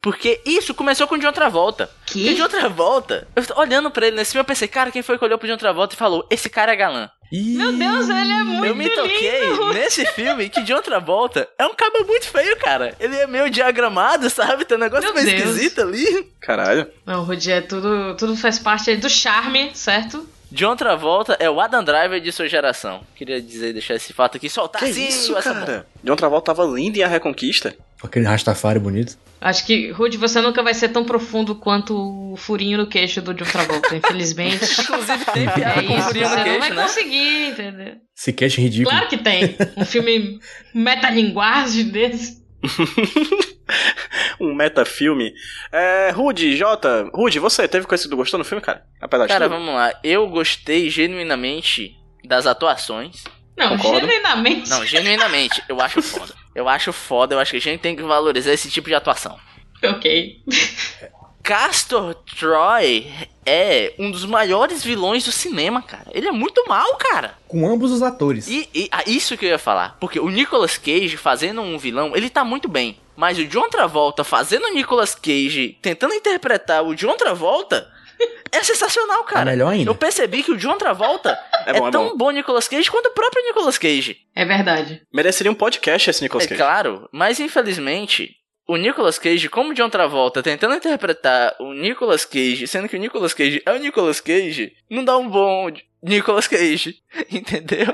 Porque 0.00 0.40
isso 0.46 0.72
começou 0.74 1.08
com 1.08 1.16
o 1.16 1.18
John 1.18 1.32
Travolta. 1.32 1.90
Que? 2.06 2.28
E 2.28 2.34
John 2.36 2.48
Travolta, 2.48 3.26
eu 3.34 3.44
tô 3.44 3.60
olhando 3.60 3.90
pra 3.90 4.06
ele 4.06 4.16
nesse 4.16 4.30
filme, 4.32 4.42
eu 4.42 4.46
pensei, 4.46 4.68
cara, 4.68 4.92
quem 4.92 5.02
foi 5.02 5.18
que 5.18 5.24
olhou 5.24 5.36
pro 5.38 5.48
John 5.48 5.56
Travolta 5.56 5.94
e 5.94 5.98
falou, 5.98 6.24
esse 6.30 6.48
cara 6.48 6.72
é 6.72 6.76
galã? 6.76 7.10
Meu 7.30 7.72
Deus, 7.72 8.08
ele 8.08 8.32
é 8.32 8.42
muito 8.42 8.64
eu 8.64 8.74
me 8.76 8.88
toquei 8.88 9.44
lindo. 9.44 9.68
nesse 9.74 10.06
filme 10.06 10.48
que 10.48 10.62
John 10.62 10.80
Travolta 10.80 11.48
é 11.58 11.66
um 11.66 11.74
cabo 11.74 12.04
muito 12.06 12.26
feio, 12.26 12.56
cara. 12.58 12.94
Ele 12.98 13.16
é 13.16 13.26
meio 13.26 13.50
diagramado, 13.50 14.30
sabe? 14.30 14.64
Tem 14.64 14.78
um 14.78 14.80
negócio 14.80 15.12
Meu 15.12 15.14
meio 15.22 15.36
Deus. 15.36 15.50
esquisito 15.50 15.80
ali. 15.82 16.32
Caralho. 16.40 16.88
Não, 17.04 17.24
Rudy, 17.24 17.50
é 17.50 17.60
tudo, 17.60 18.16
tudo 18.16 18.36
faz 18.36 18.58
parte 18.58 18.88
aí 18.90 18.96
do 18.96 19.10
charme, 19.10 19.72
certo? 19.74 20.26
John 20.50 20.76
Travolta 20.76 21.36
é 21.38 21.48
o 21.50 21.60
Adam 21.60 21.84
Driver 21.84 22.20
de 22.20 22.32
sua 22.32 22.48
geração. 22.48 23.00
Queria 23.14 23.40
dizer, 23.40 23.72
deixar 23.72 23.94
esse 23.94 24.12
fato 24.12 24.36
aqui, 24.36 24.48
soltar 24.48 24.82
Que 24.82 24.88
assim, 24.90 25.06
isso, 25.06 25.36
essa 25.36 25.52
cara? 25.52 25.86
John 26.02 26.16
Travolta 26.16 26.54
tava 26.54 26.64
lindo 26.66 26.98
em 26.98 27.02
A 27.02 27.08
Reconquista. 27.08 27.74
Aquele 28.02 28.26
Rastafari 28.26 28.78
bonito. 28.78 29.18
Acho 29.40 29.66
que, 29.66 29.90
Rudy, 29.90 30.16
você 30.16 30.40
nunca 30.40 30.62
vai 30.62 30.72
ser 30.72 30.88
tão 30.88 31.04
profundo 31.04 31.54
quanto 31.54 32.32
o 32.32 32.36
furinho 32.36 32.78
no 32.78 32.86
queixo 32.86 33.20
do 33.20 33.34
John 33.34 33.44
Travolta, 33.44 33.94
infelizmente. 33.94 34.64
Inclusive 34.80 35.24
tem 35.32 35.48
piada 35.50 35.80
É 35.80 35.82
com 35.82 35.96
isso, 35.96 36.06
furinho 36.08 36.28
você 36.28 36.34
no 36.36 36.36
não 36.36 36.44
vai 36.44 36.58
queixo, 36.60 36.74
né? 36.74 36.82
conseguir, 36.82 37.48
entendeu? 37.50 37.94
Esse 38.16 38.32
queixo 38.32 38.60
ridículo. 38.60 38.90
Claro 38.90 39.08
que 39.08 39.18
tem. 39.18 39.56
Um 39.76 39.84
filme 39.84 40.38
metalinguagem 40.74 41.88
desse. 41.90 42.37
um 44.40 44.54
metafilme. 44.54 45.32
É, 45.72 46.10
Rudy, 46.10 46.56
Jota, 46.56 47.10
Rudy, 47.14 47.38
você 47.38 47.66
teve 47.68 47.86
tu 47.86 48.16
gostou 48.16 48.38
no 48.38 48.44
filme, 48.44 48.62
cara? 48.62 48.84
Apesar 49.00 49.26
de 49.26 49.32
Cara, 49.32 49.48
tudo? 49.48 49.58
vamos 49.58 49.74
lá. 49.74 49.92
Eu 50.02 50.28
gostei 50.28 50.90
genuinamente 50.90 51.96
das 52.24 52.46
atuações. 52.46 53.24
Não, 53.56 53.76
Concordo. 53.76 54.00
genuinamente. 54.00 54.70
Não, 54.70 54.84
genuinamente, 54.86 55.62
eu 55.68 55.80
acho 55.80 56.00
foda. 56.00 56.32
Eu 56.54 56.68
acho 56.68 56.92
foda, 56.92 57.34
eu 57.34 57.40
acho 57.40 57.50
que 57.52 57.56
a 57.56 57.60
gente 57.60 57.80
tem 57.80 57.96
que 57.96 58.02
valorizar 58.02 58.52
esse 58.52 58.70
tipo 58.70 58.88
de 58.88 58.94
atuação. 58.94 59.38
Ok. 59.82 60.42
Castor 61.42 62.14
Troy 62.14 63.06
é 63.46 63.94
um 63.98 64.10
dos 64.10 64.24
maiores 64.26 64.84
vilões 64.84 65.24
do 65.24 65.32
cinema, 65.32 65.80
cara. 65.80 66.04
Ele 66.12 66.28
é 66.28 66.32
muito 66.32 66.62
mal, 66.68 66.96
cara. 66.96 67.34
Com 67.48 67.66
ambos 67.66 67.90
os 67.90 68.02
atores. 68.02 68.46
E, 68.48 68.68
e 68.74 68.88
ah, 68.92 69.02
isso 69.06 69.36
que 69.36 69.46
eu 69.46 69.50
ia 69.50 69.58
falar. 69.58 69.96
Porque 69.98 70.20
o 70.20 70.28
Nicolas 70.28 70.76
Cage 70.76 71.16
fazendo 71.16 71.62
um 71.62 71.78
vilão, 71.78 72.14
ele 72.14 72.28
tá 72.28 72.44
muito 72.44 72.68
bem. 72.68 72.98
Mas 73.16 73.38
o 73.38 73.46
John 73.46 73.68
Travolta 73.70 74.22
fazendo 74.22 74.66
o 74.66 74.74
Nicolas 74.74 75.14
Cage, 75.14 75.76
tentando 75.80 76.14
interpretar 76.14 76.84
o 76.84 76.94
John 76.94 77.16
Travolta, 77.16 77.90
é 78.52 78.62
sensacional, 78.62 79.24
cara. 79.24 79.46
Tá 79.46 79.50
melhor 79.50 79.72
ainda. 79.72 79.90
Eu 79.90 79.94
percebi 79.94 80.42
que 80.42 80.52
o 80.52 80.56
John 80.56 80.76
Travolta 80.76 81.38
É 81.66 81.70
é, 81.76 81.80
bom, 81.80 81.88
é 81.88 81.90
tão 81.90 82.08
bom. 82.10 82.16
bom 82.16 82.30
Nicolas 82.30 82.68
Cage 82.68 82.90
quanto 82.90 83.06
o 83.06 83.12
próprio 83.12 83.44
Nicolas 83.44 83.76
Cage. 83.78 84.18
É 84.34 84.44
verdade. 84.44 85.02
Mereceria 85.12 85.50
um 85.50 85.54
podcast 85.54 86.08
esse 86.10 86.22
Nicolas 86.22 86.44
É 86.44 86.48
Cage. 86.48 86.60
claro, 86.60 87.08
mas 87.12 87.40
infelizmente, 87.40 88.34
o 88.68 88.76
Nicolas 88.76 89.18
Cage, 89.18 89.48
como 89.48 89.72
John 89.72 89.88
Travolta, 89.88 90.42
tentando 90.42 90.74
interpretar 90.74 91.56
o 91.58 91.72
Nicolas 91.72 92.26
Cage, 92.26 92.66
sendo 92.66 92.86
que 92.86 92.96
o 92.96 92.98
Nicolas 92.98 93.32
Cage 93.32 93.62
é 93.64 93.72
o 93.72 93.78
Nicolas 93.78 94.20
Cage, 94.20 94.74
não 94.90 95.02
dá 95.02 95.16
um 95.16 95.26
bom 95.26 95.70
Nicolas 96.02 96.46
Cage, 96.46 96.96
entendeu? 97.32 97.86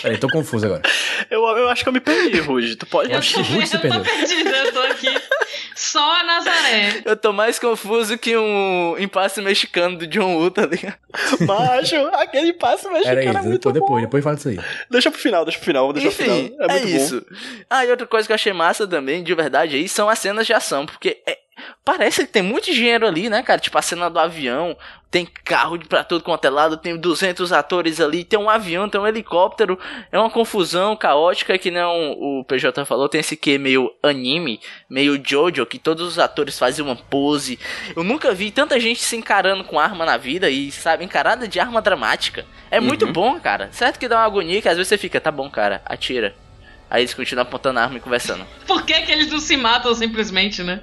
Peraí, 0.00 0.16
tô 0.16 0.26
confuso 0.28 0.64
agora. 0.64 0.82
Eu, 1.30 1.42
eu 1.42 1.68
acho 1.68 1.82
que 1.82 1.88
eu 1.90 1.92
me 1.92 2.00
perdi, 2.00 2.40
Rude. 2.40 2.76
Tu 2.76 2.86
pode. 2.86 3.12
Eu 3.12 3.18
acho 3.18 3.34
que 3.34 3.40
Ruth 3.42 3.66
se 3.66 3.76
eu 3.76 3.80
tô 3.82 3.88
perdeu. 3.88 4.02
perdida, 4.02 4.50
eu 4.50 4.72
tô 4.72 4.80
aqui 4.80 5.19
só 5.80 6.20
a 6.20 6.22
Nazaré. 6.24 7.02
Eu 7.04 7.16
tô 7.16 7.32
mais 7.32 7.58
confuso 7.58 8.18
que 8.18 8.36
um 8.36 8.96
impasse 8.98 9.40
mexicano 9.40 9.96
do 9.96 10.06
John 10.06 10.36
Woo, 10.36 10.50
tá 10.50 10.66
ligado? 10.66 10.96
Macho, 11.46 11.96
aquele 12.14 12.52
Era 12.92 12.92
mexicano 12.98 13.30
isso, 13.30 13.38
é 13.38 13.42
muito 13.42 13.72
depois, 13.72 13.80
bom. 13.80 14.00
depois, 14.00 14.02
depois 14.02 14.24
fala 14.24 14.36
disso 14.36 14.48
aí. 14.50 14.58
Deixa 14.90 15.10
pro 15.10 15.18
final, 15.20 15.44
deixa 15.44 15.58
pro 15.58 15.64
final, 15.66 15.92
deixa 15.92 16.10
pro 16.10 16.24
Enfim, 16.24 16.48
final. 16.50 16.68
É 16.68 16.76
é, 16.76 16.80
muito 16.80 16.90
bom. 16.92 16.96
isso. 16.96 17.26
Ah, 17.70 17.84
e 17.86 17.90
outra 17.90 18.06
coisa 18.06 18.26
que 18.26 18.32
eu 18.32 18.34
achei 18.34 18.52
massa 18.52 18.86
também, 18.86 19.22
de 19.22 19.34
verdade, 19.34 19.76
aí, 19.76 19.88
são 19.88 20.08
as 20.08 20.18
cenas 20.18 20.46
de 20.46 20.52
ação, 20.52 20.84
porque 20.84 21.22
é- 21.26 21.38
parece 21.84 22.26
que 22.26 22.32
tem 22.32 22.42
muito 22.42 22.72
dinheiro 22.72 23.06
ali, 23.06 23.28
né, 23.28 23.42
cara? 23.42 23.60
Tipo, 23.60 23.78
a 23.78 23.82
cena 23.82 24.08
do 24.08 24.18
avião, 24.18 24.76
tem 25.10 25.26
carro 25.26 25.78
pra 25.88 26.04
tudo 26.04 26.22
quanto 26.22 26.44
é 26.44 26.50
lado, 26.50 26.76
tem 26.76 26.96
200 26.96 27.52
atores 27.52 28.00
ali, 28.00 28.22
tem 28.22 28.38
um 28.38 28.48
avião, 28.48 28.88
tem 28.88 29.00
um 29.00 29.06
helicóptero, 29.06 29.78
é 30.12 30.18
uma 30.18 30.30
confusão 30.30 30.96
caótica 30.96 31.58
que 31.58 31.70
não 31.70 32.12
o 32.12 32.44
PJ 32.44 32.84
falou, 32.84 33.08
tem 33.08 33.20
esse 33.20 33.36
que 33.36 33.58
meio 33.58 33.90
anime, 34.02 34.60
meio 34.88 35.20
Jojo, 35.22 35.66
que 35.66 35.78
todos 35.78 36.06
os 36.06 36.18
atores 36.18 36.58
fazem 36.58 36.84
uma 36.84 36.94
pose. 36.94 37.58
Eu 37.96 38.04
nunca 38.04 38.32
vi 38.32 38.50
tanta 38.50 38.78
gente 38.78 39.02
se 39.02 39.16
encarando 39.16 39.64
com 39.64 39.80
arma 39.80 40.06
na 40.06 40.16
vida 40.16 40.48
e, 40.48 40.70
sabe, 40.70 41.04
encarada 41.04 41.48
de 41.48 41.58
arma 41.58 41.82
dramática. 41.82 42.46
É 42.70 42.78
muito 42.78 43.06
bom, 43.06 43.40
cara. 43.40 43.68
Certo 43.72 43.98
que 43.98 44.08
dá 44.08 44.18
uma 44.18 44.26
agonia 44.26 44.62
que 44.62 44.68
às 44.68 44.76
vezes 44.76 44.88
você 44.88 44.98
fica, 44.98 45.20
tá 45.20 45.32
bom, 45.32 45.50
cara, 45.50 45.82
atira. 45.84 46.34
Aí 46.90 47.02
eles 47.02 47.14
continuam 47.14 47.46
apontando 47.46 47.78
a 47.78 47.84
arma 47.84 47.98
e 47.98 48.00
conversando. 48.00 48.44
Por 48.66 48.84
que, 48.84 49.00
que 49.02 49.12
eles 49.12 49.30
não 49.30 49.38
se 49.38 49.56
matam 49.56 49.94
simplesmente, 49.94 50.60
né? 50.64 50.82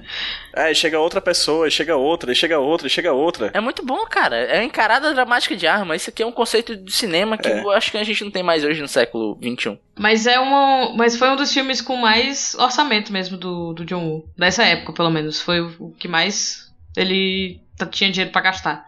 É, 0.55 0.73
chega 0.73 0.97
outra 0.99 1.19
pessoa, 1.19 1.69
chega 1.69 1.97
outra, 1.97 2.31
e 2.31 2.35
chega 2.35 2.57
outra, 2.57 2.87
e 2.87 2.89
chega 2.89 3.11
outra. 3.11 3.51
É 3.53 3.59
muito 3.59 3.85
bom, 3.85 4.05
cara. 4.05 4.37
É 4.37 4.63
encarada 4.63 5.13
dramática 5.13 5.53
de 5.55 5.67
arma. 5.67 5.97
Isso 5.97 6.09
aqui 6.09 6.23
é 6.23 6.25
um 6.25 6.31
conceito 6.31 6.77
de 6.77 6.91
cinema 6.93 7.37
que 7.37 7.49
É. 7.49 7.59
eu 7.61 7.69
acho 7.71 7.91
que 7.91 7.97
a 7.97 8.03
gente 8.05 8.23
não 8.23 8.31
tem 8.31 8.41
mais 8.41 8.63
hoje 8.63 8.81
no 8.81 8.87
século 8.87 9.37
XXI. 9.43 9.77
Mas 9.99 10.25
é 10.25 10.39
um, 10.39 10.95
mas 10.95 11.17
foi 11.17 11.29
um 11.29 11.35
dos 11.35 11.51
filmes 11.53 11.81
com 11.81 11.97
mais 11.97 12.55
orçamento 12.57 13.11
mesmo 13.11 13.35
do, 13.37 13.73
do 13.73 13.83
John 13.83 14.05
Woo. 14.07 14.29
Dessa 14.37 14.63
época, 14.63 14.93
pelo 14.93 15.09
menos. 15.11 15.41
Foi 15.41 15.59
o, 15.59 15.93
que 15.99 16.07
mais 16.07 16.71
ele 16.95 17.59
tinha 17.91 18.09
dinheiro 18.09 18.31
pra 18.31 18.41
gastar. 18.41 18.85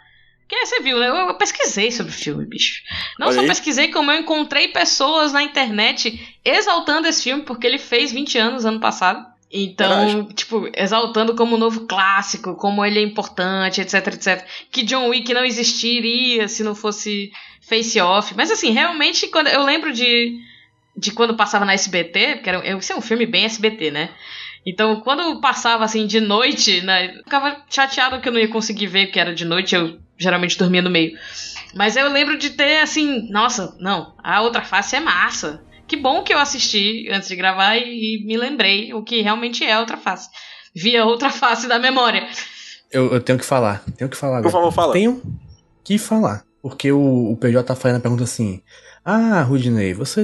Que 0.50 0.56
aí 0.56 0.66
você 0.66 0.80
viu, 0.80 1.00
né? 1.00 1.08
Eu, 1.08 1.16
eu 1.16 1.36
pesquisei 1.36 1.92
sobre 1.92 2.12
o 2.12 2.16
filme, 2.16 2.44
bicho. 2.44 2.82
Não 3.20 3.28
Olha 3.28 3.36
só 3.36 3.42
aí. 3.42 3.48
pesquisei, 3.48 3.90
como 3.90 4.12
eu 4.12 4.20
encontrei 4.20 4.70
pessoas 4.70 5.32
na 5.32 5.44
internet 5.44 6.38
exaltando 6.44 7.08
esse 7.08 7.22
filme, 7.22 7.44
porque 7.44 7.68
ele 7.68 7.78
fez 7.78 8.12
20 8.12 8.38
anos 8.40 8.66
ano 8.66 8.80
passado. 8.80 9.24
Então, 9.52 10.26
tipo, 10.34 10.68
exaltando 10.76 11.36
como 11.36 11.56
um 11.56 11.60
novo 11.60 11.88
clássico, 11.88 12.56
como 12.56 12.84
ele 12.84 13.00
é 13.00 13.04
importante, 13.04 13.80
etc, 13.80 14.08
etc. 14.08 14.46
Que 14.72 14.84
John 14.84 15.08
Wick 15.10 15.32
não 15.34 15.46
existiria 15.46 16.48
se 16.48 16.64
não 16.64 16.74
fosse 16.74 17.32
Face 17.62 18.00
Off. 18.00 18.34
Mas 18.36 18.50
assim, 18.50 18.72
realmente, 18.72 19.28
quando 19.28 19.48
eu 19.48 19.64
lembro 19.64 19.94
de, 19.94 20.40
de 20.98 21.12
quando 21.12 21.36
passava 21.36 21.66
na 21.66 21.74
SBT, 21.74 22.36
porque 22.36 22.50
era, 22.50 22.78
esse 22.78 22.92
é 22.92 22.96
um 22.96 23.02
filme 23.02 23.28
bem 23.28 23.46
SBT, 23.46 23.92
né? 23.92 24.10
Então, 24.66 25.00
quando 25.02 25.40
passava 25.42 25.84
assim 25.84 26.08
de 26.08 26.20
noite, 26.20 26.82
né, 26.82 27.18
eu 27.18 27.24
ficava 27.24 27.64
chateado 27.70 28.20
que 28.20 28.28
eu 28.28 28.34
não 28.34 28.40
ia 28.40 28.48
conseguir 28.48 28.88
ver, 28.88 29.06
porque 29.06 29.20
era 29.20 29.34
de 29.34 29.46
noite, 29.46 29.74
eu 29.74 30.00
geralmente 30.20 30.58
dormia 30.58 30.82
no 30.82 30.90
meio. 30.90 31.18
Mas 31.74 31.96
eu 31.96 32.12
lembro 32.12 32.38
de 32.38 32.52
ter 32.52 32.80
assim, 32.80 33.30
nossa, 33.32 33.76
não, 33.80 34.14
a 34.24 34.42
outra 34.42 34.62
face 34.64 34.96
é 34.96 35.00
massa. 35.00 35.64
Que 35.88 35.98
bom 35.98 36.24
que 36.24 36.34
eu 36.34 36.38
assisti 36.38 37.08
antes 37.12 37.28
de 37.28 37.36
gravar 37.36 37.76
e, 37.78 38.22
e 38.22 38.26
me 38.26 38.38
lembrei 38.38 38.94
o 38.94 39.04
que 39.04 39.22
realmente 39.22 39.64
é 39.64 39.74
a 39.74 39.80
outra 39.80 39.98
face. 39.98 40.30
Vi 40.76 40.96
a 40.96 41.06
outra 41.06 41.30
face 41.32 41.68
da 41.68 41.80
memória. 41.80 42.28
Eu, 42.92 43.14
eu 43.14 43.22
tenho 43.22 43.40
que 43.40 43.46
falar, 43.46 43.84
tenho 43.98 44.10
que 44.10 44.18
falar 44.18 44.38
agora. 44.38 44.52
Por 44.52 44.58
favor, 44.58 44.72
fala. 44.72 44.94
Tenho 44.94 45.22
que 45.84 45.98
falar. 45.98 46.44
Porque 46.62 46.92
o, 46.92 47.32
o 47.32 47.38
PJ 47.38 47.64
tá 47.64 47.76
fazendo 47.76 47.98
a 47.98 48.02
pergunta 48.02 48.24
assim: 48.24 48.62
Ah, 49.06 49.42
Rudney, 49.42 49.94
você 49.94 50.24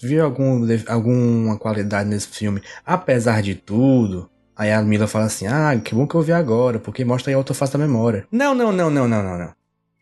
viu 0.00 0.24
algum, 0.24 0.66
alguma 0.86 1.58
qualidade 1.58 2.08
nesse 2.08 2.28
filme, 2.28 2.60
apesar 2.84 3.42
de 3.42 3.54
tudo? 3.54 4.30
Aí 4.60 4.70
a 4.70 4.82
Mila 4.82 5.06
fala 5.06 5.24
assim: 5.24 5.46
Ah, 5.46 5.74
que 5.82 5.94
bom 5.94 6.06
que 6.06 6.14
eu 6.14 6.20
vi 6.20 6.32
agora, 6.32 6.78
porque 6.78 7.02
mostra 7.02 7.30
aí 7.30 7.34
a 7.34 7.38
outra 7.38 7.54
face 7.54 7.72
da 7.72 7.78
memória. 7.78 8.26
Não, 8.30 8.54
não, 8.54 8.70
não, 8.70 8.90
não, 8.90 9.08
não, 9.08 9.22
não, 9.22 9.38
não. 9.38 9.54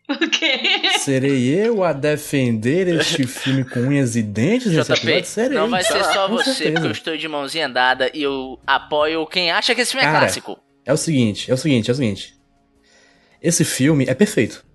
O 0.09 0.29
quê? 0.29 0.59
Serei 0.99 1.47
eu 1.47 1.81
a 1.81 1.93
defender 1.93 2.89
este 2.89 3.25
filme 3.25 3.63
com 3.63 3.79
unhas 3.79 4.17
e 4.17 4.21
dentes 4.21 4.67
episódio? 4.73 4.95
JP, 5.05 5.23
Serei. 5.25 5.57
não 5.57 5.69
vai 5.69 5.81
ser 5.81 6.03
só 6.03 6.27
você, 6.27 6.53
certeza. 6.53 6.71
porque 6.73 6.87
eu 6.87 6.91
estou 6.91 7.15
de 7.15 7.27
mãozinha 7.29 7.69
dada 7.69 8.11
e 8.13 8.21
eu 8.21 8.59
apoio 8.67 9.25
quem 9.27 9.49
acha 9.49 9.73
que 9.73 9.79
esse 9.79 9.91
filme 9.91 10.05
é 10.05 10.11
Cara, 10.11 10.19
clássico. 10.25 10.59
É 10.85 10.91
o 10.91 10.97
seguinte, 10.97 11.49
é 11.49 11.53
o 11.53 11.57
seguinte, 11.57 11.89
é 11.89 11.93
o 11.93 11.95
seguinte. 11.95 12.33
Esse 13.41 13.63
filme 13.63 14.07
é 14.09 14.13
perfeito. 14.13 14.65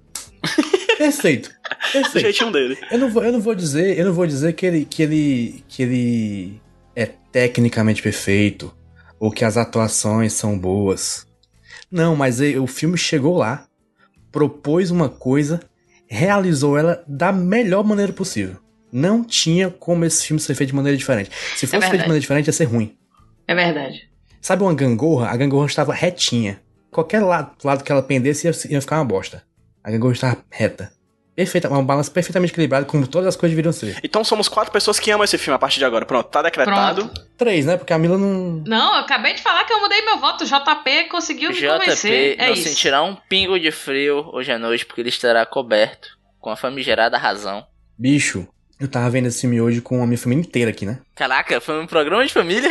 perfeito. 0.97 1.51
Perfeito. 1.93 2.21
jeitinho 2.21 2.51
dele. 2.51 2.79
Eu 2.91 2.99
não 2.99 3.11
vou, 3.11 3.23
eu 3.23 3.33
não 3.33 3.41
vou 3.41 3.55
dizer, 3.55 3.99
eu 3.99 4.07
não 4.07 4.15
vou 4.15 4.27
dizer 4.27 4.55
que 4.55 4.65
ele, 4.65 4.87
que 4.87 5.03
ele, 5.03 5.65
que 5.69 5.83
ele 5.83 6.61
é 6.97 7.05
tecnicamente 7.31 8.01
perfeito 8.01 8.75
ou 9.25 9.31
que 9.31 9.43
as 9.43 9.57
atuações 9.57 10.35
são 10.35 10.59
boas. 10.59 11.27
Não, 11.91 12.15
mas 12.15 12.41
o 12.41 12.67
filme 12.67 12.99
chegou 12.99 13.39
lá, 13.39 13.67
propôs 14.31 14.91
uma 14.91 15.09
coisa, 15.09 15.61
realizou 16.07 16.77
ela 16.77 17.03
da 17.09 17.33
melhor 17.33 17.83
maneira 17.83 18.13
possível. 18.13 18.59
Não 18.93 19.25
tinha 19.25 19.71
como 19.71 20.05
esse 20.05 20.27
filme 20.27 20.39
ser 20.39 20.55
feito 20.55 20.69
de 20.69 20.77
maneira 20.77 20.99
diferente. 20.99 21.31
Se 21.57 21.67
fosse 21.67 21.81
feito 21.89 22.03
de 22.03 22.09
maneira 22.09 22.21
diferente, 22.21 22.49
ia 22.49 22.53
ser 22.53 22.67
ruim. 22.67 22.99
É 23.49 23.55
verdade. 23.55 24.11
Sabe 24.43 24.63
uma 24.63 24.75
gangorra? 24.75 25.31
A 25.31 25.37
gangorra 25.39 25.69
estava 25.69 25.95
retinha. 25.95 26.61
Qualquer 26.91 27.21
lado, 27.21 27.57
lado 27.65 27.83
que 27.83 27.91
ela 27.91 28.03
pendesse 28.03 28.47
ia, 28.47 28.53
ia 28.69 28.81
ficar 28.83 28.99
uma 28.99 29.07
bosta. 29.07 29.43
A 29.83 29.91
gangorra 29.91 30.13
estava 30.13 30.37
reta. 30.51 30.93
Perfeita, 31.37 31.69
uma 31.69 31.83
balança 31.83 32.11
perfeitamente 32.13 32.53
equilibrada, 32.53 32.87
como 32.87 33.07
todas 33.09 33.27
as 33.29 33.37
coisas 33.37 33.57
deveriam 33.57 33.73
ser. 33.73 33.99
Então 34.05 34.23
somos 34.23 34.49
quatro 34.49 34.73
pessoas 34.73 35.01
que 35.01 35.11
amam 35.11 35.25
esse 35.25 35.37
filme 35.37 35.57
a 35.57 35.59
partir 35.59 35.79
de 35.81 35.85
agora. 35.85 36.07
Pronto, 36.07 36.29
tá 36.29 36.41
decretado. 36.43 37.11
Três, 37.37 37.67
né? 37.67 37.77
Porque 37.77 37.93
a 37.93 37.99
Mila 37.99 38.17
não. 38.17 38.63
Não, 38.65 38.95
eu 38.95 39.01
acabei 39.01 39.35
de 39.35 39.43
falar 39.43 39.65
que 39.65 39.73
eu 39.73 39.81
mudei 39.81 40.01
meu 40.03 40.19
voto. 40.19 40.45
O 40.45 40.47
JP 40.47 41.09
conseguiu 41.11 41.51
me 41.51 41.61
convencer. 41.61 42.35
JP 42.35 42.43
É 42.43 42.47
não 42.47 42.55
isso. 42.55 42.69
sentirá 42.69 43.03
um 43.03 43.17
pingo 43.29 43.59
de 43.59 43.73
frio 43.73 44.31
hoje 44.33 44.53
à 44.53 44.59
noite, 44.61 44.87
porque 44.87 45.01
ele 45.01 45.09
estará 45.09 45.45
coberto 45.45 46.09
com 46.39 46.51
a 46.51 46.57
famigerada 46.57 47.19
razão. 47.19 47.67
Bicho, 47.99 48.47
eu 48.79 48.87
tava 48.87 49.11
vendo 49.11 49.27
esse 49.27 49.41
filme 49.41 49.61
hoje 49.61 49.81
com 49.81 50.03
a 50.03 50.07
minha 50.07 50.19
família 50.19 50.43
inteira 50.43 50.71
aqui, 50.71 50.87
né? 50.87 51.01
Caraca, 51.17 51.61
foi 51.61 51.81
um 51.81 51.87
programa 51.87 52.25
de 52.25 52.33
família? 52.33 52.71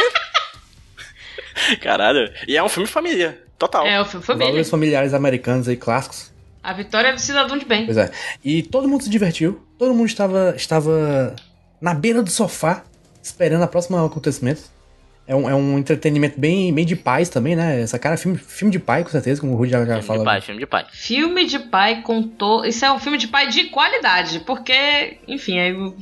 Caralho. 1.82 2.32
E 2.48 2.58
é 2.58 2.64
um 2.64 2.70
filme 2.70 2.88
família. 2.88 3.42
Total. 3.60 3.86
É, 3.86 4.02
o 4.02 4.06
filme 4.06 4.26
família. 4.26 4.48
Valores 4.48 4.70
familiares 4.70 5.14
americanos 5.14 5.68
aí, 5.68 5.78
clássicos. 5.78 6.33
A 6.64 6.72
vitória 6.74 7.12
do 7.14 7.20
cidadão 7.20 7.58
de 7.58 7.66
bem. 7.66 7.86
Pois 7.86 7.98
é. 7.98 8.10
E 8.44 8.64
todo 8.64 8.88
mundo 8.88 9.04
se 9.04 9.10
divertiu. 9.10 9.62
Todo 9.78 9.94
mundo 9.94 10.08
estava, 10.08 10.54
estava 10.56 11.36
na 11.82 11.94
beira 11.94 12.24
do 12.24 12.30
sofá, 12.30 12.84
esperando 13.22 13.64
a 13.64 13.68
próxima 13.68 14.06
acontecimento. 14.06 14.62
É 15.28 15.36
um, 15.36 15.50
é 15.50 15.56
um 15.56 15.78
entretenimento 15.80 16.38
bem, 16.40 16.74
bem 16.74 16.86
de 16.86 16.96
paz 16.98 17.30
também, 17.30 17.56
né? 17.56 17.82
Essa 17.82 17.98
cara 17.98 18.16
é 18.16 18.18
filme, 18.18 18.38
filme 18.38 18.72
de 18.72 18.80
pai, 18.80 19.04
com 19.04 19.10
certeza, 19.10 19.40
como 19.40 19.54
o 19.54 19.56
Rudy 19.56 19.72
já, 19.72 19.80
já 19.80 19.86
filme 19.86 20.02
de 20.02 20.08
falou. 20.08 20.24
pai, 20.26 20.42
filme 20.42 20.60
de 20.60 20.66
pai. 20.68 20.86
Filme 20.92 21.46
de 21.46 21.60
pai 21.60 22.02
contou. 22.02 22.66
Isso 22.66 22.84
é 22.84 22.92
um 22.92 23.00
filme 23.00 23.18
de 23.18 23.28
pai 23.28 23.48
de 23.48 23.66
qualidade, 23.66 24.40
porque, 24.42 25.18
enfim, 25.28 25.60
aí 25.60 25.74
o- 25.74 25.96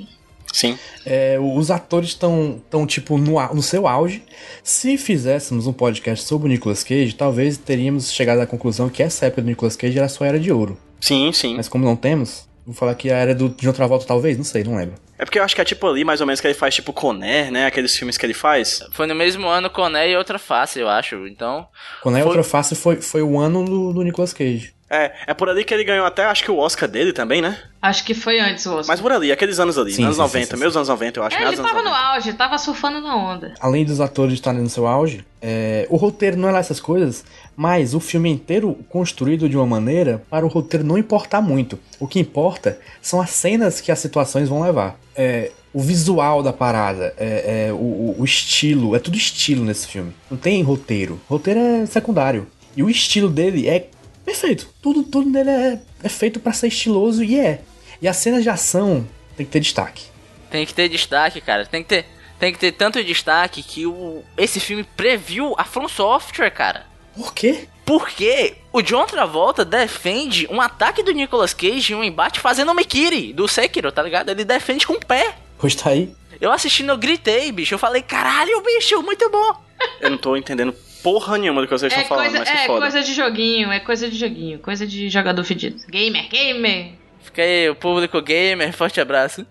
Sim. 0.53 0.77
É, 1.05 1.37
os 1.39 1.71
atores 1.71 2.09
estão, 2.09 2.61
tão, 2.69 2.85
tipo, 2.85 3.17
no, 3.17 3.41
no 3.53 3.61
seu 3.61 3.87
auge. 3.87 4.23
Se 4.63 4.97
fizéssemos 4.97 5.65
um 5.67 5.73
podcast 5.73 6.25
sobre 6.25 6.47
o 6.47 6.51
Nicolas 6.51 6.83
Cage, 6.83 7.13
talvez 7.15 7.57
teríamos 7.57 8.11
chegado 8.11 8.39
à 8.41 8.45
conclusão 8.45 8.89
que 8.89 9.01
essa 9.01 9.25
época 9.25 9.41
do 9.41 9.47
Nicolas 9.47 9.75
Cage 9.75 9.97
era 9.97 10.09
sua 10.09 10.27
era 10.27 10.39
de 10.39 10.51
ouro. 10.51 10.77
Sim, 10.99 11.31
sim. 11.31 11.55
Mas 11.55 11.67
como 11.67 11.83
não 11.85 11.95
temos, 11.95 12.47
vou 12.65 12.75
falar 12.75 12.93
que 12.95 13.09
a 13.09 13.17
era 13.17 13.33
do 13.33 13.49
John 13.49 13.71
Travolta 13.73 14.05
talvez, 14.05 14.37
não 14.37 14.43
sei, 14.43 14.63
não 14.63 14.75
lembro. 14.75 14.95
É 15.17 15.23
porque 15.25 15.37
eu 15.39 15.43
acho 15.43 15.53
que 15.55 15.61
é 15.61 15.65
tipo 15.65 15.85
ali, 15.87 16.03
mais 16.03 16.19
ou 16.19 16.25
menos, 16.27 16.41
que 16.41 16.47
ele 16.47 16.53
faz 16.55 16.73
tipo 16.75 16.91
Conner, 16.91 17.51
né? 17.51 17.67
Aqueles 17.67 17.95
filmes 17.95 18.17
que 18.17 18.25
ele 18.25 18.33
faz. 18.33 18.83
Foi 18.91 19.05
no 19.05 19.13
mesmo 19.15 19.47
ano 19.47 19.69
Coné 19.69 20.09
e 20.09 20.17
outra 20.17 20.39
face, 20.39 20.79
eu 20.79 20.89
acho. 20.89 21.27
Então, 21.27 21.67
Quando 22.01 22.17
é 22.17 22.21
Foi- 22.21 22.27
outra 22.27 22.43
face 22.43 22.75
foi, 22.75 22.95
foi 23.01 23.21
o 23.21 23.39
ano 23.39 23.63
do, 23.63 23.93
do 23.93 24.01
Nicolas 24.03 24.33
Cage. 24.33 24.73
É, 24.91 25.11
é 25.27 25.33
por 25.33 25.47
ali 25.49 25.63
que 25.63 25.73
ele 25.73 25.85
ganhou 25.85 26.05
até, 26.05 26.25
acho 26.25 26.43
que 26.43 26.51
o 26.51 26.57
Oscar 26.57 26.89
dele 26.89 27.13
também, 27.13 27.41
né? 27.41 27.57
Acho 27.81 28.03
que 28.03 28.13
foi 28.13 28.39
antes 28.39 28.65
o 28.65 28.71
Oscar. 28.75 28.87
Mas 28.89 28.99
por 28.99 29.11
ali, 29.11 29.31
aqueles 29.31 29.57
anos 29.57 29.77
ali, 29.77 29.93
Sim, 29.93 30.03
anos 30.03 30.17
sim, 30.17 30.21
90, 30.21 30.45
sim, 30.45 30.51
sim. 30.53 30.59
meus 30.59 30.75
anos 30.75 30.89
90, 30.89 31.19
eu 31.19 31.23
acho, 31.23 31.35
É, 31.35 31.39
meados 31.39 31.57
ele 31.59 31.67
tava 31.67 31.79
anos 31.79 31.91
no 31.91 31.97
90. 31.97 32.13
auge, 32.15 32.33
tava 32.33 32.57
surfando 32.57 32.99
na 33.01 33.15
onda. 33.15 33.53
Além 33.61 33.85
dos 33.85 34.01
atores 34.01 34.33
estarem 34.33 34.61
no 34.61 34.69
seu 34.69 34.85
auge, 34.85 35.25
é, 35.41 35.87
o 35.89 35.95
roteiro 35.95 36.35
não 36.37 36.49
é 36.49 36.51
lá 36.51 36.59
essas 36.59 36.79
coisas, 36.81 37.23
mas 37.55 37.93
o 37.95 37.99
filme 37.99 38.29
inteiro 38.29 38.77
construído 38.89 39.47
de 39.47 39.55
uma 39.55 39.65
maneira 39.65 40.21
para 40.29 40.45
o 40.45 40.49
roteiro 40.49 40.85
não 40.85 40.97
importar 40.97 41.41
muito. 41.41 41.79
O 41.99 42.07
que 42.07 42.19
importa 42.19 42.77
são 43.01 43.21
as 43.21 43.29
cenas 43.29 43.79
que 43.81 43.91
as 43.91 43.99
situações 43.99 44.49
vão 44.49 44.61
levar. 44.61 44.99
É, 45.15 45.51
o 45.73 45.79
visual 45.79 46.43
da 46.43 46.51
parada, 46.51 47.13
é, 47.17 47.67
é, 47.69 47.73
o, 47.73 47.77
o- 47.77 48.15
o 48.19 48.25
estilo, 48.25 48.93
é 48.93 48.99
tudo 48.99 49.15
estilo 49.15 49.63
nesse 49.63 49.87
filme. 49.87 50.11
Não 50.29 50.37
tem 50.37 50.61
roteiro. 50.61 51.17
Roteiro 51.29 51.59
é 51.61 51.85
secundário. 51.85 52.45
E 52.75 52.83
o 52.83 52.89
estilo 52.89 53.29
dele 53.29 53.67
é 53.69 53.87
perfeito. 54.25 54.67
Tudo, 54.81 55.03
tudo 55.03 55.29
nele 55.29 55.49
é, 55.49 55.81
é 56.03 56.09
feito 56.09 56.39
para 56.39 56.53
ser 56.53 56.67
estiloso 56.67 57.23
e 57.23 57.39
é. 57.39 57.61
E 58.01 58.07
as 58.07 58.17
cenas 58.17 58.43
de 58.43 58.49
ação 58.49 59.07
tem 59.35 59.45
que 59.45 59.51
ter 59.51 59.59
destaque. 59.59 60.05
Tem 60.49 60.65
que 60.65 60.73
ter 60.73 60.89
destaque, 60.89 61.39
cara. 61.39 61.65
Tem 61.65 61.83
que 61.83 61.89
ter, 61.89 62.05
tem 62.39 62.51
que 62.51 62.59
ter 62.59 62.71
tanto 62.71 63.03
destaque 63.03 63.63
que 63.63 63.85
o, 63.85 64.23
esse 64.37 64.59
filme 64.59 64.83
previu 64.83 65.53
a 65.57 65.63
From 65.63 65.87
Software, 65.87 66.49
cara. 66.49 66.85
Por 67.15 67.33
quê? 67.33 67.67
Porque 67.85 68.55
o 68.71 68.81
John 68.81 69.05
Travolta 69.05 69.65
defende 69.65 70.47
um 70.49 70.61
ataque 70.61 71.03
do 71.03 71.11
Nicolas 71.11 71.53
Cage 71.53 71.93
em 71.93 71.95
um 71.95 72.03
embate 72.03 72.39
fazendo 72.39 72.71
o 72.71 72.75
Mikiri 72.75 73.33
do 73.33 73.47
Sekiro, 73.47 73.91
tá 73.91 74.01
ligado? 74.01 74.29
Ele 74.29 74.45
defende 74.45 74.87
com 74.87 74.93
o 74.93 75.05
pé. 75.05 75.35
Pois 75.57 75.75
tá 75.75 75.89
aí. 75.89 76.13
Eu 76.39 76.51
assistindo, 76.51 76.89
eu 76.89 76.97
gritei, 76.97 77.51
bicho. 77.51 77.73
Eu 77.73 77.79
falei, 77.79 78.01
caralho, 78.01 78.61
bicho, 78.61 79.01
muito 79.03 79.29
bom. 79.29 79.55
Eu 79.99 80.09
não 80.09 80.17
tô 80.17 80.35
entendendo 80.35 80.73
porra 81.03 81.37
nenhuma 81.37 81.61
do 81.61 81.67
que 81.67 81.73
vocês 81.77 81.91
É 81.91 82.01
estão 82.01 82.09
falando, 82.09 82.25
coisa, 82.25 82.39
mas 82.39 82.49
que 82.49 82.57
é 82.57 82.65
foda. 82.67 82.79
coisa 82.81 83.01
de 83.03 83.13
joguinho, 83.13 83.71
é 83.71 83.79
coisa 83.79 84.09
de 84.09 84.17
joguinho, 84.17 84.59
coisa 84.59 84.85
de 84.87 85.09
jogador 85.09 85.43
fedido. 85.43 85.77
Gamer, 85.89 86.27
gamer. 86.29 86.91
Fica 87.21 87.41
aí, 87.41 87.69
o 87.69 87.75
público 87.75 88.21
gamer, 88.21 88.73
forte 88.73 88.99
abraço. 89.01 89.45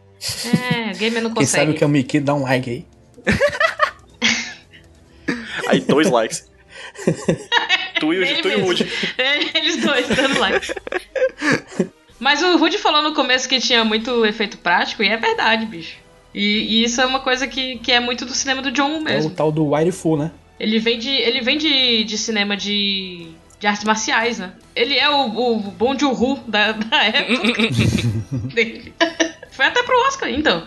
É, 0.47 0.93
gamer 0.99 1.23
não 1.23 1.33
Quem 1.33 1.47
sabe 1.47 1.67
consegue. 1.67 1.71
o 1.73 1.75
que 1.75 1.85
é 1.85 1.87
o 1.87 1.91
Mickey, 1.91 2.21
dá 2.21 2.35
um 2.35 2.43
like 2.43 2.69
aí. 2.71 2.87
Aí, 5.69 5.81
dois 5.81 6.11
likes. 6.11 6.51
tu 8.01 8.13
e 8.13 8.19
o, 8.21 8.43
tu 8.43 8.49
e 8.49 8.55
o 8.57 8.59
mesmo. 8.59 8.67
Woody. 8.67 8.93
Eles 9.55 9.77
dois 9.85 10.09
dando 10.09 10.39
like. 10.41 10.75
Mas 12.19 12.43
o 12.43 12.57
Rudy 12.57 12.77
falou 12.77 13.03
no 13.03 13.15
começo 13.15 13.49
que 13.49 13.61
tinha 13.61 13.85
muito 13.85 14.27
efeito 14.27 14.59
prático, 14.59 15.03
e 15.03 15.09
é 15.09 15.17
verdade, 15.17 15.67
bicho. 15.67 15.97
E, 16.35 16.81
e 16.81 16.85
isso 16.85 17.01
é 17.01 17.07
uma 17.07 17.21
coisa 17.21 17.47
que, 17.47 17.79
que 17.79 17.93
é 17.93 18.01
muito 18.01 18.25
do 18.25 18.35
cinema 18.35 18.61
do 18.63 18.71
John 18.73 18.89
Woo 18.91 18.97
É 18.99 19.01
o 19.01 19.05
mesmo. 19.05 19.31
tal 19.31 19.51
do 19.53 19.73
Wire 19.75 19.93
Fu, 19.93 20.17
né? 20.17 20.31
Ele 20.61 20.79
vem 20.79 20.99
de, 20.99 21.09
ele 21.09 21.41
vem 21.41 21.57
de, 21.57 22.05
de 22.05 22.19
cinema 22.19 22.55
de, 22.57 23.29
de 23.59 23.67
artes 23.67 23.83
marciais, 23.85 24.39
né? 24.39 24.53
Ele 24.77 24.95
é 24.97 25.09
o, 25.09 25.25
o 25.27 25.59
Bong 25.59 25.99
Joon-ho 25.99 26.39
da, 26.47 26.73
da 26.77 27.03
época 27.05 27.53
dele. 28.55 28.93
Foi 29.51 29.65
até 29.67 29.83
pro 29.83 29.99
Oscar, 30.07 30.29
então. 30.31 30.63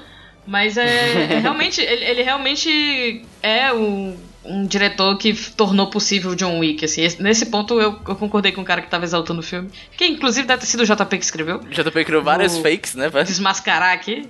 Mas 0.45 0.75
é, 0.77 1.33
é 1.35 1.39
realmente, 1.39 1.79
ele, 1.79 2.03
ele 2.03 2.21
realmente 2.23 3.23
é 3.41 3.71
um, 3.71 4.17
um 4.43 4.65
diretor 4.65 5.17
que 5.17 5.33
tornou 5.51 5.87
possível 5.89 6.31
o 6.31 6.35
John 6.35 6.59
Wick, 6.59 6.83
assim. 6.83 7.01
Esse- 7.01 7.21
Nesse 7.23 7.45
ponto 7.45 7.79
eu, 7.79 7.97
eu 8.07 8.15
concordei 8.15 8.51
com 8.51 8.61
o 8.61 8.65
cara 8.65 8.81
que 8.81 8.89
tava 8.89 9.05
exaltando 9.05 9.39
o 9.39 9.43
filme. 9.43 9.69
Que 9.95 10.05
inclusive 10.05 10.45
deve 10.45 10.59
ter 10.61 10.65
sido 10.67 10.81
o 10.81 10.85
JP 10.85 11.17
que 11.17 11.23
escreveu. 11.23 11.57
O 11.59 11.69
JP 11.69 12.03
criou 12.03 12.21
vários 12.21 12.55
O- 12.57 12.61
fakes, 12.61 12.93
né? 12.95 13.07
velho? 13.09 13.25
Desmascarar 13.25 13.93
aqui. 13.93 14.27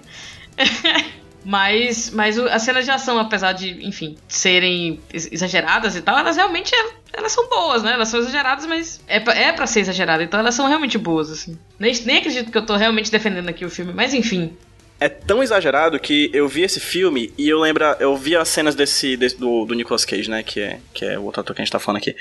Mas, 1.46 2.10
mas 2.12 2.38
as 2.40 2.62
cenas 2.62 2.86
de 2.86 2.92
ação, 2.92 3.20
apesar 3.20 3.52
de, 3.52 3.86
enfim, 3.86 4.16
serem 4.28 5.00
ex- 5.14 5.30
exageradas 5.32 5.96
e 5.96 6.02
tal, 6.02 6.18
elas 6.18 6.36
realmente 6.38 6.74
é- 6.74 6.90
elas 7.14 7.32
são 7.32 7.48
boas, 7.50 7.84
né? 7.84 7.94
Elas 7.94 8.08
são 8.08 8.20
exageradas, 8.20 8.66
mas 8.66 9.02
é 9.08 9.20
pra, 9.20 9.34
é 9.36 9.52
pra 9.52 9.68
ser 9.68 9.82
exagerada, 9.82 10.24
então 10.24 10.40
elas 10.40 10.56
são 10.56 10.68
realmente 10.68 10.98
boas, 10.98 11.30
assim. 11.30 11.58
Nem, 11.78 11.94
nem 12.06 12.18
acredito 12.18 12.52
que 12.52 12.58
eu 12.58 12.66
tô 12.66 12.76
realmente 12.76 13.12
defendendo 13.12 13.50
aqui 13.50 13.66
o 13.66 13.70
filme, 13.70 13.94
mas 13.94 14.14
enfim. 14.14 14.56
É 15.00 15.10
tão 15.10 15.44
exagerado 15.44 16.00
que 16.00 16.30
eu 16.34 16.48
vi 16.48 16.62
esse 16.62 16.80
filme 16.80 17.34
e 17.38 17.50
eu 17.50 17.60
lembro, 17.60 17.84
eu 18.00 18.16
vi 18.16 18.38
as 18.38 18.48
cenas 18.48 18.74
desse, 18.74 19.18
desse- 19.18 19.38
do, 19.38 19.66
do 19.66 19.74
Nicolas 19.74 20.06
Cage, 20.06 20.30
né? 20.30 20.44
Que 20.44 20.62
é, 20.62 20.80
que 20.94 21.04
é 21.04 21.20
o 21.20 21.24
outro 21.24 21.42
ator 21.42 21.54
que 21.54 21.62
a 21.62 21.66
gente 21.66 21.72
tá 21.72 21.80
falando 21.80 21.98
aqui. 21.98 22.16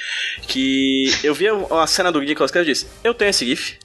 Que 0.49 1.07
eu 1.23 1.33
vi 1.33 1.47
a 1.49 1.87
cena 1.87 2.11
do 2.11 2.21
Nicolas 2.21 2.51
Cage 2.51 2.71
e 2.71 2.73
disse: 2.73 2.87
Eu 3.05 3.15
tenho 3.15 3.29
esse 3.29 3.47
GIF. 3.47 3.79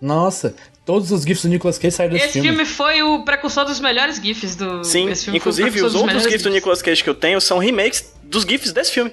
Nossa, 0.00 0.54
todos 0.90 1.12
os 1.12 1.22
GIFs 1.22 1.42
do 1.44 1.48
Nicolas 1.48 1.78
Cage 1.78 1.94
saíram 1.94 2.14
desse 2.14 2.24
Esse 2.24 2.32
filme. 2.40 2.48
filme 2.48 2.64
foi 2.64 3.00
o 3.00 3.24
precursor 3.24 3.64
dos 3.64 3.78
melhores 3.78 4.16
GIFs 4.16 4.56
do. 4.56 4.82
Sim, 4.82 5.08
esse 5.10 5.30
inclusive 5.30 5.82
os 5.82 5.94
outros 5.94 6.24
GIFs 6.24 6.42
do 6.42 6.50
Nicolas 6.50 6.82
Cage 6.82 7.04
que 7.04 7.08
eu 7.08 7.14
tenho 7.14 7.40
são 7.40 7.58
remakes 7.58 8.12
dos 8.24 8.42
GIFs 8.42 8.72
desse 8.72 8.90
filme. 8.90 9.12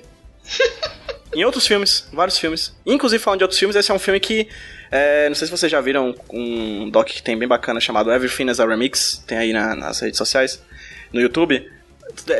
em 1.35 1.45
outros 1.45 1.67
filmes, 1.67 2.07
vários 2.11 2.39
filmes. 2.39 2.73
Inclusive, 2.83 3.21
falando 3.23 3.39
de 3.39 3.43
outros 3.43 3.59
filmes, 3.59 3.75
esse 3.75 3.91
é 3.91 3.93
um 3.93 3.99
filme 3.99 4.19
que. 4.19 4.47
é, 4.89 5.29
não 5.29 5.35
sei 5.35 5.45
se 5.45 5.51
vocês 5.51 5.71
já 5.71 5.79
viram 5.79 6.15
um 6.33 6.89
doc 6.89 7.07
que 7.09 7.21
tem 7.21 7.37
bem 7.37 7.47
bacana 7.47 7.79
chamado 7.79 8.11
Everything 8.11 8.49
as 8.49 8.59
a 8.59 8.65
Remix. 8.65 9.23
Tem 9.27 9.37
aí 9.37 9.53
na- 9.53 9.75
nas 9.75 9.99
redes 9.99 10.17
sociais, 10.17 10.59
no 11.13 11.21
YouTube. 11.21 11.63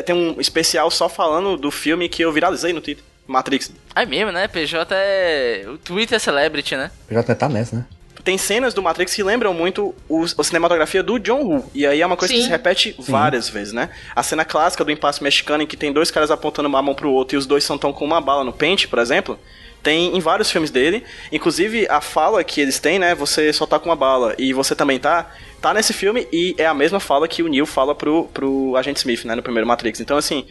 Tem 0.04 0.16
um 0.16 0.42
especial 0.42 0.90
só 0.90 1.08
falando 1.08 1.58
do 1.58 1.70
filme 1.70 2.10
que 2.10 2.24
eu 2.24 2.32
viralizei 2.34 2.74
no 2.74 2.82
Twitter. 2.82 3.04
Matrix. 3.28 3.72
É 3.94 4.04
mesmo, 4.06 4.32
né? 4.32 4.48
PJ 4.48 4.96
é. 4.96 5.66
O 5.68 5.78
Twitter 5.78 6.16
é 6.16 6.20
celebrity, 6.20 6.76
né? 6.76 6.90
Já 7.12 7.20
até 7.20 7.36
tá 7.36 7.48
nessa, 7.50 7.76
né? 7.76 7.86
Tem 8.28 8.38
cenas 8.38 8.74
do 8.74 8.84
Matrix 8.84 9.16
que 9.16 9.24
lembram 9.24 9.54
muito 9.54 9.96
o, 10.10 10.26
a 10.26 10.44
cinematografia 10.44 11.02
do 11.02 11.18
John 11.18 11.44
Woo. 11.44 11.72
E 11.74 11.88
aí 11.88 12.02
é 12.02 12.06
uma 12.06 12.18
coisa 12.18 12.34
que 12.34 12.42
Sim. 12.42 12.48
se 12.48 12.52
repete 12.52 12.94
várias 13.00 13.48
vezes, 13.48 13.72
né? 13.72 13.90
A 14.14 14.22
cena 14.22 14.44
clássica 14.44 14.84
do 14.84 14.92
impasse 14.92 15.24
mexicano 15.24 15.64
em 15.64 15.66
que 15.66 15.78
tem 15.78 15.94
dois 15.94 16.12
caras 16.12 16.30
apontando 16.30 16.68
uma 16.68 16.82
mão 16.82 16.94
pro 16.94 17.10
outro 17.10 17.38
e 17.38 17.40
os 17.40 17.46
dois 17.46 17.64
são 17.64 17.78
tão 17.78 17.94
com 17.94 18.04
uma 18.04 18.20
bala 18.20 18.44
no 18.44 18.52
pente, 18.52 18.86
por 18.86 19.00
exemplo. 19.00 19.40
Tem 19.82 20.14
em 20.14 20.20
vários 20.20 20.52
filmes 20.52 20.70
dele. 20.70 21.06
Inclusive, 21.32 21.88
a 21.90 22.02
fala 22.02 22.44
que 22.44 22.60
eles 22.60 22.82
têm, 22.82 23.00
né? 23.00 23.16
Você 23.16 23.54
só 23.54 23.66
tá 23.66 23.80
com 23.80 23.88
uma 23.88 23.96
bala 23.96 24.36
e 24.38 24.52
você 24.52 24.76
também 24.76 25.00
tá. 25.00 25.32
Tá 25.62 25.74
nesse 25.74 25.94
filme 25.94 26.28
e 26.30 26.54
é 26.58 26.66
a 26.66 26.74
mesma 26.74 27.00
fala 27.00 27.30
que 27.30 27.42
o 27.42 27.48
Neo 27.48 27.66
fala 27.66 27.96
pro, 27.96 28.26
pro 28.34 28.76
Agente 28.76 28.98
Smith, 28.98 29.24
né? 29.24 29.36
No 29.36 29.42
primeiro 29.42 29.66
Matrix. 29.66 30.02
Então, 30.02 30.18
assim, 30.18 30.46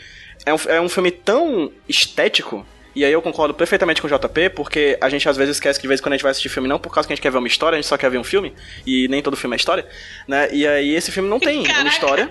é 0.46 0.54
um, 0.54 0.58
é 0.68 0.80
um 0.80 0.88
filme 0.88 1.10
tão 1.10 1.70
estético. 1.86 2.64
E 2.96 3.04
aí 3.04 3.12
eu 3.12 3.20
concordo 3.20 3.52
perfeitamente 3.52 4.00
com 4.00 4.08
o 4.08 4.10
JP, 4.10 4.48
porque 4.56 4.96
a 5.02 5.10
gente 5.10 5.28
às 5.28 5.36
vezes 5.36 5.56
esquece 5.56 5.78
que 5.78 5.82
de 5.82 5.88
vez 5.88 6.00
em 6.00 6.02
quando 6.02 6.14
a 6.14 6.16
gente 6.16 6.22
vai 6.22 6.30
assistir 6.30 6.48
filme 6.48 6.66
não 6.66 6.78
por 6.78 6.90
causa 6.90 7.06
que 7.06 7.12
a 7.12 7.14
gente 7.14 7.22
quer 7.22 7.30
ver 7.30 7.36
uma 7.36 7.46
história, 7.46 7.76
a 7.76 7.78
gente 7.80 7.86
só 7.88 7.98
quer 7.98 8.10
ver 8.10 8.16
um 8.16 8.24
filme, 8.24 8.54
e 8.86 9.06
nem 9.08 9.20
todo 9.22 9.36
filme 9.36 9.54
é 9.54 9.58
história, 9.58 9.86
né? 10.26 10.48
E 10.50 10.66
aí 10.66 10.94
esse 10.94 11.12
filme 11.12 11.28
não 11.28 11.38
tem 11.38 11.58
uma 11.58 11.68
Caraca. 11.68 11.88
história. 11.90 12.30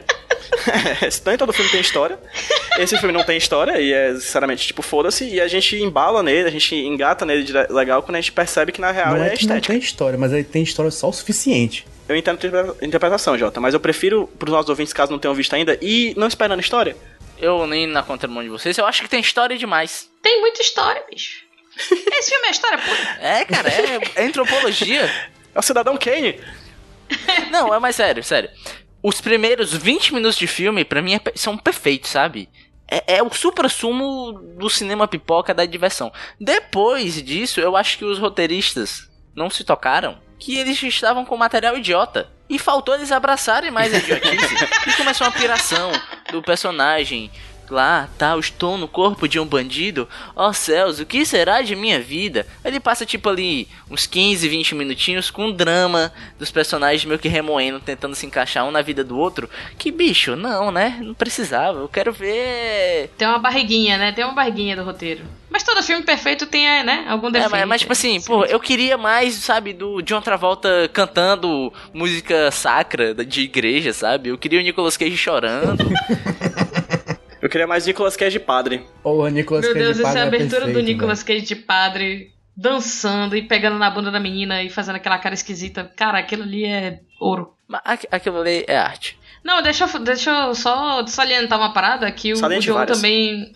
nem 1.27 1.37
todo 1.37 1.53
filme 1.53 1.69
tem 1.69 1.81
história. 1.81 2.17
Esse 2.79 2.97
filme 2.97 3.13
não 3.13 3.23
tem 3.23 3.37
história, 3.37 3.79
e 3.79 3.93
é 3.93 4.15
sinceramente, 4.15 4.65
tipo, 4.65 4.81
foda-se, 4.81 5.23
e 5.29 5.39
a 5.39 5.47
gente 5.47 5.75
embala 5.77 6.23
nele, 6.23 6.47
a 6.47 6.51
gente 6.51 6.75
engata 6.75 7.25
nele 7.25 7.43
de 7.43 7.53
legal 7.71 8.01
quando 8.01 8.15
a 8.15 8.21
gente 8.21 8.31
percebe 8.31 8.71
que 8.71 8.81
na 8.81 8.91
real 8.91 9.15
não 9.15 9.23
é, 9.23 9.27
é 9.27 9.37
que 9.37 9.45
não 9.45 9.55
estética. 9.55 9.73
tem 9.73 9.79
história, 9.79 10.17
mas 10.17 10.33
ele 10.33 10.43
tem 10.43 10.63
história 10.63 10.89
só 10.89 11.09
o 11.09 11.13
suficiente. 11.13 11.85
Eu 12.07 12.15
entendo 12.15 12.35
a 12.35 12.47
interpre- 12.47 12.85
interpretação, 12.87 13.37
Jota, 13.37 13.59
mas 13.59 13.73
eu 13.73 13.79
prefiro, 13.79 14.27
pros 14.39 14.51
nossos 14.51 14.69
ouvintes, 14.69 14.93
caso 14.93 15.11
não 15.11 15.19
tenham 15.19 15.33
visto 15.33 15.53
ainda, 15.55 15.77
e 15.81 16.13
não 16.17 16.27
esperando 16.27 16.59
história. 16.59 16.95
Eu 17.37 17.67
nem 17.67 17.85
na 17.85 18.03
contramão 18.03 18.43
de 18.43 18.49
vocês, 18.49 18.77
eu 18.77 18.85
acho 18.85 19.03
que 19.03 19.09
tem 19.09 19.19
história 19.19 19.57
demais. 19.57 20.09
Tem 20.21 20.39
muita 20.39 20.61
história, 20.61 21.03
bicho. 21.09 21.43
Esse 21.75 22.29
filme 22.29 22.47
é 22.47 22.51
história 22.51 22.77
pura. 22.77 23.17
É, 23.19 23.45
cara, 23.45 23.69
é, 23.69 23.99
é 24.15 24.25
antropologia. 24.25 25.09
É 25.53 25.59
o 25.59 25.61
Cidadão 25.61 25.97
Kane. 25.97 26.39
Não, 27.51 27.73
é 27.73 27.79
mais 27.79 27.95
sério, 27.95 28.23
sério. 28.23 28.49
Os 29.03 29.21
primeiros 29.21 29.73
20 29.73 30.13
minutos 30.13 30.37
de 30.37 30.47
filme, 30.47 30.83
pra 30.83 31.01
mim, 31.01 31.15
é 31.15 31.21
são 31.35 31.57
perfeitos, 31.57 32.09
sabe? 32.09 32.49
É, 32.89 33.17
é 33.17 33.23
o 33.23 33.33
supra-sumo 33.33 34.33
do 34.57 34.69
cinema 34.69 35.07
pipoca 35.07 35.53
da 35.53 35.65
diversão. 35.65 36.11
Depois 36.39 37.21
disso, 37.21 37.59
eu 37.59 37.75
acho 37.75 37.97
que 37.97 38.05
os 38.05 38.19
roteiristas 38.19 39.09
não 39.35 39.49
se 39.49 39.63
tocaram 39.63 40.19
que 40.39 40.57
eles 40.57 40.81
estavam 40.83 41.25
com 41.25 41.37
material 41.37 41.77
idiota. 41.77 42.29
E 42.47 42.59
faltou 42.59 42.93
eles 42.93 43.11
abraçarem 43.11 43.71
mais 43.71 43.93
a 43.93 43.97
idiotice. 43.97 44.55
e 44.87 44.93
começou 44.93 45.25
uma 45.25 45.33
piração 45.33 45.91
do 46.31 46.41
personagem. 46.41 47.31
Lá, 47.69 48.07
tá, 48.17 48.31
eu 48.33 48.39
estou 48.39 48.77
no 48.77 48.87
corpo 48.87 49.27
de 49.27 49.39
um 49.39 49.45
bandido. 49.45 50.07
Ó 50.35 50.53
céus, 50.53 50.99
o 50.99 51.05
que 51.05 51.25
será 51.25 51.61
de 51.61 51.75
minha 51.75 51.99
vida? 51.99 52.45
Ele 52.63 52.79
passa 52.79 53.05
tipo 53.05 53.27
ali 53.29 53.67
uns 53.89 54.05
15, 54.05 54.47
20 54.47 54.75
minutinhos 54.75 55.31
com 55.31 55.51
drama 55.51 56.11
dos 56.37 56.51
personagens 56.51 57.05
meio 57.05 57.19
que 57.19 57.27
remoendo, 57.27 57.79
tentando 57.79 58.15
se 58.15 58.25
encaixar 58.25 58.65
um 58.65 58.71
na 58.71 58.81
vida 58.81 59.03
do 59.03 59.17
outro. 59.17 59.49
Que 59.77 59.91
bicho, 59.91 60.35
não, 60.35 60.71
né? 60.71 60.97
Não 61.01 61.13
precisava. 61.13 61.79
Eu 61.79 61.89
quero 61.89 62.11
ver. 62.13 63.09
Tem 63.17 63.27
uma 63.27 63.39
barriguinha, 63.39 63.97
né? 63.97 64.11
Tem 64.11 64.23
uma 64.23 64.33
barriguinha 64.33 64.75
do 64.75 64.83
roteiro. 64.83 65.23
Mas 65.49 65.63
todo 65.63 65.81
filme 65.81 66.03
perfeito 66.03 66.45
tem, 66.45 66.67
é, 66.67 66.83
né? 66.83 67.05
Algum 67.07 67.27
É, 67.27 67.31
defeito. 67.31 67.51
mas, 67.51 67.65
mas, 67.67 67.81
tipo 67.81 67.93
assim, 67.93 68.19
pô, 68.21 68.43
eu 68.45 68.59
queria 68.59 68.97
mais, 68.97 69.35
sabe, 69.35 69.71
do 69.73 70.01
John 70.01 70.19
Travolta 70.21 70.89
cantando 70.91 71.71
música 71.93 72.51
sacra 72.51 73.13
da- 73.13 73.23
de 73.23 73.41
igreja, 73.41 73.93
sabe? 73.93 74.29
Eu 74.29 74.37
queria 74.37 74.59
o 74.59 74.63
Nicolas 74.63 74.97
Cage 74.97 75.15
chorando. 75.15 75.85
Eu 77.45 77.49
queria 77.49 77.67
mais 77.67 77.85
Nicolas 77.85 78.17
Cage 78.17 78.39
de 78.39 78.43
padre. 78.43 78.83
Porra, 79.03 79.29
Nicolas 79.29 79.63
Meu 79.63 79.73
Cage 79.73 79.85
Deus, 79.85 79.99
essa 79.99 80.07
padre 80.07 80.17
é 80.17 80.21
a 80.21 80.25
é 80.25 80.27
abertura 80.27 80.61
do 80.61 80.65
perfeito, 80.65 80.87
Nicolas 80.87 81.21
Cage 81.21 81.41
de 81.45 81.55
padre 81.55 82.31
dançando 82.57 83.35
e 83.37 83.43
pegando 83.43 83.77
na 83.77 83.87
bunda 83.87 84.09
da 84.09 84.19
menina 84.19 84.63
e 84.63 84.69
fazendo 84.71 84.95
aquela 84.95 85.19
cara 85.19 85.35
esquisita. 85.35 85.83
Cara, 85.95 86.17
aquilo 86.17 86.41
ali 86.41 86.65
é 86.65 87.01
ouro. 87.21 87.53
Aquilo 88.09 88.41
ali 88.41 88.65
é 88.67 88.75
arte. 88.75 89.19
Não, 89.43 89.61
deixa, 89.61 89.85
eu- 89.85 89.99
deixa 89.99 90.31
eu 90.31 90.55
só 90.55 91.05
salientar 91.05 91.59
uma 91.59 91.71
parada 91.71 92.11
que 92.11 92.33
o, 92.33 92.35
o 92.43 92.59
John 92.59 92.73
várias. 92.73 92.97
também. 92.97 93.53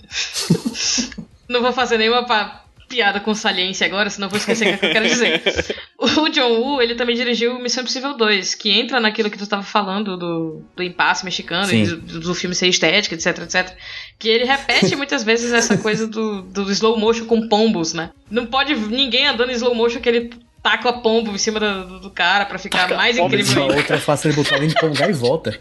Não 1.50 1.60
vou 1.64 1.74
fazer 1.74 1.98
nenhuma 1.98 2.28
pa- 2.28 2.66
piada 2.90 3.20
com 3.20 3.34
saliência 3.36 3.86
agora, 3.86 4.10
senão 4.10 4.28
vou 4.28 4.38
esquecer 4.38 4.74
o 4.74 4.78
que 4.78 4.86
eu 4.86 4.92
quero 4.92 5.08
dizer. 5.08 5.42
O 6.00 6.30
John 6.30 6.62
Woo, 6.62 6.82
ele 6.82 6.96
também 6.96 7.14
dirigiu 7.14 7.60
Missão 7.60 7.82
Impossível 7.82 8.16
2, 8.16 8.56
que 8.56 8.72
entra 8.72 9.02
naquilo 9.02 9.30
que 9.30 9.38
tu 9.38 9.44
estava 9.44 9.64
falando 9.64 10.16
do, 10.16 10.64
do 10.74 10.82
impasse 10.82 11.26
mexicano 11.26 11.74
e 11.74 11.86
do, 11.86 12.20
do 12.22 12.36
filme 12.36 12.56
ser 12.56 12.68
estética, 12.68 13.16
etc, 13.16 13.40
etc. 13.40 13.76
Que 14.18 14.30
ele 14.30 14.46
repete 14.46 14.96
muitas 14.96 15.24
vezes 15.24 15.52
essa 15.52 15.78
coisa 15.78 16.08
do, 16.08 16.42
do 16.42 16.72
slow 16.72 16.98
motion 16.98 17.26
com 17.26 17.50
pombos, 17.50 17.94
né? 17.94 18.12
Não 18.32 18.46
pode 18.46 18.74
ninguém 18.76 19.28
andando 19.28 19.52
em 19.52 19.56
slow 19.56 19.76
motion 19.76 20.00
que 20.00 20.08
ele 20.08 20.30
taca 20.64 20.90
a 20.90 20.94
pombo 20.94 21.32
em 21.32 21.38
cima 21.38 21.60
do, 21.60 22.00
do 22.00 22.10
cara 22.10 22.46
pra 22.46 22.58
ficar 22.58 22.88
mais 22.96 23.18
pombo 23.18 23.36
em 23.36 23.42
incrível 23.42 23.64
outra 23.68 24.00
fácil 24.00 24.30
ele 24.30 24.38
botar 24.38 24.56
além 24.56 24.70
de 24.70 24.76
pombar 24.76 25.10
e 25.10 25.14
volta. 25.14 25.60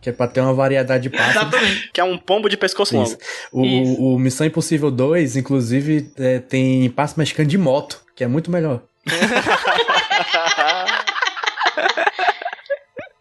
Que 0.00 0.10
é 0.10 0.12
pra 0.12 0.28
ter 0.28 0.40
uma 0.40 0.54
variedade 0.54 1.04
de 1.04 1.10
passos. 1.10 1.36
Exatamente. 1.36 1.90
Que 1.92 2.00
é 2.00 2.04
um 2.04 2.16
pombo 2.16 2.48
de 2.48 2.56
pescoço 2.56 2.96
longo. 2.96 3.16
O, 3.50 4.14
o 4.14 4.18
Missão 4.18 4.46
Impossível 4.46 4.90
2, 4.90 5.36
inclusive, 5.36 6.10
é, 6.18 6.38
tem 6.38 6.88
passo 6.90 7.18
mexicano 7.18 7.48
de 7.48 7.58
moto, 7.58 8.00
que 8.14 8.22
é 8.22 8.28
muito 8.28 8.50
melhor. 8.50 8.82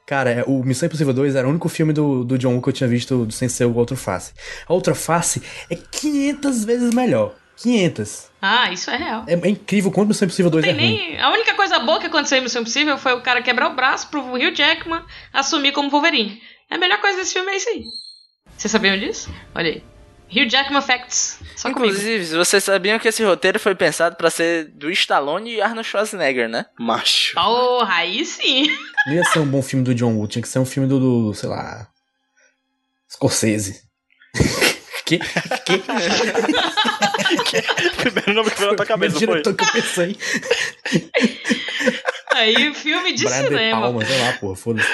Cara, 0.06 0.30
é, 0.30 0.44
o 0.48 0.64
Missão 0.64 0.88
Impossível 0.88 1.14
2 1.14 1.36
era 1.36 1.46
o 1.46 1.50
único 1.50 1.68
filme 1.68 1.92
do, 1.92 2.24
do 2.24 2.38
John 2.38 2.54
Woo 2.54 2.62
que 2.62 2.70
eu 2.70 2.74
tinha 2.74 2.88
visto 2.88 3.28
sem 3.30 3.50
ser 3.50 3.66
o 3.66 3.76
Outro 3.76 3.98
Face. 3.98 4.32
A 4.66 4.74
Outra 4.74 4.96
Face 4.96 5.42
é 5.70 5.76
500 5.76 6.64
vezes 6.64 6.94
melhor. 6.94 7.36
500. 7.58 8.28
Ah, 8.42 8.72
isso 8.72 8.90
é 8.90 8.96
real. 8.96 9.26
É, 9.28 9.34
é 9.34 9.50
incrível 9.50 9.92
quanto 9.92 10.08
Missão 10.10 10.26
Impossível 10.26 10.50
2 10.52 10.64
é 10.64 10.68
Tem 10.68 10.76
ruim. 10.78 11.10
nem... 11.10 11.20
A 11.20 11.32
única 11.32 11.54
coisa 11.56 11.80
boa 11.80 12.00
que 12.00 12.06
aconteceu 12.06 12.38
em 12.38 12.42
Missão 12.42 12.62
Impossível 12.62 12.98
foi 12.98 13.14
o 13.14 13.22
cara 13.22 13.42
quebrar 13.42 13.70
o 13.70 13.76
braço 13.76 14.08
pro 14.08 14.22
Hugh 14.22 14.56
Jackman 14.56 15.02
assumir 15.34 15.74
como 15.74 15.90
Wolverine. 15.90 16.40
A 16.70 16.78
melhor 16.78 17.00
coisa 17.00 17.18
desse 17.18 17.34
filme 17.34 17.52
é 17.52 17.58
isso 17.58 17.70
aí. 17.70 17.84
Vocês 18.58 18.72
sabiam 18.72 18.98
disso? 18.98 19.30
Olha 19.56 19.70
aí. 19.70 19.84
Hugh 20.30 20.50
Jackman 20.50 20.82
Facts. 20.82 21.40
Só 21.56 21.72
comigo. 21.72 21.94
Inclusive, 21.94 22.36
vocês 22.36 22.64
sabiam 22.64 23.00
que 23.00 23.08
esse 23.08 23.24
roteiro 23.24 23.60
foi 23.60 23.74
pensado 23.76 24.18
pra 24.18 24.30
ser 24.30 24.66
do 24.66 24.92
Stallone 24.92 25.56
e 25.56 25.62
Arnold 25.62 25.88
Schwarzenegger, 25.88 26.50
né? 26.50 26.66
Macho. 26.78 27.34
Porra, 27.34 27.96
aí 27.96 28.26
sim. 28.26 28.68
Não 29.06 29.14
ia 29.14 29.24
ser 29.24 29.40
um 29.40 29.46
bom 29.46 29.62
filme 29.62 29.86
do 29.86 29.96
John 29.96 30.16
Woo, 30.16 30.28
tinha 30.28 30.42
que 30.42 30.50
ser 30.50 30.60
um 30.60 30.66
filme 30.66 30.88
do, 30.88 31.00
do 31.00 31.34
sei 31.34 31.48
lá. 31.48 31.88
Scorsese. 33.10 33.82
que? 35.06 35.20
Que? 37.46 37.62
Primeiro 37.98 38.34
nome 38.34 38.50
que 38.52 38.58
veio 38.58 38.72
na 38.72 38.78
tua 38.78 38.86
cabeça, 38.86 39.20
foi? 39.20 39.42
que 39.42 39.50
eu 39.50 39.56
pensei. 39.56 40.18
Aí, 42.32 42.74
filme 42.74 43.14
de 43.14 43.26
Brad 43.26 43.42
De 43.42 43.48
cinema. 43.48 43.82
Palma, 43.82 44.06
sei 44.06 44.18
lá, 44.20 44.34
porra, 44.34 44.56
foda-se. 44.56 44.88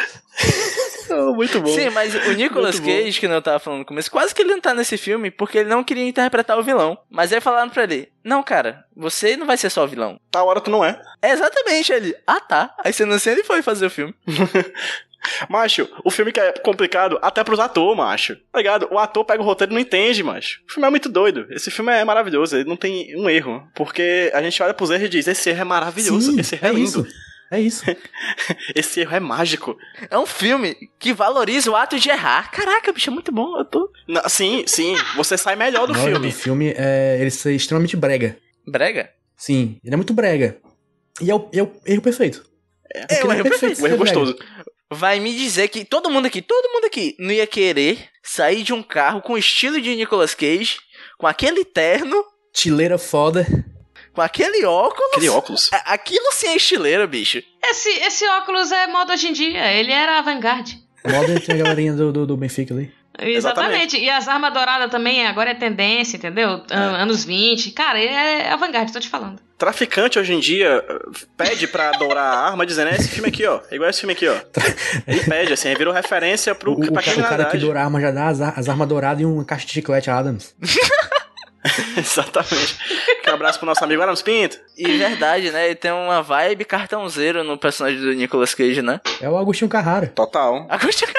Muito 1.35 1.59
bom. 1.59 1.67
Sim, 1.67 1.89
mas 1.89 2.13
o 2.13 2.33
Nicolas 2.33 2.79
Muito 2.79 2.91
bom. 2.91 3.03
Cage, 3.03 3.19
que 3.19 3.25
eu 3.25 3.41
tava 3.41 3.59
falando 3.59 3.79
no 3.79 3.85
começo, 3.85 4.11
quase 4.11 4.33
que 4.33 4.41
ele 4.41 4.51
não 4.51 4.61
tá 4.61 4.73
nesse 4.73 4.97
filme 4.97 5.31
porque 5.31 5.59
ele 5.59 5.69
não 5.69 5.83
queria 5.83 6.07
interpretar 6.07 6.57
o 6.57 6.63
vilão. 6.63 6.97
Mas 7.09 7.33
aí 7.33 7.41
falaram 7.41 7.69
pra 7.69 7.83
ele: 7.83 8.09
Não, 8.23 8.43
cara, 8.43 8.85
você 8.95 9.35
não 9.37 9.45
vai 9.45 9.57
ser 9.57 9.69
só 9.69 9.83
o 9.83 9.87
vilão. 9.87 10.19
Tá 10.31 10.43
hora 10.43 10.61
tu 10.61 10.71
não 10.71 10.83
é. 10.83 10.99
É 11.21 11.31
exatamente 11.31 11.91
ele. 11.91 12.15
Ah, 12.25 12.39
tá. 12.39 12.75
Aí 12.83 12.93
você 12.93 13.05
não 13.05 13.19
sei, 13.19 13.33
ele 13.33 13.43
foi 13.43 13.61
fazer 13.61 13.85
o 13.85 13.89
filme. 13.89 14.13
Macho, 15.49 15.87
o 16.03 16.11
filme 16.11 16.31
que 16.31 16.39
é 16.39 16.51
complicado 16.59 17.17
até 17.21 17.43
pros 17.43 17.59
atores, 17.59 17.97
macho. 17.97 18.35
Tá 18.51 18.59
ligado? 18.59 18.87
O 18.91 18.99
ator 18.99 19.23
pega 19.23 19.41
o 19.41 19.45
roteiro 19.45 19.71
e 19.71 19.75
não 19.75 19.81
entende, 19.81 20.23
macho. 20.23 20.61
O 20.67 20.73
filme 20.73 20.87
é 20.87 20.89
muito 20.89 21.09
doido. 21.09 21.47
Esse 21.49 21.71
filme 21.71 21.91
é 21.91 22.03
maravilhoso, 22.03 22.55
ele 22.55 22.67
não 22.67 22.75
tem 22.75 23.15
um 23.15 23.29
erro. 23.29 23.65
Porque 23.73 24.31
a 24.33 24.41
gente 24.41 24.61
olha 24.61 24.73
pros 24.73 24.89
erros 24.89 25.05
e 25.05 25.09
diz: 25.09 25.27
esse 25.27 25.49
erro 25.49 25.61
é 25.61 25.65
maravilhoso, 25.65 26.31
Sim, 26.31 26.39
esse 26.39 26.55
erro 26.55 26.65
é, 26.65 26.69
é 26.69 26.73
lindo, 26.73 26.85
isso. 26.85 27.07
É 27.51 27.59
isso. 27.59 27.83
esse 28.75 29.01
erro 29.01 29.15
é 29.15 29.19
mágico. 29.19 29.77
É 30.09 30.17
um 30.17 30.25
filme 30.25 30.75
que 30.99 31.13
valoriza 31.13 31.69
o 31.69 31.75
ato 31.75 31.99
de 31.99 32.09
errar. 32.09 32.49
Caraca, 32.51 32.91
bicho, 32.91 33.09
é 33.09 33.13
muito 33.13 33.31
bom. 33.31 33.57
Eu 33.57 33.65
tô. 33.65 33.91
Na- 34.07 34.27
sim, 34.27 34.63
sim, 34.67 34.95
você 35.15 35.37
sai 35.37 35.55
melhor 35.55 35.85
do 35.87 35.93
filme. 35.93 36.27
do 36.27 36.31
filme 36.31 36.73
é 36.75 37.17
ele 37.19 37.29
ser 37.31 37.53
extremamente 37.53 37.95
brega. 37.95 38.37
Brega? 38.67 39.09
Sim, 39.37 39.77
ele 39.83 39.93
é 39.93 39.97
muito 39.97 40.13
brega. 40.13 40.57
E 41.21 41.29
é 41.29 41.35
o, 41.35 41.49
é 41.53 41.61
o 41.61 41.71
erro 41.85 42.01
perfeito. 42.01 42.43
É, 42.93 43.05
Porque 43.05 43.27
o 43.27 43.31
erro 43.31 43.43
perfeito, 43.43 43.81
O 43.81 43.87
erro 43.87 43.97
brega. 43.97 44.19
gostoso. 44.19 44.37
Vai 44.91 45.19
me 45.19 45.33
dizer 45.35 45.67
que 45.69 45.83
todo 45.83 46.09
mundo 46.09 46.27
aqui, 46.27 46.41
todo 46.41 46.71
mundo 46.71 46.85
aqui, 46.85 47.15
não 47.19 47.31
ia 47.31 47.47
querer 47.47 48.09
sair 48.23 48.61
de 48.63 48.73
um 48.73 48.81
carro 48.83 49.21
com 49.21 49.33
o 49.33 49.37
estilo 49.37 49.81
de 49.81 49.95
Nicolas 49.95 50.35
Cage, 50.35 50.77
com 51.17 51.25
aquele 51.27 51.65
terno, 51.65 52.23
Tileira 52.53 52.99
foda. 52.99 53.47
Com 54.13 54.21
aquele 54.21 54.63
óculos. 54.65 55.09
Aquele 55.11 55.29
óculos. 55.29 55.69
A- 55.73 55.93
Aquilo 55.93 56.31
sim 56.31 56.47
é 56.47 56.55
estileiro, 56.55 57.07
bicho. 57.07 57.41
Esse, 57.63 57.89
esse 57.89 58.27
óculos 58.27 58.71
é 58.71 58.87
moda 58.87 59.13
hoje 59.13 59.27
em 59.27 59.33
dia. 59.33 59.71
Ele 59.73 59.91
era 59.91 60.19
avant-garde. 60.19 60.77
Moda 61.05 61.39
tem 61.39 61.55
a 61.59 61.63
galerinha 61.63 61.93
do, 61.93 62.11
do, 62.13 62.25
do 62.27 62.37
Benfica 62.37 62.73
ali. 62.73 62.91
Exatamente. 63.19 63.95
E 63.97 64.09
as 64.09 64.27
armas 64.27 64.51
douradas 64.53 64.89
também, 64.89 65.27
agora 65.27 65.51
é 65.51 65.53
tendência, 65.53 66.17
entendeu? 66.17 66.63
An- 66.71 66.97
Anos 66.97 67.23
20. 67.23 67.71
Cara, 67.71 67.99
ele 67.99 68.11
é 68.13 68.49
avant-garde, 68.51 68.91
tô 68.91 68.99
te 68.99 69.07
falando. 69.09 69.39
Traficante 69.55 70.17
hoje 70.17 70.33
em 70.33 70.39
dia 70.39 70.83
uh, 70.89 71.11
pede 71.37 71.67
pra 71.67 71.91
dourar 71.91 72.23
a 72.25 72.39
arma, 72.47 72.65
dizendo: 72.65 72.89
é 72.89 72.95
esse 72.95 73.07
filme 73.09 73.29
aqui, 73.29 73.45
ó. 73.45 73.61
É 73.69 73.75
igual 73.75 73.89
esse 73.89 73.99
filme 73.99 74.13
aqui, 74.13 74.27
ó. 74.27 74.35
Ele 75.07 75.19
pede, 75.21 75.53
assim, 75.53 75.73
virou 75.75 75.93
referência 75.93 76.55
pro, 76.55 76.71
O, 76.71 76.73
o, 76.73 76.91
pra 76.91 77.01
ca- 77.03 77.11
o 77.11 77.15
cara 77.15 77.15
que 77.15 77.21
criminalidade. 77.21 77.59
doura 77.59 77.79
a 77.79 77.83
arma 77.83 78.01
já 78.01 78.11
dá 78.11 78.27
as, 78.27 78.41
as 78.41 78.67
armas 78.67 78.87
douradas 78.89 79.21
e 79.21 79.25
uma 79.25 79.45
caixa 79.45 79.65
de 79.67 79.73
chiclete 79.73 80.09
Adams. 80.09 80.55
Exatamente. 81.97 82.77
Um 83.27 83.33
abraço 83.33 83.59
pro 83.59 83.65
nosso 83.65 83.83
amigo 83.83 84.01
Adams 84.01 84.21
Pinto. 84.21 84.59
E 84.77 84.97
verdade, 84.97 85.51
né? 85.51 85.67
Ele 85.67 85.75
tem 85.75 85.91
uma 85.91 86.21
vibe 86.21 86.65
cartãozeiro 86.65 87.43
no 87.43 87.57
personagem 87.57 87.99
do 87.99 88.13
Nicolas 88.13 88.53
Cage, 88.53 88.81
né? 88.81 88.99
É 89.21 89.29
o 89.29 89.37
Agostinho 89.37 89.69
Carrara. 89.69 90.07
Total. 90.07 90.65
Agostinho 90.69 91.11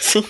Sim. 0.00 0.24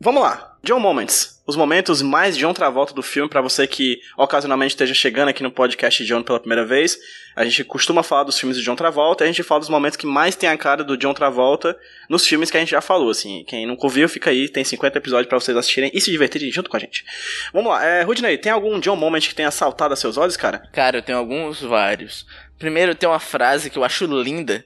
Vamos 0.00 0.22
lá. 0.22 0.56
John 0.62 0.78
Moments. 0.78 1.42
Os 1.44 1.56
momentos 1.56 2.02
mais 2.02 2.36
John 2.36 2.52
Travolta 2.52 2.94
do 2.94 3.02
filme, 3.02 3.28
pra 3.28 3.40
você 3.40 3.66
que 3.66 3.98
ocasionalmente 4.16 4.74
esteja 4.74 4.94
chegando 4.94 5.28
aqui 5.28 5.42
no 5.42 5.50
podcast 5.50 6.04
de 6.04 6.08
John 6.08 6.22
pela 6.22 6.38
primeira 6.38 6.64
vez. 6.64 6.98
A 7.34 7.44
gente 7.44 7.64
costuma 7.64 8.02
falar 8.04 8.24
dos 8.24 8.38
filmes 8.38 8.56
de 8.56 8.62
John 8.62 8.76
Travolta, 8.76 9.24
e 9.24 9.26
a 9.26 9.26
gente 9.28 9.42
fala 9.42 9.60
dos 9.60 9.68
momentos 9.68 9.96
que 9.96 10.06
mais 10.06 10.36
tem 10.36 10.48
a 10.48 10.56
cara 10.56 10.84
do 10.84 10.96
John 10.96 11.14
Travolta 11.14 11.76
nos 12.08 12.26
filmes 12.26 12.50
que 12.50 12.56
a 12.56 12.60
gente 12.60 12.70
já 12.70 12.80
falou, 12.80 13.10
assim. 13.10 13.44
Quem 13.48 13.66
nunca 13.66 13.86
ouviu, 13.86 14.08
fica 14.08 14.30
aí, 14.30 14.48
tem 14.48 14.62
50 14.62 14.98
episódios 14.98 15.28
pra 15.28 15.40
vocês 15.40 15.56
assistirem 15.56 15.90
e 15.92 16.00
se 16.00 16.12
divertirem 16.12 16.52
junto 16.52 16.70
com 16.70 16.76
a 16.76 16.80
gente. 16.80 17.04
Vamos 17.52 17.70
lá. 17.70 17.84
É, 17.84 18.02
Rudney, 18.02 18.38
tem 18.38 18.52
algum 18.52 18.78
John 18.78 18.96
Moment 18.96 19.20
que 19.20 19.34
tenha 19.34 19.50
saltado 19.50 19.94
a 19.94 19.96
seus 19.96 20.16
olhos, 20.16 20.36
cara? 20.36 20.62
Cara, 20.72 20.98
eu 20.98 21.02
tenho 21.02 21.18
alguns 21.18 21.60
vários. 21.60 22.24
Primeiro 22.56 22.94
tem 22.94 23.08
uma 23.08 23.20
frase 23.20 23.70
que 23.70 23.78
eu 23.78 23.84
acho 23.84 24.04
linda, 24.06 24.64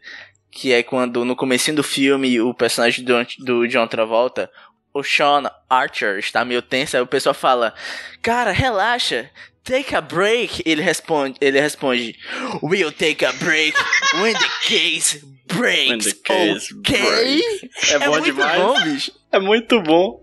que 0.51 0.73
é 0.73 0.83
quando 0.83 1.25
no 1.25 1.35
comecinho 1.35 1.77
do 1.77 1.83
filme 1.83 2.41
o 2.41 2.53
personagem 2.53 3.05
do, 3.05 3.15
do 3.39 3.69
John 3.69 3.87
Travolta, 3.87 4.51
o 4.95 5.03
Sean 5.03 5.51
Archer, 5.69 6.19
está 6.19 6.45
meio 6.45 6.63
tenso, 6.63 6.97
aí 6.97 7.03
o 7.03 7.07
pessoal 7.07 7.35
fala: 7.35 7.75
"Cara, 8.21 8.53
relaxa, 8.53 9.31
take 9.65 9.95
a 9.95 10.01
break". 10.01 10.63
Ele 10.65 10.83
responde, 10.83 11.37
ele 11.41 11.61
responde: 11.61 12.17
"We'll 12.63 12.93
take 12.93 13.25
a 13.25 13.33
break 13.33 13.77
when 14.21 14.35
the 14.35 14.49
case 14.63 15.25
breaks". 15.47 15.91
When 15.91 15.99
the 15.99 16.13
case 16.25 16.75
ok? 16.75 17.01
breaks. 17.01 17.91
É 17.91 17.99
bom 17.99 18.11
muito 18.11 18.25
demais. 18.25 18.59
bom, 18.59 18.81
bicho. 18.83 19.13
É 19.31 19.39
muito 19.39 19.81
bom. 19.83 20.23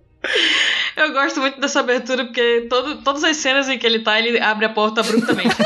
Eu 0.95 1.13
gosto 1.13 1.39
muito 1.39 1.59
dessa 1.61 1.79
abertura 1.79 2.25
porque 2.25 2.67
todo, 2.69 3.01
todas 3.03 3.23
as 3.23 3.37
cenas 3.37 3.69
em 3.69 3.77
que 3.79 3.87
ele 3.87 3.99
tá, 3.99 4.19
ele 4.19 4.37
abre 4.39 4.65
a 4.65 4.69
porta 4.69 4.99
abruptamente. 4.99 5.55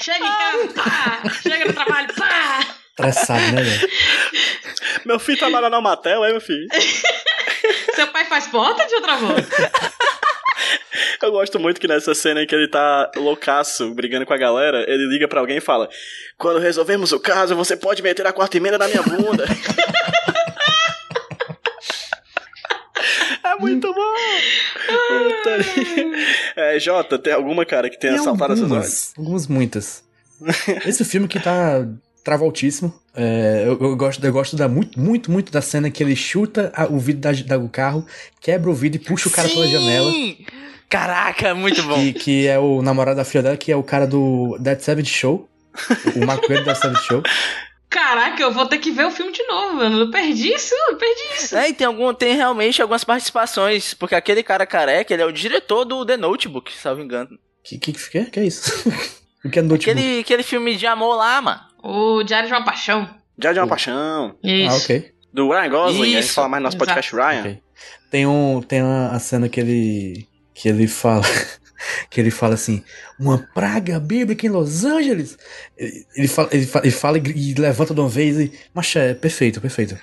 Chega 0.00 0.18
em 0.18 0.20
casa, 0.20 0.68
pá! 0.74 1.22
Chega 1.42 1.64
no 1.66 1.72
trabalho, 1.72 2.08
pá! 2.14 2.60
Estressado, 2.90 3.52
né? 3.52 3.62
Meu 5.04 5.18
filho 5.18 5.38
trabalha 5.38 5.68
na 5.68 5.80
Matel, 5.80 6.24
é, 6.24 6.30
meu 6.32 6.40
filho? 6.40 6.66
Seu 7.94 8.06
pai 8.08 8.24
faz 8.26 8.46
porta 8.46 8.86
de 8.86 8.94
outra 8.94 9.16
voz. 9.16 9.46
Eu 11.22 11.30
gosto 11.32 11.58
muito 11.58 11.80
que 11.80 11.88
nessa 11.88 12.14
cena 12.14 12.42
em 12.42 12.46
que 12.46 12.54
ele 12.54 12.68
tá 12.68 13.10
loucaço, 13.16 13.92
brigando 13.94 14.24
com 14.26 14.32
a 14.32 14.38
galera, 14.38 14.84
ele 14.88 15.08
liga 15.08 15.26
pra 15.26 15.40
alguém 15.40 15.56
e 15.58 15.60
fala: 15.60 15.88
Quando 16.38 16.58
resolvemos 16.58 17.10
o 17.12 17.18
caso, 17.18 17.56
você 17.56 17.76
pode 17.76 18.02
meter 18.02 18.26
a 18.26 18.32
quarta 18.32 18.56
emenda 18.56 18.78
na 18.78 18.86
minha 18.86 19.02
bunda. 19.02 19.44
é 23.44 23.54
muito 23.56 23.92
bom! 23.92 24.14
É, 26.54 26.78
Jota, 26.78 27.18
tem 27.18 27.32
alguma, 27.32 27.64
cara, 27.64 27.90
que 27.90 27.98
tenha 27.98 28.14
Tem 28.14 28.22
saltado 28.22 28.52
essas 28.52 28.70
horas? 28.70 28.74
algumas, 28.74 29.14
algumas 29.18 29.46
muitas. 29.46 30.04
Esse 30.86 31.04
filme 31.04 31.26
que 31.28 31.40
tá 31.40 31.86
travoltíssimo. 32.26 32.92
É, 33.14 33.62
eu, 33.64 33.78
eu 33.80 33.96
gosto, 33.96 34.22
eu 34.22 34.32
gosto 34.32 34.56
da, 34.56 34.68
muito, 34.68 35.00
muito, 35.00 35.30
muito 35.30 35.50
da 35.52 35.62
cena 35.62 35.90
que 35.90 36.02
ele 36.02 36.14
chuta 36.16 36.72
a- 36.74 36.86
o 36.86 36.98
vidro 36.98 37.22
da, 37.22 37.32
da- 37.32 37.56
do 37.56 37.68
carro, 37.68 38.04
quebra 38.40 38.68
o 38.68 38.74
vidro 38.74 39.00
e 39.00 39.04
puxa 39.04 39.28
o 39.28 39.32
cara 39.32 39.48
pela 39.48 39.66
janela. 39.68 40.10
Sim! 40.10 40.44
Caraca, 40.90 41.54
muito 41.54 41.82
bom. 41.84 41.94
Que, 41.94 42.12
que 42.12 42.46
é 42.46 42.58
o 42.58 42.82
namorado 42.82 43.16
da 43.16 43.24
filha 43.24 43.42
dela, 43.42 43.56
que 43.56 43.70
é 43.72 43.76
o 43.76 43.82
cara 43.82 44.06
do 44.06 44.56
Dead 44.60 44.78
Seventh 44.80 45.06
Show. 45.08 45.48
O 46.16 46.26
Marco 46.26 46.46
Coelho 46.46 46.64
da 46.64 46.74
Seventh 46.74 47.02
Show. 47.02 47.22
Caraca, 47.88 48.42
eu 48.42 48.52
vou 48.52 48.66
ter 48.66 48.78
que 48.78 48.90
ver 48.90 49.06
o 49.06 49.10
filme 49.10 49.32
de 49.32 49.42
novo, 49.46 49.76
mano. 49.76 50.00
Eu 50.00 50.10
perdi 50.10 50.52
isso, 50.52 50.74
eu 50.90 50.96
perdi 50.96 51.22
isso. 51.38 51.56
É, 51.56 51.68
e 51.68 51.72
tem, 51.72 51.86
algum, 51.86 52.12
tem 52.12 52.34
realmente 52.36 52.82
algumas 52.82 53.04
participações, 53.04 53.94
porque 53.94 54.14
aquele 54.14 54.42
cara 54.42 54.66
careca, 54.66 55.12
ele 55.14 55.22
é 55.22 55.26
o 55.26 55.32
diretor 55.32 55.84
do 55.84 56.04
The 56.04 56.16
Notebook, 56.16 56.72
salvo 56.72 57.02
engano. 57.02 57.30
Que 57.64 57.78
que, 57.78 57.92
que, 57.92 58.24
que 58.26 58.40
é 58.40 58.44
isso? 58.44 58.70
o 59.44 59.48
que 59.50 59.58
é 59.58 59.62
notebook? 59.62 59.90
Aquele, 59.90 60.20
aquele 60.20 60.42
filme 60.42 60.76
de 60.76 60.86
amor 60.86 61.16
lá, 61.16 61.40
mano. 61.40 61.60
O 61.88 62.22
Diário 62.22 62.48
de 62.48 62.54
uma 62.54 62.64
Paixão. 62.64 63.08
Já 63.38 63.52
de 63.52 63.58
uma 63.58 63.66
paixão. 63.68 64.34
Isso. 64.42 64.70
Ah, 64.70 64.76
ok. 64.76 65.12
Do 65.32 65.50
Ryan 65.50 65.68
Gosling, 65.70 66.02
a 66.02 66.06
gente 66.16 66.24
Isso, 66.24 66.34
fala 66.34 66.48
mais 66.48 66.62
no 66.62 66.64
nosso 66.66 66.76
exato. 66.76 66.86
podcast 66.90 67.14
Ryan. 67.14 67.40
Ok. 67.40 67.58
Tem, 68.10 68.26
um, 68.26 68.62
tem 68.62 68.82
uma 68.82 69.08
a 69.08 69.18
cena 69.18 69.48
que 69.48 69.60
ele. 69.60 70.26
que 70.54 70.68
ele 70.68 70.86
fala. 70.86 71.22
que 72.10 72.18
ele 72.20 72.30
fala 72.30 72.54
assim, 72.54 72.82
uma 73.20 73.38
praga 73.54 74.00
bíblica 74.00 74.46
em 74.46 74.48
Los 74.48 74.84
Angeles. 74.84 75.36
Ele, 75.76 76.06
ele 76.16 76.28
fala, 76.28 76.48
ele 76.52 76.66
fala, 76.66 76.86
ele 76.86 76.94
fala 76.94 77.18
e, 77.18 77.50
e 77.50 77.54
levanta 77.54 77.92
de 77.94 78.00
uma 78.00 78.08
vez 78.08 78.40
e. 78.40 78.52
Mas 78.72 78.96
é 78.96 79.12
perfeito, 79.14 79.60
perfeito. 79.60 79.96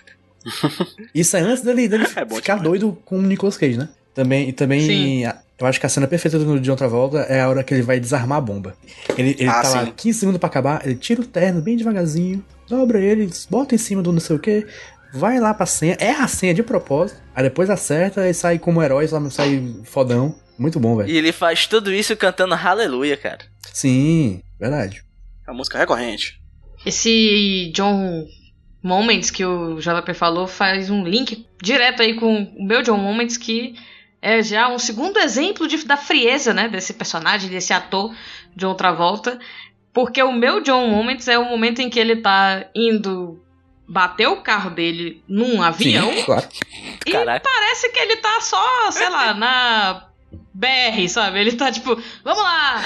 Isso 1.14 1.36
é 1.36 1.40
antes 1.42 1.64
dele, 1.64 1.88
dele 1.88 2.04
É 2.04 2.08
ficar 2.08 2.26
demais. 2.26 2.62
doido 2.62 2.98
com 3.04 3.18
o 3.18 3.22
Nicolas 3.22 3.58
Cage, 3.58 3.78
né? 3.78 3.90
Também, 4.14 4.50
e 4.50 4.54
também 4.54 4.82
Sim. 4.82 5.26
a- 5.26 5.38
eu 5.60 5.68
acho 5.68 5.80
que 5.80 5.86
a 5.86 5.90
cena 5.90 6.08
perfeita 6.08 6.38
do 6.38 6.60
John 6.60 6.76
Travolta 6.76 7.20
é 7.30 7.42
a 7.42 7.50
hora 7.50 7.64
que 7.64 7.74
ele 7.74 7.82
vai 7.84 8.00
desarmar 8.00 8.38
a 8.38 8.42
bomba. 8.42 8.76
Ele, 9.18 9.36
ele 9.40 9.48
Ah, 9.50 9.62
tá 9.62 9.70
lá 9.70 9.86
sim. 9.86 9.94
15 9.96 10.20
segundos 10.20 10.40
pra 10.40 10.48
acabar, 10.48 10.86
ele 10.86 10.96
tira 10.96 11.22
o 11.22 11.26
terno 11.26 11.62
bem 11.62 11.78
devagarzinho, 11.78 12.44
dobra 12.68 13.00
ele, 13.00 13.30
bota 13.50 13.74
em 13.76 13.78
cima 13.78 14.02
do 14.02 14.12
não 14.12 14.20
sei 14.20 14.36
o 14.36 14.40
que, 14.40 14.66
vai 15.14 15.40
lá 15.40 15.54
pra 15.54 15.66
senha, 15.66 15.96
erra 16.00 16.26
a 16.26 16.28
senha 16.28 16.54
de 16.54 16.62
propósito, 16.64 17.20
aí 17.36 17.44
depois 17.44 17.70
acerta 17.70 18.28
e 18.28 18.34
sai 18.34 18.60
como 18.60 18.82
herói, 18.84 19.08
sai- 19.08 19.30
sai 19.32 19.76
fodão. 19.86 20.36
Muito 20.60 20.80
bom, 20.80 20.96
velho. 20.98 21.10
E 21.10 21.18
ele 21.18 21.32
faz 21.32 21.66
tudo 21.66 21.92
isso 21.92 22.16
cantando 22.16 22.54
Aleluia, 22.54 23.18
cara. 23.18 23.40
Sim, 23.74 24.42
verdade. 24.60 25.04
É 25.48 25.52
uma 25.52 25.58
música 25.58 25.80
recorrente. 25.80 26.40
Esse 26.86 27.72
John 27.74 28.26
Moments 28.84 29.32
que 29.32 29.44
o 29.46 29.80
JP 29.80 30.14
falou 30.14 30.46
faz 30.46 30.90
um 30.90 31.04
link 31.04 31.46
direto 31.62 32.02
aí 32.02 32.16
com 32.16 32.44
o 32.44 32.66
meu 32.66 32.82
John 32.84 32.98
Moments, 32.98 33.38
que 33.38 33.74
é 34.24 34.42
já 34.42 34.70
um 34.70 34.80
segundo 34.80 35.20
exemplo 35.20 35.68
de- 35.68 35.86
da 35.86 35.98
frieza, 35.98 36.54
né, 36.54 36.70
desse 36.70 36.94
personagem, 36.94 37.50
desse 37.50 37.74
ator 37.74 38.16
John 38.56 38.74
Travolta. 38.74 39.38
Porque 39.94 40.24
o 40.24 40.32
meu 40.32 40.62
John 40.62 40.88
Moments 40.88 41.28
é 41.28 41.38
o 41.38 41.44
momento 41.46 41.80
em 41.82 41.90
que 41.90 42.00
ele 42.00 42.16
tá 42.16 42.66
indo 42.74 43.44
bater 43.88 44.28
o 44.28 44.38
carro 44.42 44.70
dele 44.72 45.22
num 45.28 45.62
avião. 45.62 46.12
Sim, 46.12 46.24
claro. 46.24 46.48
E 47.06 47.12
Caraca. 47.12 47.42
parece 47.44 47.90
que 47.92 48.00
ele 48.00 48.16
tá 48.16 48.40
só, 48.42 48.92
sei 48.92 49.10
lá, 49.10 49.34
na 49.34 50.08
BR, 50.54 51.08
sabe? 51.10 51.40
Ele 51.40 51.52
tá 51.52 51.72
tipo, 51.72 52.02
vamos 52.24 52.42
lá! 52.44 52.82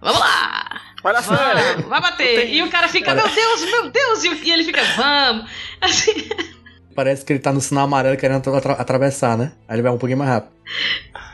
Vamos 0.00 0.18
lá! 0.20 0.80
Vai 1.02 1.12
na 1.12 1.22
série. 1.22 1.72
Vamos, 1.74 1.88
vai 1.88 2.00
bater! 2.00 2.54
E 2.54 2.62
o 2.62 2.70
cara 2.70 2.86
fica, 2.88 3.14
meu 3.14 3.28
Deus, 3.28 3.64
meu 3.64 3.90
Deus! 3.90 4.24
E, 4.24 4.28
e 4.44 4.50
ele 4.50 4.64
fica, 4.64 4.82
vamos! 4.96 5.50
Assim, 5.82 6.12
Parece 6.94 7.24
que 7.24 7.32
ele 7.32 7.40
tá 7.40 7.52
no 7.52 7.60
sinal 7.60 7.84
amarelo 7.84 8.16
querendo 8.16 8.54
atra- 8.54 8.72
atravessar, 8.72 9.36
né? 9.38 9.52
Aí 9.68 9.76
ele 9.76 9.82
vai 9.82 9.92
um 9.92 9.98
pouquinho 9.98 10.18
mais 10.18 10.30
rápido. 10.30 10.52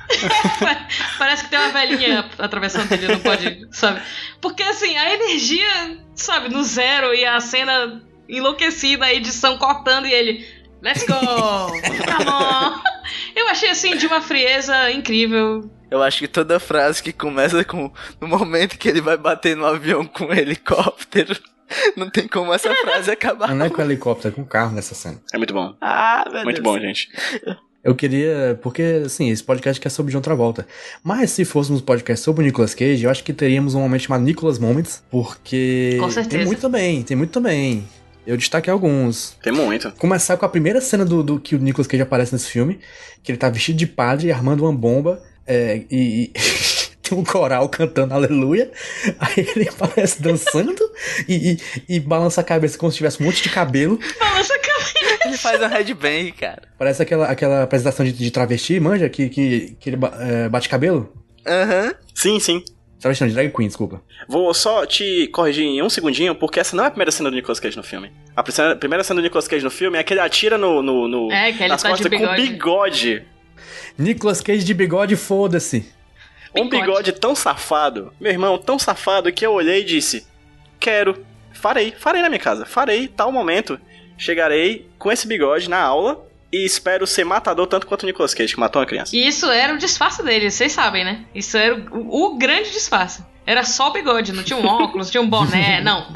parece 1.18 1.44
que 1.44 1.50
tem 1.50 1.58
uma 1.58 1.70
velhinha 1.72 2.28
atravessando 2.38 2.90
ele, 2.92 3.08
não 3.08 3.18
pode, 3.20 3.66
sabe? 3.72 4.00
Porque 4.40 4.62
assim, 4.62 4.96
a 4.96 5.14
energia, 5.14 5.98
sabe, 6.14 6.48
no 6.48 6.62
zero 6.62 7.12
e 7.14 7.24
a 7.24 7.40
cena 7.40 8.02
enlouquecida, 8.28 9.06
a 9.06 9.14
edição 9.14 9.58
cortando 9.58 10.06
e 10.06 10.12
ele, 10.12 10.46
let's 10.82 11.04
go! 11.04 11.14
Come 11.14 12.30
on! 12.30 12.80
Eu 13.34 13.48
achei 13.48 13.70
assim 13.70 13.96
de 13.96 14.06
uma 14.06 14.20
frieza 14.20 14.90
incrível. 14.90 15.70
Eu 15.90 16.02
acho 16.02 16.18
que 16.18 16.28
toda 16.28 16.58
frase 16.58 17.02
que 17.02 17.12
começa 17.12 17.64
com 17.64 17.92
no 18.20 18.26
momento 18.26 18.76
que 18.78 18.88
ele 18.88 19.00
vai 19.00 19.16
bater 19.16 19.56
no 19.56 19.66
avião 19.66 20.04
com 20.04 20.24
um 20.26 20.34
helicóptero, 20.34 21.38
não 21.96 22.10
tem 22.10 22.26
como 22.28 22.52
essa 22.52 22.72
frase 22.74 23.10
acabar. 23.10 23.54
Não 23.54 23.66
é 23.66 23.70
com 23.70 23.82
helicóptero, 23.82 24.32
é 24.32 24.36
com 24.36 24.44
carro 24.44 24.74
nessa 24.74 24.94
cena. 24.94 25.20
É 25.32 25.38
muito 25.38 25.54
bom. 25.54 25.74
Ah, 25.80 26.24
meu 26.32 26.44
Muito 26.44 26.62
Deus. 26.62 26.74
bom, 26.74 26.80
gente. 26.80 27.10
Eu 27.82 27.94
queria. 27.94 28.58
Porque, 28.62 29.02
assim, 29.04 29.30
esse 29.30 29.44
podcast 29.44 29.84
é 29.86 29.90
sobre 29.90 30.12
John 30.12 30.20
Travolta. 30.20 30.66
Mas 31.04 31.30
se 31.30 31.44
fôssemos 31.44 31.80
um 31.80 31.84
podcast 31.84 32.24
sobre 32.24 32.42
o 32.42 32.46
Nicolas 32.46 32.74
Cage, 32.74 33.04
eu 33.04 33.10
acho 33.10 33.22
que 33.22 33.32
teríamos 33.32 33.74
um 33.74 33.80
momento 33.80 34.02
chamado 34.02 34.24
Nicolas 34.24 34.58
Moments. 34.58 35.04
Porque. 35.10 35.96
Com 36.00 36.10
certeza. 36.10 36.38
Tem 36.38 36.46
muito 36.46 36.60
também, 36.60 37.02
tem 37.02 37.16
muito 37.16 37.30
também. 37.30 37.86
Eu 38.26 38.36
destaquei 38.36 38.72
alguns. 38.72 39.36
Tem 39.40 39.52
muito. 39.52 39.92
Começar 39.92 40.36
com 40.36 40.44
a 40.44 40.48
primeira 40.48 40.80
cena 40.80 41.04
do, 41.04 41.22
do 41.22 41.38
que 41.38 41.54
o 41.54 41.58
Nicolas 41.58 41.86
Cage 41.86 42.02
aparece 42.02 42.32
nesse 42.32 42.50
filme, 42.50 42.80
que 43.22 43.30
ele 43.30 43.38
tá 43.38 43.48
vestido 43.48 43.76
de 43.76 43.86
padre 43.86 44.32
armando 44.32 44.64
uma 44.64 44.72
bomba 44.72 45.22
é, 45.46 45.84
e, 45.88 46.24
e 46.24 46.32
tem 47.08 47.18
um 47.18 47.24
coral 47.24 47.68
cantando 47.68 48.14
aleluia, 48.14 48.70
aí 49.18 49.46
ele 49.54 49.68
aparece 49.70 50.20
dançando 50.22 50.82
e, 51.28 51.58
e, 51.88 51.96
e 51.96 52.00
balança 52.00 52.40
a 52.40 52.44
cabeça 52.44 52.76
como 52.78 52.90
se 52.90 52.98
tivesse 52.98 53.22
um 53.22 53.26
monte 53.26 53.42
de 53.42 53.48
cabelo. 53.50 53.98
Balança 54.18 54.54
a 54.54 54.58
cabeça. 54.58 54.76
Ele 55.26 55.36
faz 55.36 55.60
um 55.60 55.66
headbang, 55.66 56.32
cara. 56.32 56.62
Parece 56.78 57.02
aquela, 57.02 57.26
aquela 57.26 57.62
apresentação 57.64 58.04
de, 58.06 58.12
de 58.12 58.30
travesti, 58.30 58.78
manja, 58.78 59.08
que, 59.08 59.28
que, 59.28 59.76
que 59.80 59.90
ele 59.90 59.98
é, 60.20 60.48
bate 60.48 60.68
cabelo. 60.68 61.12
Aham. 61.46 61.94
Sim, 62.14 62.38
sim. 62.40 62.62
Travesti 63.00 63.22
não, 63.22 63.28
de 63.28 63.34
drag 63.34 63.52
queen, 63.52 63.66
desculpa. 63.68 64.00
Vou 64.28 64.52
só 64.54 64.86
te 64.86 65.26
corrigir 65.28 65.64
em 65.64 65.82
um 65.82 65.90
segundinho, 65.90 66.34
porque 66.34 66.58
essa 66.60 66.74
não 66.74 66.84
é 66.84 66.86
a 66.86 66.90
primeira 66.90 67.10
cena 67.12 67.28
do 67.30 67.36
Nicolas 67.36 67.60
Cage 67.60 67.76
no 67.76 67.82
filme. 67.82 68.10
A 68.34 68.42
primeira- 68.42 69.04
cena 69.04 69.20
do 69.20 69.22
Nicolas 69.24 69.46
Cage 69.46 69.62
no 69.64 69.70
filme 69.70 69.98
é 69.98 70.02
que 70.02 70.12
ele 70.14 70.20
atira 70.20 70.56
no, 70.56 70.82
no, 70.82 71.06
no- 71.06 71.30
É, 71.30 71.52
que 71.52 71.62
ele 71.62 71.68
nas 71.68 71.82
tá 71.82 71.88
de 71.90 71.94
costas 71.94 72.10
com 72.10 72.18
bigode. 72.18 72.42
bigode. 72.48 73.22
Nicolas 73.98 74.40
Cage 74.40 74.64
de 74.64 74.74
bigode, 74.74 75.14
foda-se. 75.16 75.86
Um 76.60 76.68
Bigode. 76.68 76.86
bigode 76.86 77.12
tão 77.12 77.34
safado, 77.34 78.12
meu 78.20 78.32
irmão, 78.32 78.58
tão 78.58 78.78
safado 78.78 79.32
que 79.32 79.44
eu 79.44 79.52
olhei 79.52 79.80
e 79.80 79.84
disse: 79.84 80.26
Quero, 80.78 81.24
farei, 81.52 81.92
farei 81.92 82.22
na 82.22 82.28
minha 82.28 82.40
casa, 82.40 82.64
farei, 82.64 83.08
tal 83.08 83.30
momento. 83.32 83.78
Chegarei 84.18 84.88
com 84.98 85.12
esse 85.12 85.26
bigode 85.26 85.68
na 85.68 85.78
aula 85.78 86.26
e 86.52 86.64
espero 86.64 87.06
ser 87.06 87.24
matador 87.24 87.66
tanto 87.66 87.86
quanto 87.86 88.04
o 88.04 88.06
Nicolas 88.06 88.32
Cage, 88.32 88.54
que 88.54 88.60
matou 88.60 88.80
uma 88.80 88.86
criança. 88.86 89.14
E 89.14 89.26
isso 89.26 89.50
era 89.50 89.74
o 89.74 89.78
disfarce 89.78 90.22
dele, 90.22 90.50
vocês 90.50 90.72
sabem, 90.72 91.04
né? 91.04 91.24
Isso 91.34 91.56
era 91.56 91.74
o, 91.74 92.32
o 92.32 92.38
grande 92.38 92.70
disfarce. 92.70 93.22
Era 93.44 93.62
só 93.62 93.90
o 93.90 93.92
bigode, 93.92 94.32
não 94.32 94.42
tinha 94.42 94.58
um 94.58 94.66
óculos, 94.66 95.06
não 95.06 95.10
tinha 95.12 95.22
um 95.22 95.28
boné, 95.28 95.80
não. 95.84 96.12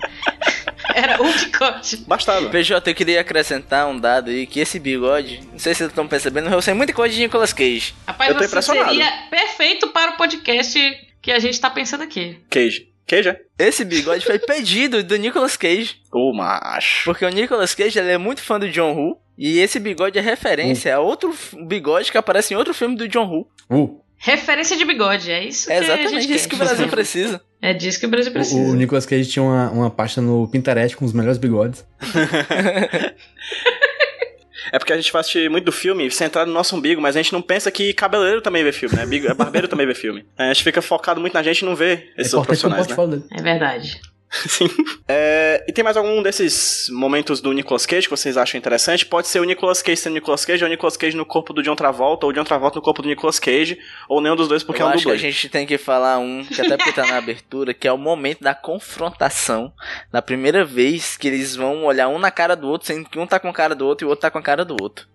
Era 0.95 1.21
o 1.23 1.33
bigode. 1.33 1.97
Bastava. 2.07 2.49
PJ, 2.51 2.91
eu 2.91 2.95
queria 2.95 3.21
acrescentar 3.21 3.87
um 3.89 3.99
dado 3.99 4.31
aí, 4.31 4.47
que 4.47 4.61
esse 4.61 4.79
bigode, 4.79 5.41
não 5.53 5.59
sei 5.59 5.75
se 5.75 5.79
vocês 5.79 5.91
estão 5.91 6.07
percebendo, 6.09 6.49
eu 6.49 6.63
sei 6.63 6.75
muita 6.75 6.93
coisa 6.93 7.15
de 7.15 7.21
Nicolas 7.21 7.53
Cage. 7.53 7.95
Rapaz, 8.07 8.31
Eu 8.31 8.37
tô 8.37 8.43
você 8.43 8.47
impressionado. 8.49 8.91
seria 8.91 9.11
perfeito 9.31 9.89
para 9.89 10.13
o 10.13 10.17
podcast 10.17 10.79
que 11.23 11.31
a 11.33 11.39
gente 11.39 11.61
tá 11.61 11.71
pensando 11.71 12.03
aqui. 12.03 12.39
Cage. 12.49 12.89
Cage, 13.07 13.29
é? 13.31 13.41
Esse 13.59 13.85
bigode 13.85 14.25
foi 14.25 14.39
pedido 14.41 15.03
do 15.03 15.17
Nicolas 15.17 15.57
Cage, 15.57 15.97
Ô, 16.13 16.33
macho. 16.33 17.05
porque 17.05 17.25
o 17.25 17.29
Nicolas 17.29 17.75
Cage 17.75 17.99
ele 17.99 18.13
é 18.13 18.19
muito 18.19 18.41
fã 18.41 18.59
do 18.59 18.69
John 18.71 18.95
Woo, 18.95 19.21
e 19.37 19.59
esse 19.59 19.81
bigode 19.81 20.19
é 20.19 20.23
referência 20.23 20.95
a 20.95 21.01
outro 21.01 21.35
bigode 21.67 22.13
que 22.13 22.19
aparece 22.19 22.55
em 22.55 22.57
outro 22.57 22.73
filme 22.75 22.95
do 22.95 23.09
John 23.09 23.27
Woo. 23.27 23.49
Uh, 23.71 24.00
Referência 24.23 24.77
de 24.77 24.85
bigode, 24.85 25.31
é 25.31 25.43
isso 25.43 25.71
É 25.73 25.79
que 25.79 25.81
a 25.81 25.85
exatamente 25.85 26.21
gente 26.23 26.35
isso 26.35 26.49
que 26.49 26.55
o 26.55 26.59
Brasil 26.59 26.89
precisa. 26.89 27.41
É 27.63 27.75
disso 27.75 28.01
que 28.01 28.07
o 28.07 28.09
Brasil 28.09 28.31
o, 28.31 28.35
precisa. 28.35 28.59
o 28.71 28.75
Nicolas 28.75 29.05
Cage 29.05 29.29
tinha 29.29 29.43
uma, 29.43 29.71
uma 29.71 29.91
pasta 29.91 30.23
no 30.23 30.49
Pinterest 30.49 30.97
com 30.97 31.05
os 31.05 31.13
melhores 31.13 31.37
bigodes. 31.39 31.85
É 34.73 34.79
porque 34.79 34.93
a 34.93 34.97
gente 34.97 35.11
faz 35.11 35.27
muito 35.51 35.65
do 35.65 35.73
filme 35.73 36.09
centrado 36.13 36.47
no 36.49 36.55
nosso 36.55 36.77
umbigo, 36.77 37.01
mas 37.01 37.17
a 37.17 37.23
gente 37.23 37.33
não 37.33 37.43
pensa 37.43 37.71
que 37.73 37.93
cabeleireiro 37.93 38.41
também 38.41 38.63
vê 38.63 38.71
filme, 38.71 38.95
né? 38.95 39.05
Bigo- 39.05 39.35
Barbeiro 39.35 39.67
também 39.67 39.85
vê 39.85 39.95
filme. 39.95 40.25
A 40.39 40.47
gente 40.53 40.63
fica 40.63 40.81
focado 40.81 41.21
muito 41.21 41.35
na 41.35 41.43
gente 41.43 41.61
e 41.63 41.65
não 41.65 41.75
vê 41.75 42.09
esses 42.17 42.33
é 42.33 42.37
outros 42.37 42.63
com 42.63 42.69
o 42.69 42.71
profissionais, 42.71 43.11
né? 43.11 43.23
É 43.37 43.43
verdade. 43.43 44.01
Sim. 44.49 44.69
É, 45.09 45.65
e 45.69 45.73
tem 45.73 45.83
mais 45.83 45.97
algum 45.97 46.23
desses 46.23 46.89
momentos 46.91 47.41
do 47.41 47.53
Nicolas 47.53 47.85
Cage 47.85 48.07
que 48.07 48.17
vocês 48.17 48.37
acham 48.37 48.57
interessante? 48.57 49.05
Pode 49.05 49.27
ser 49.27 49.41
o 49.41 49.45
Nicolas 49.45 49.83
Cage 49.83 49.97
sendo 49.97 50.15
Nicolas 50.15 50.45
Cage, 50.45 50.63
ou 50.63 50.69
o 50.69 50.71
Nicolas 50.71 50.97
Cage 50.97 51.17
no 51.17 51.27
corpo 51.27 51.53
do 51.53 51.63
John 51.63 51.75
Travolta, 51.75 52.27
ou 52.27 52.31
o 52.31 52.35
John 52.35 52.45
Travolta 52.45 52.77
no 52.77 52.83
corpo 52.83 53.03
do 53.03 53.09
Nicolas 53.09 53.41
Cage, 53.41 53.79
ou 54.09 54.21
nenhum 54.21 54.37
dos 54.37 54.47
dois 54.47 54.63
porque 54.63 54.83
eu 54.83 54.87
é 54.87 54.91
um 54.91 54.93
acho 54.93 55.03
que 55.03 55.09
a 55.11 55.15
dublê. 55.15 55.31
gente 55.31 55.49
tem 55.49 55.67
que 55.67 55.77
falar 55.77 56.19
um, 56.19 56.45
que 56.45 56.61
até 56.61 56.77
porque 56.77 56.93
tá 56.93 57.07
na 57.07 57.17
abertura, 57.17 57.75
que 57.75 57.89
é 57.89 57.93
o 57.93 57.99
momento 57.99 58.41
da 58.41 58.55
confrontação. 58.55 59.73
Da 60.13 60.23
primeira 60.23 60.65
vez 60.65 61.17
que 61.17 61.27
eles 61.27 61.57
vão 61.57 61.85
olhar 61.85 62.09
um 62.09 62.19
na 62.19 62.31
cara 62.31 62.55
do 62.55 62.69
outro, 62.69 62.87
sendo 62.87 63.09
que 63.09 63.19
um 63.19 63.27
tá 63.27 63.41
com 63.41 63.49
a 63.49 63.53
cara 63.53 63.75
do 63.75 63.87
outro 63.87 64.05
e 64.05 64.07
o 64.07 64.11
outro 64.11 64.23
tá 64.23 64.31
com 64.31 64.39
a 64.39 64.43
cara 64.43 64.65
do 64.65 64.77
outro. 64.81 65.07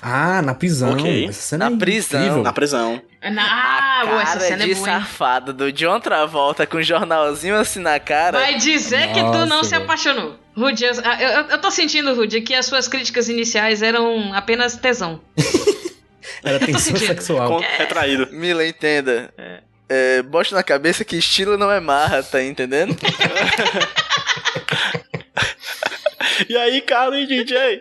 Ah, 0.00 0.40
na 0.42 0.54
prisão. 0.54 0.92
Ok. 0.92 1.26
Essa 1.28 1.40
cena 1.42 1.68
Na 1.70 1.76
é 1.76 1.78
prisão. 1.78 2.20
incrível. 2.20 2.42
Na 2.42 2.52
prisão. 2.52 3.02
Ah, 3.22 4.02
ué, 4.06 4.22
essa 4.22 4.32
cara 4.38 4.40
cena 4.40 4.64
de 4.64 4.72
é 4.72 4.74
boa, 4.74 4.88
hein? 4.88 4.94
safado 5.00 5.52
do 5.52 5.70
John 5.70 6.00
Travolta 6.00 6.66
com 6.66 6.78
um 6.78 6.82
jornalzinho 6.82 7.54
assim 7.56 7.80
na 7.80 8.00
cara. 8.00 8.38
Vai 8.38 8.56
dizer 8.56 9.08
que 9.12 9.20
tu 9.20 9.32
não 9.32 9.46
Nossa, 9.46 9.68
se 9.70 9.74
apaixonou. 9.74 10.36
Rudy, 10.56 10.84
eu, 10.84 10.92
eu, 10.94 11.40
eu 11.50 11.58
tô 11.60 11.70
sentindo, 11.70 12.14
Rudy, 12.14 12.40
que 12.40 12.54
as 12.54 12.66
suas 12.66 12.88
críticas 12.88 13.28
iniciais 13.28 13.82
eram 13.82 14.32
apenas 14.34 14.76
tesão. 14.76 15.20
Era 16.44 16.58
tensão 16.58 16.96
sexual. 16.96 17.48
Com- 17.48 17.64
Retraído. 17.78 18.28
Mila, 18.32 18.66
entenda. 18.66 19.32
É, 19.88 20.22
bote 20.22 20.52
na 20.54 20.62
cabeça 20.62 21.04
que 21.04 21.16
estilo 21.16 21.56
não 21.56 21.70
é 21.70 21.78
marra, 21.80 22.22
tá 22.22 22.42
entendendo? 22.42 22.96
E 26.48 26.56
aí, 26.56 26.80
Carlos 26.80 27.20
e 27.20 27.26
DJ? 27.26 27.80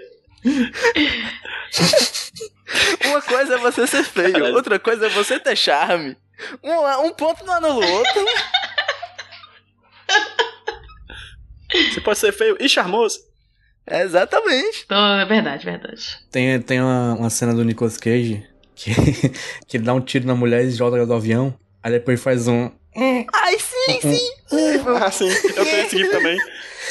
Uma 3.06 3.22
coisa 3.22 3.56
é 3.56 3.58
você 3.58 3.86
ser 3.88 4.04
feio, 4.04 4.34
Caralho. 4.34 4.56
outra 4.56 4.80
coisa 4.80 5.06
é 5.08 5.10
você 5.10 5.40
ter 5.40 5.56
charme. 5.56 6.16
Um, 6.64 7.06
um 7.06 7.14
ponto 7.14 7.46
não 7.46 7.54
anula 7.54 7.86
o 7.86 7.92
outro. 7.92 8.26
Você 11.94 12.02
pode 12.02 12.20
ser 12.20 12.32
feio 12.32 12.58
e 12.60 12.68
charmoso. 12.68 13.20
É, 13.86 14.02
exatamente. 14.04 14.84
Então, 14.86 15.20
é 15.20 15.26
verdade, 15.26 15.66
verdade. 15.66 16.20
Tem, 16.30 16.62
tem 16.62 16.82
uma, 16.82 17.14
uma 17.16 17.30
cena 17.30 17.54
do 17.54 17.64
Nicolas 17.64 17.98
Cage 17.98 18.46
que, 18.76 18.94
que 19.68 19.78
ele 19.78 19.84
dá 19.84 19.94
um 19.94 20.02
tiro 20.02 20.26
na 20.26 20.36
mulher 20.36 20.64
e 20.64 20.72
joga 20.72 20.98
ela 20.98 21.06
do 21.06 21.14
avião. 21.14 21.54
Aí 21.84 21.92
depois 21.92 22.22
faz 22.22 22.48
um. 22.48 22.72
Ai, 22.96 23.58
sim, 23.58 24.02
sim. 24.02 24.32
Ah, 25.02 25.10
sim. 25.12 25.30
Eu 25.30 25.66
tenho 25.66 25.86
esse 25.86 25.98
gif 25.98 26.12
também. 26.12 26.38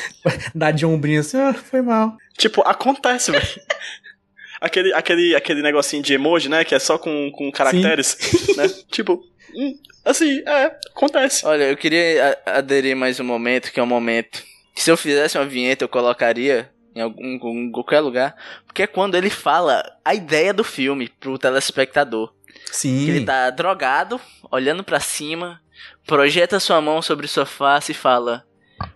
Dá 0.55 0.71
de 0.71 0.87
ombrinho 0.87 1.21
assim, 1.21 1.37
ah, 1.39 1.53
foi 1.53 1.83
mal. 1.83 2.17
Tipo, 2.41 2.63
acontece, 2.63 3.31
velho. 3.31 3.47
Aquele, 4.61 4.93
aquele, 4.93 5.35
aquele 5.35 5.63
negocinho 5.63 6.03
de 6.03 6.13
emoji, 6.13 6.51
né? 6.51 6.65
Que 6.67 6.75
é 6.75 6.79
só 6.79 6.99
com, 6.99 7.31
com 7.33 7.51
caracteres, 7.51 8.19
né? 8.59 8.69
Tipo, 8.93 9.25
Hum, 9.55 9.75
Assim, 10.05 10.43
é, 10.47 10.77
acontece. 10.95 11.47
Olha, 11.47 11.65
eu 11.65 11.77
queria 11.77 12.39
aderir 12.47 12.97
mais 12.97 13.21
um 13.21 13.25
momento, 13.25 13.71
que 13.73 13.79
é 13.79 13.83
um 13.83 13.87
momento 13.87 14.43
que 14.75 14.83
se 14.83 14.91
eu 14.91 14.97
fizesse 14.97 15.37
uma 15.37 15.45
vinheta 15.47 15.85
eu 15.85 15.89
colocaria 15.89 16.71
em 16.95 17.01
algum 17.01 17.67
em 17.67 17.71
qualquer 17.71 18.01
lugar, 18.01 18.35
porque 18.67 18.83
é 18.83 18.87
quando 18.87 19.15
ele 19.15 19.31
fala 19.31 19.83
a 20.05 20.15
ideia 20.15 20.53
do 20.55 20.65
filme 20.65 21.09
pro 21.09 21.39
telespectador. 21.39 22.33
Sim. 22.73 23.05
Que 23.05 23.11
ele 23.11 23.25
tá 23.25 23.51
drogado, 23.51 24.21
olhando 24.51 24.83
pra 24.83 25.01
cima, 25.01 25.61
projeta 26.07 26.59
sua 26.59 26.81
mão 26.81 27.03
sobre 27.03 27.29
sua 27.29 27.47
face 27.47 27.93
e 27.93 27.95
fala: 27.95 28.45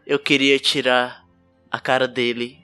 Eu 0.07 0.19
queria 0.19 0.59
tirar 0.59 1.23
a 1.71 1.79
cara 1.79 2.09
dele 2.09 2.59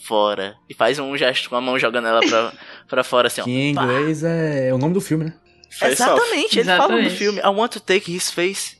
fora. 0.00 0.56
E 0.68 0.74
faz 0.74 0.98
um 0.98 1.16
gesto 1.16 1.48
com 1.48 1.56
a 1.56 1.60
mão 1.60 1.78
jogando 1.78 2.08
ela 2.08 2.20
pra, 2.20 2.52
pra 2.88 3.04
fora 3.04 3.28
assim, 3.28 3.40
ó. 3.40 3.44
Que 3.44 3.50
em 3.50 3.70
inglês 3.70 4.22
é, 4.22 4.68
é 4.68 4.74
o 4.74 4.78
nome 4.78 4.94
do 4.94 5.00
filme, 5.00 5.24
né? 5.26 5.34
Face 5.70 6.02
off. 6.02 6.12
Exatamente, 6.12 6.58
ele 6.58 6.64
fala 6.68 6.78
no 6.88 6.98
Exatamente. 6.98 7.16
filme: 7.16 7.40
I 7.40 7.48
want 7.48 7.72
to 7.72 7.80
take 7.80 8.14
his 8.14 8.30
face 8.30 8.76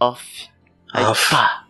off. 0.00 0.48
Aí, 0.92 1.04
Off. 1.04 1.30
pá. 1.30 1.64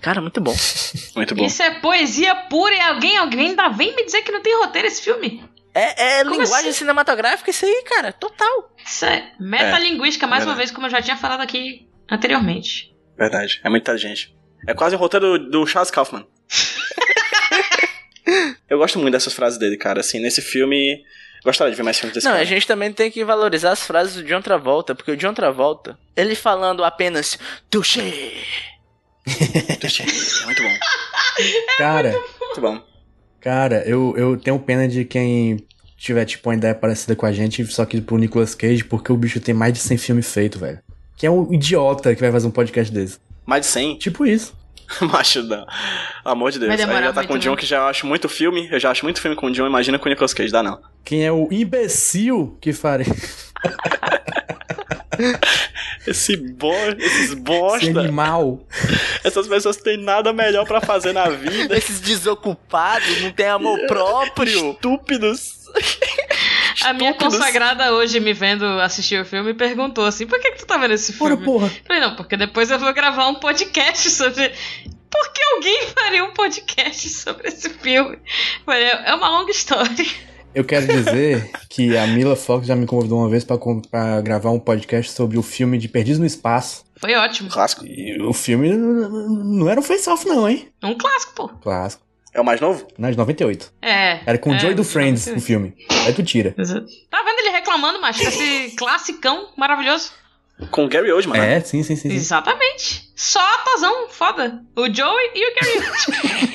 Cara, 0.00 0.20
muito 0.20 0.40
bom. 0.40 0.54
Muito 1.14 1.34
bom. 1.34 1.44
Isso 1.44 1.62
é 1.62 1.78
poesia 1.78 2.34
pura 2.34 2.74
e 2.74 2.80
alguém, 2.80 3.16
alguém 3.18 3.50
ainda 3.50 3.68
vem 3.68 3.94
me 3.94 4.04
dizer 4.04 4.22
que 4.22 4.32
não 4.32 4.42
tem 4.42 4.58
roteiro 4.58 4.88
esse 4.88 5.00
filme. 5.00 5.44
É, 5.72 6.18
é 6.18 6.22
linguagem 6.24 6.70
assim? 6.70 6.72
cinematográfica 6.72 7.50
isso 7.50 7.64
aí, 7.64 7.84
cara. 7.84 8.12
Total. 8.12 8.74
Isso 8.84 9.04
é 9.04 9.32
metalinguística, 9.38 10.26
mais 10.26 10.42
uma 10.42 10.54
verdade. 10.54 10.58
vez, 10.58 10.70
como 10.72 10.86
eu 10.86 10.90
já 10.90 11.00
tinha 11.00 11.16
falado 11.16 11.40
aqui 11.40 11.88
anteriormente. 12.10 12.92
Verdade. 13.16 13.60
É 13.62 13.68
muito 13.70 13.82
inteligente. 13.82 14.36
É 14.66 14.74
quase 14.74 14.96
o 14.96 14.98
roteiro 14.98 15.38
do, 15.38 15.50
do 15.50 15.66
Charles 15.66 15.90
Kaufman. 15.90 16.26
Eu 18.68 18.78
gosto 18.78 18.98
muito 18.98 19.12
dessas 19.12 19.32
frases 19.32 19.58
dele, 19.58 19.76
cara. 19.76 20.00
Assim, 20.00 20.20
nesse 20.20 20.40
filme. 20.40 21.02
Gostaria 21.44 21.72
de 21.72 21.76
ver 21.76 21.82
mais 21.82 21.98
filmes 21.98 22.14
desse 22.14 22.24
Não, 22.24 22.32
cara. 22.32 22.42
a 22.42 22.46
gente 22.46 22.66
também 22.66 22.92
tem 22.92 23.10
que 23.10 23.24
valorizar 23.24 23.72
as 23.72 23.82
frases 23.84 24.14
do 24.14 24.22
John 24.24 24.40
Travolta, 24.40 24.94
porque 24.94 25.10
o 25.10 25.16
John 25.16 25.34
Travolta, 25.34 25.98
ele 26.16 26.36
falando 26.36 26.84
apenas 26.84 27.36
touché. 27.68 28.02
É 29.26 30.44
muito 30.46 30.62
bom. 30.62 30.74
Cara, 31.78 32.12
Muito 32.40 32.60
bom. 32.60 32.82
cara, 33.40 33.82
eu, 33.86 34.14
eu 34.16 34.36
tenho 34.36 34.58
pena 34.58 34.86
de 34.88 35.04
quem 35.04 35.64
tiver, 35.96 36.24
tipo, 36.24 36.48
uma 36.48 36.54
ideia 36.56 36.74
parecida 36.74 37.14
com 37.16 37.24
a 37.24 37.32
gente, 37.32 37.64
só 37.66 37.84
que 37.86 38.00
pro 38.00 38.18
Nicolas 38.18 38.54
Cage, 38.54 38.84
porque 38.84 39.12
o 39.12 39.16
bicho 39.16 39.40
tem 39.40 39.54
mais 39.54 39.72
de 39.72 39.78
100 39.78 39.96
filmes 39.98 40.32
feitos, 40.32 40.60
velho. 40.60 40.80
Que 41.16 41.26
é 41.26 41.30
um 41.30 41.52
idiota 41.52 42.14
que 42.14 42.20
vai 42.20 42.32
fazer 42.32 42.46
um 42.48 42.50
podcast 42.50 42.92
desse. 42.92 43.18
Mais 43.46 43.62
de 43.62 43.66
100? 43.72 43.98
Tipo 43.98 44.26
isso. 44.26 44.54
Macho, 45.00 45.42
não. 45.42 45.66
Amor 46.24 46.50
de 46.50 46.58
Deus. 46.58 46.78
Já 46.78 47.12
tá 47.12 47.26
com 47.26 47.34
o 47.34 47.38
John, 47.38 47.50
não. 47.50 47.56
que 47.56 47.66
já 47.66 47.86
acho 47.88 48.06
muito 48.06 48.28
filme. 48.28 48.68
Eu 48.70 48.78
já 48.78 48.90
acho 48.90 49.04
muito 49.04 49.20
filme 49.20 49.36
com 49.36 49.46
o 49.46 49.50
John. 49.50 49.66
Imagina 49.66 49.98
com 49.98 50.06
o 50.06 50.08
Nicolas 50.08 50.34
Cage. 50.34 50.52
Dá 50.52 50.62
não. 50.62 50.80
Quem 51.04 51.24
é 51.24 51.32
o 51.32 51.48
imbecil 51.50 52.56
que 52.60 52.72
faria 52.72 53.06
Esse 56.06 56.36
bo... 56.36 56.72
Esses 56.98 57.24
esse 57.24 57.36
bosta. 57.36 58.00
animal? 58.00 58.66
Essas 59.22 59.46
pessoas 59.46 59.76
têm 59.76 59.96
nada 59.96 60.32
melhor 60.32 60.66
pra 60.66 60.80
fazer 60.80 61.12
na 61.12 61.28
vida. 61.28 61.76
Esses 61.76 62.00
desocupados, 62.00 63.20
não 63.22 63.30
tem 63.30 63.46
amor 63.46 63.78
próprio. 63.86 64.72
Estúpidos. 64.72 65.62
A 66.84 66.92
minha 66.92 67.14
consagrada 67.14 67.92
hoje, 67.92 68.18
me 68.20 68.32
vendo 68.32 68.64
assistir 68.80 69.20
o 69.20 69.24
filme, 69.24 69.54
perguntou 69.54 70.04
assim: 70.04 70.26
por 70.26 70.40
que, 70.40 70.52
que 70.52 70.58
tu 70.58 70.66
tá 70.66 70.76
vendo 70.78 70.94
esse 70.94 71.12
Porra, 71.14 71.30
filme? 71.32 71.44
porra. 71.44 71.66
Eu 71.66 71.86
Falei, 71.86 72.02
não, 72.02 72.16
porque 72.16 72.36
depois 72.36 72.70
eu 72.70 72.78
vou 72.78 72.92
gravar 72.92 73.28
um 73.28 73.34
podcast 73.36 74.10
sobre. 74.10 74.52
Por 75.12 75.30
que 75.30 75.42
alguém 75.54 75.86
faria 75.88 76.24
um 76.24 76.32
podcast 76.32 77.06
sobre 77.10 77.48
esse 77.48 77.68
filme? 77.68 78.16
Eu 78.16 78.64
Falei, 78.64 78.84
é 78.86 79.14
uma 79.14 79.28
longa 79.28 79.50
história. 79.50 80.06
Eu 80.54 80.64
quero 80.64 80.86
dizer 80.86 81.50
que 81.68 81.94
a 81.98 82.06
Mila 82.06 82.34
Fox 82.34 82.66
já 82.66 82.74
me 82.74 82.86
convidou 82.86 83.18
uma 83.18 83.28
vez 83.28 83.44
pra 83.44 84.20
gravar 84.22 84.50
um 84.50 84.58
podcast 84.58 85.12
sobre 85.12 85.36
o 85.38 85.42
filme 85.42 85.76
de 85.76 85.86
Perdidos 85.86 86.18
no 86.18 86.24
Espaço. 86.24 86.84
Foi 86.96 87.14
ótimo. 87.14 87.50
Clássico. 87.50 87.84
E 87.86 88.20
o 88.22 88.32
filme 88.32 88.70
não 88.72 89.68
era 89.68 89.80
um 89.80 89.82
face-off, 89.82 90.26
não, 90.26 90.48
hein? 90.48 90.68
Um 90.82 90.96
clássico, 90.96 91.34
pô. 91.34 91.48
Clássico. 91.48 92.02
É 92.34 92.40
o 92.40 92.44
mais 92.44 92.60
novo? 92.60 92.86
Não, 92.96 93.10
de 93.10 93.16
98. 93.16 93.72
É. 93.82 94.20
Era 94.24 94.38
com 94.38 94.50
o 94.50 94.54
é, 94.54 94.58
Joey 94.58 94.74
do 94.74 94.84
Friends 94.84 95.26
o 95.26 95.40
filme. 95.40 95.74
Aí 96.06 96.14
tu 96.14 96.22
tira. 96.22 96.54
Tá 97.10 97.22
vendo 97.22 97.38
ele 97.40 97.50
reclamando, 97.50 98.00
macho, 98.00 98.24
desse 98.24 98.70
classicão 98.76 99.50
maravilhoso? 99.56 100.12
Com 100.70 100.84
o 100.86 100.88
Gary 100.88 101.12
Oldman. 101.12 101.40
né? 101.40 101.56
É, 101.56 101.60
sim, 101.60 101.82
sim, 101.82 101.96
sim. 101.96 102.08
sim. 102.08 102.14
Exatamente. 102.14 103.10
Só 103.14 103.40
atozão 103.56 104.08
foda. 104.08 104.62
O 104.76 104.92
Joey 104.92 105.30
e 105.34 105.50
o 105.50 105.54
Gary 105.54 105.76
Oldman. 105.78 106.52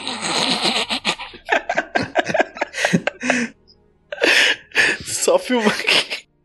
Só 5.05 5.37
filma. 5.37 5.71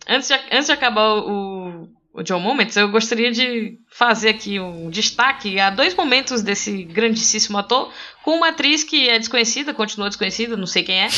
Antes 0.08 0.28
de, 0.28 0.34
antes 0.34 0.66
de 0.66 0.72
acabar 0.72 1.14
o, 1.14 1.88
o 2.12 2.22
John 2.22 2.40
Moments, 2.40 2.76
eu 2.76 2.88
gostaria 2.88 3.32
de 3.32 3.78
fazer 3.88 4.30
aqui 4.30 4.60
um 4.60 4.90
destaque 4.90 5.58
a 5.58 5.70
dois 5.70 5.94
momentos 5.94 6.42
desse 6.42 6.84
grandíssimo 6.84 7.56
ator 7.56 7.92
com 8.22 8.36
uma 8.36 8.48
atriz 8.48 8.84
que 8.84 9.08
é 9.08 9.18
desconhecida, 9.18 9.72
continua 9.72 10.08
desconhecida, 10.08 10.56
não 10.56 10.66
sei 10.66 10.82
quem 10.82 11.00
é, 11.00 11.08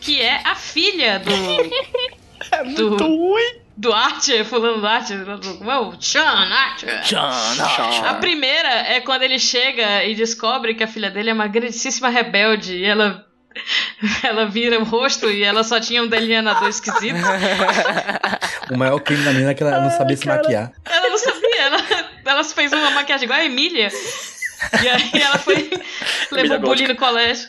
que 0.00 0.20
é 0.20 0.40
a 0.44 0.54
filha 0.54 1.18
do. 1.18 1.30
É 2.50 2.62
muito 2.62 3.06
ruim. 3.06 3.64
Do 3.76 3.92
Archer, 3.92 4.44
fulano 4.44 4.80
do 4.80 4.86
Archer, 4.86 5.24
do, 5.24 5.58
como 5.58 5.70
é 5.70 5.78
o 5.80 6.00
Sean 6.00 6.22
Archer. 6.22 7.00
John, 7.02 8.06
A 8.06 8.14
primeira 8.14 8.68
é 8.68 9.00
quando 9.00 9.22
ele 9.22 9.38
chega 9.38 10.04
e 10.04 10.14
descobre 10.14 10.74
que 10.74 10.84
a 10.84 10.86
filha 10.86 11.10
dele 11.10 11.30
é 11.30 11.32
uma 11.32 11.48
grandíssima 11.48 12.08
rebelde 12.08 12.76
e 12.76 12.84
ela. 12.84 13.26
Ela 14.22 14.46
vira 14.46 14.78
o 14.78 14.84
rosto 14.84 15.30
e 15.30 15.42
ela 15.44 15.62
só 15.62 15.78
tinha 15.78 16.02
um 16.02 16.08
delineador 16.08 16.68
esquisito. 16.68 17.16
O 18.70 18.78
maior 18.78 18.98
crime 18.98 19.22
da 19.22 19.30
menina 19.30 19.50
é 19.50 19.54
que 19.54 19.62
ela 19.62 19.78
não 19.78 19.90
sabia 19.90 20.16
se 20.16 20.26
maquiar. 20.26 20.72
Ela 20.86 21.08
não 21.10 21.18
sabia, 21.18 21.60
ela, 21.60 21.76
ela 22.24 22.44
fez 22.44 22.72
uma 22.72 22.90
maquiagem 22.92 23.26
igual 23.26 23.38
a 23.38 23.44
Emília. 23.44 23.90
E 24.82 24.88
aí 24.88 25.22
ela 25.22 25.36
foi. 25.36 25.70
levou 26.32 26.56
Emília 26.56 26.58
bullying 26.58 26.88
no 26.88 26.96
colégio. 26.96 27.48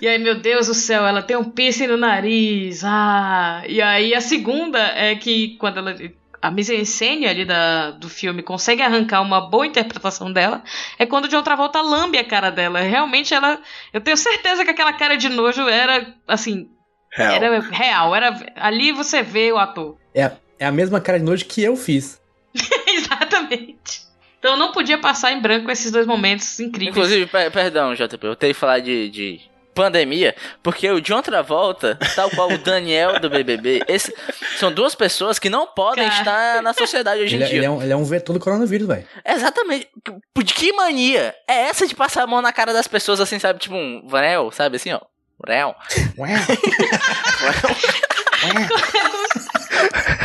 E 0.00 0.08
aí, 0.08 0.18
meu 0.18 0.34
Deus 0.34 0.66
do 0.66 0.74
céu, 0.74 1.06
ela 1.06 1.22
tem 1.22 1.36
um 1.36 1.44
piercing 1.44 1.86
no 1.86 1.96
nariz. 1.96 2.82
Ah! 2.84 3.62
E 3.68 3.80
aí 3.80 4.12
a 4.12 4.20
segunda 4.20 4.78
é 4.78 5.14
que 5.14 5.56
quando 5.58 5.78
ela. 5.78 5.96
A 6.40 6.50
mise-en-scène 6.50 7.26
ali 7.26 7.44
da, 7.44 7.90
do 7.90 8.08
filme 8.08 8.42
consegue 8.42 8.80
arrancar 8.82 9.20
uma 9.22 9.40
boa 9.50 9.66
interpretação 9.66 10.32
dela. 10.32 10.62
É 10.98 11.04
quando 11.04 11.24
o 11.24 11.28
John 11.28 11.42
Travolta 11.42 11.80
lambe 11.82 12.16
a 12.18 12.24
cara 12.24 12.50
dela. 12.50 12.80
Realmente 12.80 13.34
ela. 13.34 13.60
Eu 13.92 14.00
tenho 14.00 14.16
certeza 14.16 14.64
que 14.64 14.70
aquela 14.70 14.92
cara 14.92 15.16
de 15.16 15.28
nojo 15.28 15.62
era, 15.68 16.14
assim. 16.26 16.68
Real. 17.12 17.32
Era 17.34 17.60
real. 17.60 18.14
Era, 18.14 18.52
ali 18.56 18.92
você 18.92 19.22
vê 19.22 19.50
o 19.52 19.58
ator. 19.58 19.96
É, 20.14 20.24
a- 20.24 20.36
é 20.60 20.66
a 20.66 20.72
mesma 20.72 21.00
cara 21.00 21.18
de 21.18 21.24
nojo 21.24 21.44
que 21.44 21.62
eu 21.62 21.74
fiz. 21.76 22.20
Exatamente. 22.86 24.06
Então 24.38 24.52
eu 24.52 24.56
não 24.56 24.70
podia 24.72 24.98
passar 24.98 25.32
em 25.32 25.40
branco 25.40 25.70
esses 25.70 25.90
dois 25.90 26.06
momentos 26.06 26.60
incríveis. 26.60 26.96
Inclusive, 26.96 27.26
per- 27.26 27.50
perdão, 27.50 27.94
JP, 27.94 28.18
eu 28.26 28.36
tenho 28.36 28.54
que 28.54 28.60
falar 28.60 28.78
de, 28.78 29.08
de 29.10 29.40
pandemia, 29.82 30.34
porque 30.62 30.90
o 30.90 31.00
John 31.00 31.22
Travolta, 31.22 31.96
tal 32.16 32.28
qual 32.30 32.50
o 32.50 32.58
Daniel 32.62 33.20
do 33.20 33.30
BBB, 33.30 33.82
esse, 33.86 34.12
são 34.58 34.72
duas 34.72 34.94
pessoas 34.94 35.38
que 35.38 35.48
não 35.48 35.66
podem 35.66 36.08
Cara. 36.08 36.18
estar 36.18 36.62
na 36.62 36.74
sociedade 36.74 37.22
hoje 37.22 37.34
em 37.34 37.38
Ele, 37.38 37.44
é- 37.44 37.48
dia. 37.48 37.56
ele 37.58 37.66
é 37.66 37.70
um, 37.70 37.82
ele 37.82 37.92
é 37.92 37.96
um 37.96 38.04
vetor 38.04 38.32
do 38.32 38.40
coronavírus, 38.40 38.86
velho. 38.88 39.06
Exatamente. 39.24 39.88
De 40.44 40.52
que 40.54 40.72
mania 40.72 41.34
é 41.48 41.68
essa 41.68 41.86
de 41.86 41.94
passar 41.94 42.24
a 42.24 42.26
mão 42.26 42.42
na 42.42 42.52
cara 42.52 42.72
das 42.72 42.88
pessoas 42.88 43.20
assim, 43.20 43.38
sabe? 43.38 43.60
Tipo 43.60 43.76
um 43.76 44.02
Vrel, 44.06 44.50
sabe 44.50 44.76
assim, 44.76 44.92
ó. 44.92 45.00
Vrel. 45.40 45.74
Ué. 46.18 46.30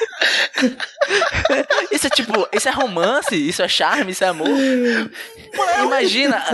Isso 1.90 2.06
é 2.06 2.10
tipo, 2.10 2.48
isso 2.52 2.68
é 2.68 2.72
romance, 2.72 3.34
isso 3.34 3.62
é 3.62 3.68
charme, 3.68 4.12
isso 4.12 4.22
é 4.22 4.28
amor. 4.28 4.48
Imagina, 5.82 6.44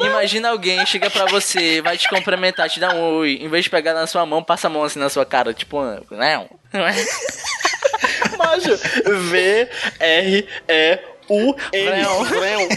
imagina 0.00 0.48
alguém 0.48 0.84
chega 0.86 1.10
pra 1.10 1.26
você, 1.26 1.82
vai 1.82 1.98
te 1.98 2.08
cumprimentar, 2.08 2.68
te 2.70 2.80
dá 2.80 2.94
um 2.94 3.18
oi, 3.18 3.38
em 3.40 3.48
vez 3.48 3.64
de 3.64 3.70
pegar 3.70 3.92
na 3.92 4.06
sua 4.06 4.24
mão, 4.24 4.42
passa 4.42 4.66
a 4.68 4.70
mão 4.70 4.82
assim 4.82 4.98
na 4.98 5.10
sua 5.10 5.26
cara, 5.26 5.52
tipo, 5.52 5.78
não. 6.10 6.48
Macho. 8.38 8.76
V, 9.30 9.68
R, 10.00 10.48
E, 10.68 10.98
U, 11.28 11.54
N. 11.72 12.02
Vrão. 12.02 12.24
Vrão. 12.24 12.68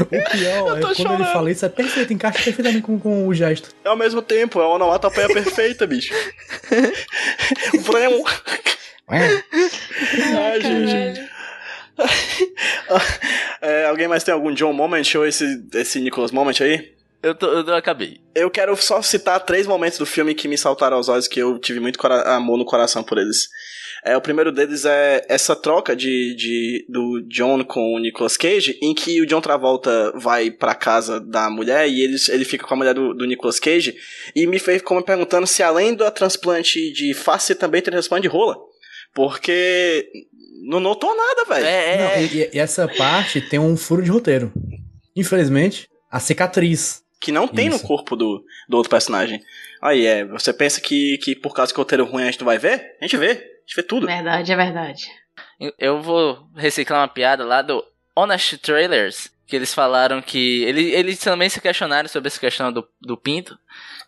O 0.00 0.06
pior 0.06 0.22
é 0.32 0.80
quando 0.80 0.86
ele 0.86 0.94
chorando. 0.94 1.24
fala 1.24 1.50
isso, 1.50 1.64
é 1.64 1.68
perfeito, 1.68 2.12
encaixa 2.12 2.42
perfeitamente 2.42 2.82
com, 2.82 2.98
com 2.98 3.26
o 3.26 3.34
gesto. 3.34 3.70
É 3.84 3.88
ao 3.88 3.96
mesmo 3.96 4.22
tempo, 4.22 4.60
é 4.60 4.64
uma 4.64 4.74
onomatopeia 4.74 5.28
perfeita, 5.28 5.86
bicho. 5.86 6.14
Vrão. 7.80 8.22
Ué. 9.10 9.44
Ai, 10.36 10.60
gente. 10.60 11.32
É, 13.60 13.86
alguém 13.86 14.08
mais 14.08 14.24
tem 14.24 14.34
algum 14.34 14.52
John 14.52 14.72
Moment 14.72 15.04
ou 15.14 15.24
esse, 15.24 15.62
esse 15.74 16.00
Nicholas 16.00 16.32
Moment 16.32 16.60
aí? 16.60 16.92
Eu, 17.22 17.32
tô, 17.32 17.46
eu 17.46 17.74
acabei. 17.76 18.20
Eu 18.34 18.50
quero 18.50 18.74
só 18.76 19.00
citar 19.00 19.38
três 19.38 19.68
momentos 19.68 19.98
do 19.98 20.04
filme 20.04 20.34
que 20.34 20.48
me 20.48 20.58
saltaram 20.58 20.96
aos 20.96 21.08
olhos, 21.08 21.28
que 21.28 21.38
eu 21.38 21.56
tive 21.60 21.78
muito 21.78 22.04
amor 22.04 22.58
no 22.58 22.64
coração 22.64 23.04
por 23.04 23.18
eles. 23.18 23.48
É, 24.04 24.16
o 24.16 24.20
primeiro 24.20 24.50
deles 24.50 24.84
é 24.84 25.24
essa 25.28 25.54
troca 25.54 25.94
de, 25.94 26.34
de 26.34 26.86
do 26.88 27.22
John 27.28 27.62
com 27.64 27.94
o 27.94 27.98
Nicolas 28.00 28.36
Cage, 28.36 28.76
em 28.82 28.92
que 28.92 29.20
o 29.20 29.26
John 29.26 29.40
Travolta 29.40 30.12
vai 30.16 30.50
pra 30.50 30.74
casa 30.74 31.20
da 31.20 31.48
mulher 31.48 31.88
e 31.88 32.02
ele, 32.02 32.16
ele 32.30 32.44
fica 32.44 32.66
com 32.66 32.74
a 32.74 32.76
mulher 32.76 32.94
do, 32.94 33.14
do 33.14 33.24
Nicolas 33.26 33.60
Cage, 33.60 33.94
e 34.34 34.44
me 34.46 34.58
fez 34.58 34.82
como 34.82 35.04
perguntando 35.04 35.46
se 35.46 35.62
além 35.62 35.94
do 35.94 36.10
transplante 36.10 36.92
de 36.92 37.14
face 37.14 37.54
também 37.54 37.80
tem 37.80 37.92
transplante 37.92 38.22
de 38.22 38.28
rola. 38.28 38.56
Porque 39.14 40.08
não 40.64 40.80
notou 40.80 41.14
nada, 41.16 41.44
velho. 41.44 41.66
É, 41.66 41.96
Não, 41.98 42.10
é, 42.10 42.22
e, 42.24 42.50
e 42.54 42.58
essa 42.58 42.88
parte 42.88 43.40
tem 43.40 43.60
um 43.60 43.76
furo 43.76 44.02
de 44.02 44.10
roteiro. 44.10 44.52
Infelizmente, 45.14 45.86
a 46.10 46.18
cicatriz. 46.18 47.02
que 47.20 47.30
não 47.30 47.46
tem 47.46 47.68
no 47.68 47.76
Isso. 47.76 47.86
corpo 47.86 48.16
do, 48.16 48.44
do 48.68 48.76
outro 48.76 48.90
personagem. 48.90 49.40
Aí 49.80 50.06
é, 50.06 50.24
você 50.24 50.52
pensa 50.52 50.80
que, 50.80 51.18
que 51.18 51.36
por 51.36 51.54
causa 51.54 51.72
que 51.72 51.78
o 51.78 51.82
roteiro 51.82 52.04
ruim 52.04 52.22
a 52.22 52.26
gente 52.26 52.40
não 52.40 52.46
vai 52.46 52.58
ver? 52.58 52.96
A 53.00 53.04
gente 53.04 53.16
vê, 53.16 53.51
a 53.62 53.66
gente 53.66 53.76
vê 53.76 53.82
tudo. 53.82 54.06
Verdade, 54.06 54.52
é 54.52 54.56
verdade. 54.56 55.10
Eu 55.78 56.02
vou 56.02 56.48
reciclar 56.56 57.00
uma 57.00 57.08
piada 57.08 57.44
lá 57.44 57.62
do 57.62 57.84
Honest 58.16 58.58
Trailers, 58.58 59.30
que 59.46 59.54
eles 59.54 59.72
falaram 59.72 60.20
que. 60.20 60.64
Ele, 60.64 60.90
eles 60.90 61.18
também 61.18 61.48
se 61.48 61.60
questionaram 61.60 62.08
sobre 62.08 62.28
essa 62.28 62.40
questão 62.40 62.72
do, 62.72 62.86
do 63.00 63.16
pinto. 63.16 63.56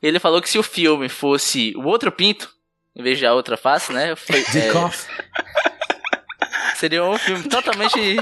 E 0.02 0.06
ele 0.06 0.18
falou 0.18 0.42
que 0.42 0.48
se 0.48 0.58
o 0.58 0.62
filme 0.62 1.08
fosse 1.08 1.72
o 1.76 1.84
outro 1.84 2.10
pinto, 2.10 2.50
em 2.94 3.02
vez 3.02 3.18
de 3.18 3.26
a 3.26 3.32
outra 3.32 3.56
face, 3.56 3.92
né? 3.92 4.14
Foi, 4.16 4.42
De 4.50 4.58
é, 4.58 4.72
seria 6.76 7.04
um 7.04 7.18
filme 7.18 7.48
totalmente. 7.48 7.98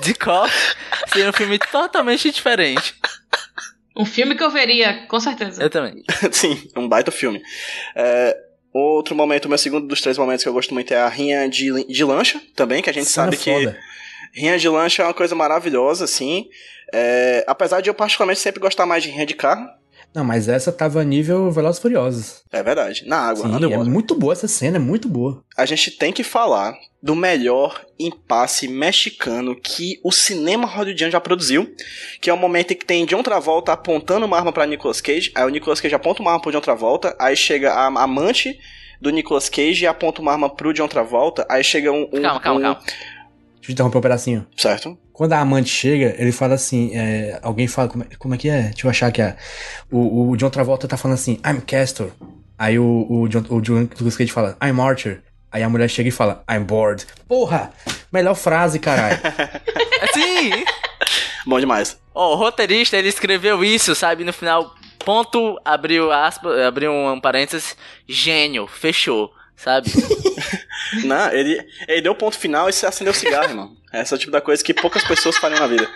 De 0.00 0.14
cof. 0.14 0.76
Seria 1.06 1.30
um 1.30 1.32
filme 1.32 1.58
totalmente 1.58 2.30
diferente. 2.30 2.94
Um 3.98 4.04
filme 4.04 4.36
que 4.36 4.44
eu 4.44 4.50
veria, 4.50 5.06
com 5.08 5.18
certeza. 5.18 5.60
Eu 5.60 5.68
também. 5.68 6.04
Sim, 6.30 6.70
um 6.76 6.88
baita 6.88 7.10
filme. 7.10 7.42
É, 7.96 8.36
outro 8.72 9.14
momento, 9.14 9.48
meu 9.48 9.58
segundo 9.58 9.88
dos 9.88 10.00
três 10.00 10.16
momentos 10.16 10.44
que 10.44 10.48
eu 10.48 10.52
gosto 10.52 10.72
muito 10.72 10.94
é 10.94 11.00
a 11.00 11.08
rinha 11.08 11.48
de, 11.48 11.84
de 11.84 12.04
lancha, 12.04 12.40
também, 12.54 12.80
que 12.80 12.88
a 12.88 12.92
gente 12.92 13.06
Cena 13.06 13.24
sabe 13.26 13.36
que 13.36 13.52
foda. 13.52 13.78
rinha 14.32 14.56
de 14.56 14.68
lancha 14.68 15.02
é 15.02 15.06
uma 15.06 15.14
coisa 15.14 15.34
maravilhosa, 15.34 16.04
assim. 16.04 16.48
É, 16.94 17.44
apesar 17.46 17.80
de 17.80 17.90
eu 17.90 17.94
particularmente 17.94 18.40
sempre 18.40 18.60
gostar 18.60 18.86
mais 18.86 19.02
de 19.02 19.10
rinha 19.10 19.26
de 19.26 19.34
carro. 19.34 19.68
Não, 20.14 20.24
mas 20.24 20.48
essa 20.48 20.72
tava 20.72 21.04
nível 21.04 21.50
Velozes 21.50 21.78
e 21.78 21.82
Furiosos. 21.82 22.42
É 22.50 22.62
verdade, 22.62 23.04
na 23.06 23.18
água, 23.18 23.46
Sim, 23.46 23.72
é 23.72 23.78
muito 23.84 24.14
boa 24.14 24.32
essa 24.32 24.48
cena, 24.48 24.76
é 24.76 24.80
muito 24.80 25.08
boa. 25.08 25.42
a 25.56 25.64
gente 25.66 25.90
tem 25.92 26.12
que 26.12 26.24
falar 26.24 26.74
do 27.00 27.14
melhor 27.14 27.80
impasse 27.98 28.66
mexicano 28.66 29.54
que 29.54 30.00
o 30.02 30.10
cinema 30.10 30.66
hollywoodiano 30.66 31.12
já 31.12 31.20
produziu, 31.20 31.72
que 32.20 32.28
é 32.28 32.32
o 32.32 32.36
momento 32.36 32.72
em 32.72 32.76
que 32.76 32.84
tem 32.84 33.06
John 33.06 33.22
Travolta 33.22 33.72
apontando 33.72 34.26
uma 34.26 34.36
arma 34.36 34.52
pra 34.52 34.66
Nicolas 34.66 35.00
Cage, 35.00 35.30
aí 35.34 35.44
o 35.44 35.48
Nicolas 35.48 35.80
Cage 35.80 35.94
aponta 35.94 36.20
uma 36.22 36.32
arma 36.32 36.42
pro 36.42 36.50
John 36.50 36.60
Travolta, 36.60 37.14
aí 37.20 37.36
chega 37.36 37.72
a 37.72 37.86
amante 38.02 38.58
do 39.00 39.10
Nicolas 39.10 39.48
Cage 39.48 39.84
e 39.84 39.86
aponta 39.86 40.20
uma 40.20 40.32
arma 40.32 40.50
pro 40.50 40.72
John 40.72 40.88
Travolta, 40.88 41.46
aí 41.48 41.62
chega 41.62 41.92
um... 41.92 42.08
um 42.12 42.20
Calma, 42.22 42.40
calma, 42.40 42.58
um- 42.58 42.62
calma. 42.62 42.80
Deixa 43.68 43.72
eu 43.72 43.74
interromper 43.74 43.98
um 43.98 44.00
pedacinho. 44.00 44.46
Certo? 44.56 44.98
Quando 45.12 45.34
a 45.34 45.40
amante 45.40 45.68
chega, 45.68 46.14
ele 46.18 46.32
fala 46.32 46.54
assim: 46.54 46.90
é, 46.94 47.38
alguém 47.42 47.68
fala, 47.68 47.88
como 47.88 48.04
é, 48.04 48.06
como 48.18 48.34
é 48.34 48.38
que 48.38 48.48
é? 48.48 48.62
Deixa 48.62 48.86
eu 48.86 48.90
achar 48.90 49.12
que 49.12 49.20
é. 49.20 49.36
O, 49.90 50.30
o 50.30 50.36
John 50.36 50.48
Travolta 50.48 50.88
tá 50.88 50.96
falando 50.96 51.16
assim: 51.16 51.38
I'm 51.44 51.60
Castor. 51.60 52.10
Aí 52.58 52.78
o, 52.78 53.06
o, 53.08 53.28
John, 53.28 53.44
o 53.50 53.60
John 53.60 53.88
Lucas 54.00 54.16
Cage 54.16 54.32
fala: 54.32 54.56
I'm 54.62 54.80
Archer. 54.80 55.22
Aí 55.52 55.62
a 55.62 55.68
mulher 55.68 55.88
chega 55.88 56.08
e 56.08 56.12
fala: 56.12 56.42
I'm 56.50 56.64
bored. 56.64 57.06
Porra! 57.26 57.70
Melhor 58.10 58.34
frase, 58.34 58.78
caralho. 58.78 59.18
Sim! 60.14 60.64
Bom 61.46 61.60
demais. 61.60 61.98
Ó, 62.14 62.32
o 62.32 62.36
roteirista, 62.36 62.96
ele 62.96 63.08
escreveu 63.08 63.62
isso, 63.62 63.94
sabe? 63.94 64.24
No 64.24 64.32
final, 64.32 64.74
ponto, 65.04 65.60
abriu 65.64 66.10
aspas, 66.10 66.58
abriu 66.60 66.90
um 66.92 67.20
parênteses, 67.20 67.76
gênio, 68.08 68.66
fechou, 68.66 69.30
sabe? 69.56 69.90
Não, 71.04 71.32
ele, 71.32 71.60
ele 71.86 72.00
deu 72.00 72.12
o 72.12 72.16
ponto 72.16 72.36
final 72.38 72.68
e 72.68 72.72
se 72.72 72.86
acendeu 72.86 73.12
o 73.12 73.16
cigarro, 73.16 73.50
irmão. 73.50 73.76
Essa 73.92 74.14
é 74.14 74.16
o 74.16 74.18
tipo 74.18 74.32
da 74.32 74.40
coisa 74.40 74.62
que 74.62 74.72
poucas 74.74 75.02
pessoas 75.04 75.36
fariam 75.36 75.60
na 75.60 75.66
vida. 75.66 75.88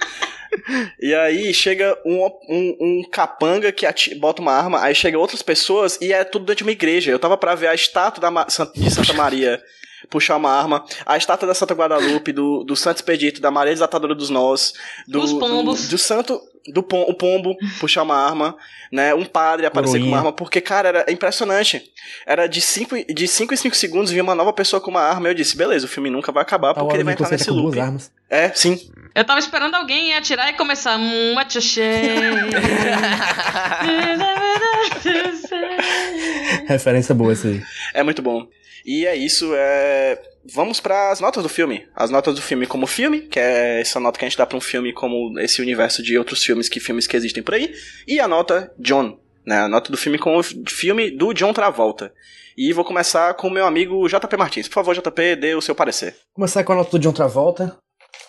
E 1.00 1.14
aí 1.14 1.52
chega 1.54 1.96
um, 2.04 2.24
um, 2.48 2.76
um 2.80 3.02
capanga 3.10 3.72
que 3.72 3.86
ati- 3.86 4.14
bota 4.14 4.42
uma 4.42 4.52
arma, 4.52 4.82
aí 4.82 4.94
chega 4.94 5.18
outras 5.18 5.40
pessoas 5.42 5.98
e 6.00 6.12
é 6.12 6.24
tudo 6.24 6.44
dentro 6.44 6.58
de 6.58 6.62
uma 6.64 6.72
igreja. 6.72 7.10
Eu 7.10 7.18
tava 7.18 7.36
pra 7.36 7.54
ver 7.54 7.68
a 7.68 7.74
estátua 7.74 8.20
da 8.20 8.44
de 8.44 8.90
Santa 8.90 9.12
Maria 9.14 9.62
puxar 10.10 10.36
uma 10.36 10.50
arma, 10.50 10.84
a 11.06 11.16
estátua 11.16 11.46
da 11.48 11.54
Santa 11.54 11.72
Guadalupe, 11.74 12.32
do, 12.32 12.64
do 12.64 12.76
Santo 12.76 12.96
Expedito, 12.96 13.40
da 13.40 13.50
Maria 13.50 13.72
Desatadora 13.72 14.14
dos 14.14 14.28
Nós, 14.28 14.74
do, 15.08 15.20
Os 15.22 15.32
pombos. 15.32 15.84
do, 15.84 15.90
do 15.90 15.98
Santo. 15.98 16.40
Do 16.68 16.82
pom, 16.82 17.02
o 17.02 17.14
pombo 17.14 17.56
puxar 17.80 18.02
uma 18.02 18.16
arma, 18.16 18.56
né? 18.90 19.14
Um 19.14 19.24
padre 19.24 19.66
aparecer 19.66 19.92
com 19.94 19.98
Coroinha. 19.98 20.12
uma 20.12 20.18
arma, 20.18 20.32
porque, 20.32 20.60
cara, 20.60 20.88
era 20.88 21.12
impressionante. 21.12 21.82
Era 22.26 22.46
de 22.46 22.60
5 22.60 23.12
de 23.12 23.28
cinco 23.28 23.54
em 23.54 23.56
5 23.56 23.74
segundos 23.74 24.10
vinha 24.10 24.22
uma 24.22 24.34
nova 24.34 24.52
pessoa 24.52 24.80
com 24.80 24.90
uma 24.90 25.00
arma. 25.02 25.28
Eu 25.28 25.34
disse, 25.34 25.56
beleza, 25.56 25.86
o 25.86 25.88
filme 25.88 26.10
nunca 26.10 26.30
vai 26.30 26.42
acabar 26.42 26.74
porque 26.74 26.94
ele 26.96 27.04
vai 27.04 27.14
entrar 27.14 27.30
nesse 27.30 27.48
com 27.48 27.54
loop. 27.54 27.78
armas. 27.80 28.12
É, 28.30 28.50
sim. 28.54 28.78
Eu 29.14 29.24
tava 29.24 29.40
esperando 29.40 29.74
alguém 29.74 30.14
atirar 30.14 30.48
e 30.48 30.54
começar. 30.54 30.98
"Hum, 30.98 31.34
what 31.34 31.54
you 31.54 31.60
say?" 31.62 31.92
Referência 36.66 37.14
boa 37.14 37.32
essa 37.32 37.48
aí. 37.48 37.62
É 37.94 38.02
muito 38.02 38.22
bom. 38.22 38.46
E 38.84 39.06
é 39.06 39.16
isso, 39.16 39.52
é... 39.54 40.18
Vamos 40.54 40.80
para 40.80 41.10
as 41.10 41.20
notas 41.20 41.42
do 41.42 41.48
filme. 41.48 41.86
As 41.94 42.10
notas 42.10 42.34
do 42.34 42.42
filme 42.42 42.66
como 42.66 42.86
filme, 42.86 43.22
que 43.22 43.38
é 43.38 43.80
essa 43.80 44.00
nota 44.00 44.18
que 44.18 44.24
a 44.24 44.28
gente 44.28 44.38
dá 44.38 44.46
pra 44.46 44.56
um 44.56 44.60
filme 44.60 44.92
como 44.92 45.38
esse 45.38 45.60
universo 45.62 46.02
de 46.02 46.18
outros 46.18 46.42
filmes 46.44 46.68
que 46.68 46.80
filmes 46.80 47.06
que 47.06 47.16
existem 47.16 47.42
por 47.42 47.54
aí. 47.54 47.72
E 48.06 48.18
a 48.18 48.26
nota 48.26 48.72
John, 48.78 49.18
né? 49.46 49.60
A 49.60 49.68
nota 49.68 49.90
do 49.90 49.96
filme 49.98 50.18
como 50.18 50.42
filme 50.42 51.10
do 51.10 51.32
John 51.32 51.52
Travolta. 51.52 52.12
E 52.56 52.72
vou 52.72 52.84
começar 52.84 53.34
com 53.34 53.48
o 53.48 53.50
meu 53.50 53.66
amigo 53.66 54.06
JP 54.08 54.36
Martins. 54.36 54.68
Por 54.68 54.74
favor, 54.74 54.94
JP, 54.94 55.36
dê 55.36 55.54
o 55.54 55.60
seu 55.62 55.74
parecer. 55.74 56.16
Começar 56.34 56.64
com 56.64 56.72
a 56.72 56.76
nota 56.76 56.90
do 56.90 56.98
John 56.98 57.12
Travolta. 57.12 57.76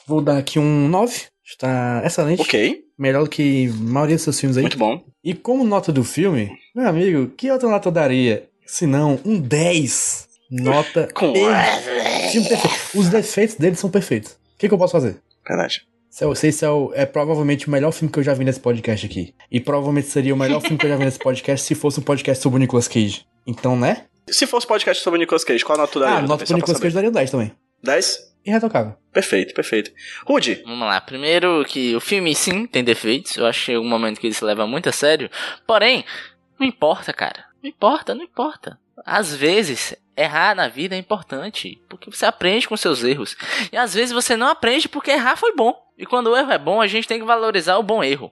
Vou 0.08 0.22
dar 0.22 0.38
aqui 0.38 0.60
um 0.60 0.88
9. 0.88 1.24
Está 1.46 2.02
excelente. 2.06 2.42
Ok, 2.42 2.84
Melhor 2.98 3.24
do 3.24 3.30
que 3.30 3.68
a 3.68 3.74
maioria 3.84 4.16
dos 4.16 4.24
seus 4.24 4.40
filmes 4.40 4.56
aí. 4.56 4.62
muito 4.62 4.78
bom. 4.78 5.04
E 5.24 5.34
como 5.34 5.64
nota 5.64 5.92
do 5.92 6.04
filme, 6.04 6.52
meu 6.76 6.88
amigo, 6.88 7.28
que 7.36 7.52
outra 7.52 7.68
nota 7.68 7.90
eu 7.90 7.92
daria? 7.92 8.48
Se 8.66 8.86
não, 8.86 9.20
um 9.26 9.40
10. 9.40 10.30
Nota. 10.52 11.10
Com-. 11.14 11.34
Os 12.96 13.10
defeitos 13.10 13.56
dele 13.56 13.76
são 13.76 13.90
perfeitos. 13.90 14.32
O 14.34 14.58
que, 14.60 14.68
que 14.68 14.74
eu 14.74 14.78
posso 14.78 14.92
fazer? 14.94 15.22
Verdade. 15.48 15.82
Se 16.10 16.24
eu 16.24 16.36
sei 16.36 16.52
se 16.52 16.64
é, 16.64 16.70
o- 16.70 16.92
é 16.94 17.06
provavelmente 17.06 17.68
o 17.68 17.72
melhor 17.72 17.92
filme 17.92 18.12
que 18.12 18.20
eu 18.20 18.24
já 18.24 18.34
vi 18.34 18.46
nesse 18.46 18.60
podcast 18.60 19.06
aqui. 19.06 19.34
E 19.52 19.60
provavelmente 19.60 20.08
seria 20.08 20.34
o 20.34 20.38
melhor 20.38 20.62
filme 20.62 20.78
que 20.78 20.86
eu 20.86 20.90
já 20.90 20.96
vi 20.96 21.06
nesse 21.06 21.18
podcast 21.20 21.66
se 21.66 21.74
fosse 21.76 22.00
um 22.00 22.04
podcast 22.04 22.42
sobre 22.42 22.58
o 22.58 22.60
Nicolas 22.60 22.88
Cage. 22.88 23.26
Então, 23.48 23.76
né? 23.78 24.06
Se 24.30 24.46
fosse 24.46 24.66
podcast 24.68 25.04
sobre 25.04 25.18
o 25.18 25.22
Nicolas 25.22 25.44
Cage, 25.44 25.66
qual 25.66 25.76
a 25.78 25.82
nota 25.82 25.92
tu 25.94 26.00
daria? 26.00 26.18
Ah, 26.18 26.22
nota 26.22 26.46
pro 26.46 26.56
Nicolas 26.56 26.80
Cage 26.80 26.94
daria 26.96 27.12
10 27.12 27.32
também. 27.32 27.52
10? 27.84 28.32
Irretocável. 28.46 28.94
Perfeito, 29.12 29.54
perfeito. 29.54 29.92
Rude, 30.26 30.62
Vamos 30.66 30.88
lá, 30.88 31.00
primeiro 31.02 31.64
que 31.66 31.96
o 31.96 32.00
filme 32.00 32.36
sim 32.36 32.68
tem 32.68 32.84
defeitos, 32.84 33.38
eu 33.38 33.46
acho 33.46 33.66
que 33.66 33.72
é 33.72 33.80
um 33.80 33.88
momento 33.88 34.20
que 34.20 34.28
ele 34.28 34.34
se 34.34 34.44
leva 34.46 34.68
muito 34.68 34.90
a 34.90 34.92
sério, 34.92 35.30
porém, 35.66 36.04
não 36.60 36.68
importa, 36.68 37.12
cara. 37.14 37.46
Não 37.62 37.70
importa, 37.70 38.14
não 38.14 38.24
importa. 38.24 38.78
Às 39.06 39.36
vezes, 39.36 39.96
errar 40.16 40.56
na 40.56 40.68
vida 40.68 40.96
é 40.96 40.98
importante, 40.98 41.82
porque 41.90 42.10
você 42.10 42.26
aprende 42.26 42.68
com 42.68 42.78
seus 42.78 43.04
erros. 43.04 43.36
E 43.72 43.78
às 43.78 43.94
vezes 43.94 44.12
você 44.12 44.36
não 44.38 44.48
aprende 44.48 44.88
porque 44.88 45.12
errar 45.12 45.36
foi 45.36 45.54
bom. 45.56 45.76
E 45.98 46.06
quando 46.06 46.28
o 46.28 46.38
erro 46.38 46.52
é 46.52 46.58
bom, 46.58 46.82
a 46.82 46.88
gente 46.88 47.08
tem 47.08 47.20
que 47.20 47.26
valorizar 47.26 47.78
o 47.78 47.84
bom 47.84 48.04
erro. 48.04 48.32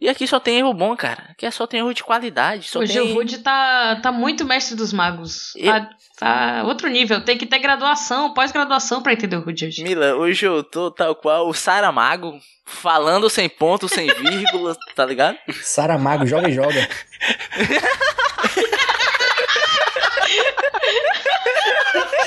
E 0.00 0.08
aqui 0.08 0.26
só 0.26 0.40
tem 0.40 0.58
erro 0.58 0.72
bom, 0.72 0.96
cara. 0.96 1.26
Aqui 1.30 1.50
só 1.50 1.66
tem 1.66 1.80
erro 1.80 1.92
de 1.92 2.02
qualidade. 2.02 2.66
Só 2.66 2.78
o 2.78 2.84
tem... 2.86 2.92
Gil 2.92 3.14
Wood 3.14 3.38
tá, 3.40 3.96
tá 4.02 4.10
muito 4.10 4.42
mestre 4.44 4.74
dos 4.74 4.90
magos. 4.92 5.54
E- 5.54 5.64
Tá, 5.66 5.90
tá 6.18 6.62
outro 6.64 6.88
nível. 6.88 7.20
Tem 7.20 7.36
que 7.36 7.44
ter 7.44 7.58
graduação, 7.58 8.32
pós-graduação 8.32 9.02
pra 9.02 9.12
entender 9.12 9.36
o 9.36 9.40
Wood 9.44 9.66
hoje. 9.66 9.82
Mila, 9.82 10.14
hoje 10.14 10.46
eu 10.46 10.64
tô 10.64 10.90
tal 10.90 11.14
qual 11.14 11.46
o 11.46 11.52
Saramago, 11.52 12.38
falando 12.64 13.28
sem 13.28 13.50
ponto, 13.50 13.86
sem 13.86 14.06
vírgula, 14.16 14.74
tá 14.94 15.04
ligado? 15.04 15.36
Saramago, 15.62 16.24
joga 16.26 16.48
e 16.48 16.52
joga. 16.54 16.88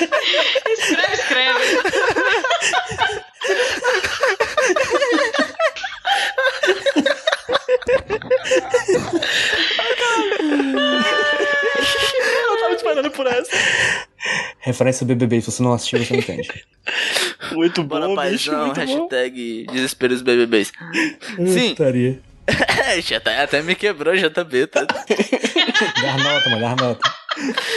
Escreve, 0.00 1.14
escreve. 1.14 1.80
eu 12.48 12.60
tava 12.60 12.74
esperando 12.74 13.10
por 13.10 13.26
essa. 13.26 13.50
Referência 14.60 15.06
BBB, 15.06 15.40
se 15.40 15.50
você 15.50 15.62
não 15.62 15.72
assistiu, 15.72 15.98
você 16.04 16.12
não 16.12 16.20
entende. 16.20 16.64
Muito 17.52 17.82
Bora 17.82 18.06
bom, 18.06 18.16
bicho, 18.16 18.50
paizão, 18.50 18.68
bom. 18.68 18.72
hashtag 18.74 19.66
desespero 19.72 20.12
dos 20.14 20.22
BBBs. 20.22 20.72
Sim. 21.46 21.70
Putaria. 21.70 22.20
já 23.02 23.20
tá- 23.20 23.42
até 23.42 23.62
me 23.62 23.74
quebrou, 23.74 24.14
JB, 24.16 24.66
tá? 24.66 24.84
Dá 26.02 26.16
nota, 26.18 26.50
mano, 26.50 26.60
dá 26.60 26.76
nota. 26.76 27.14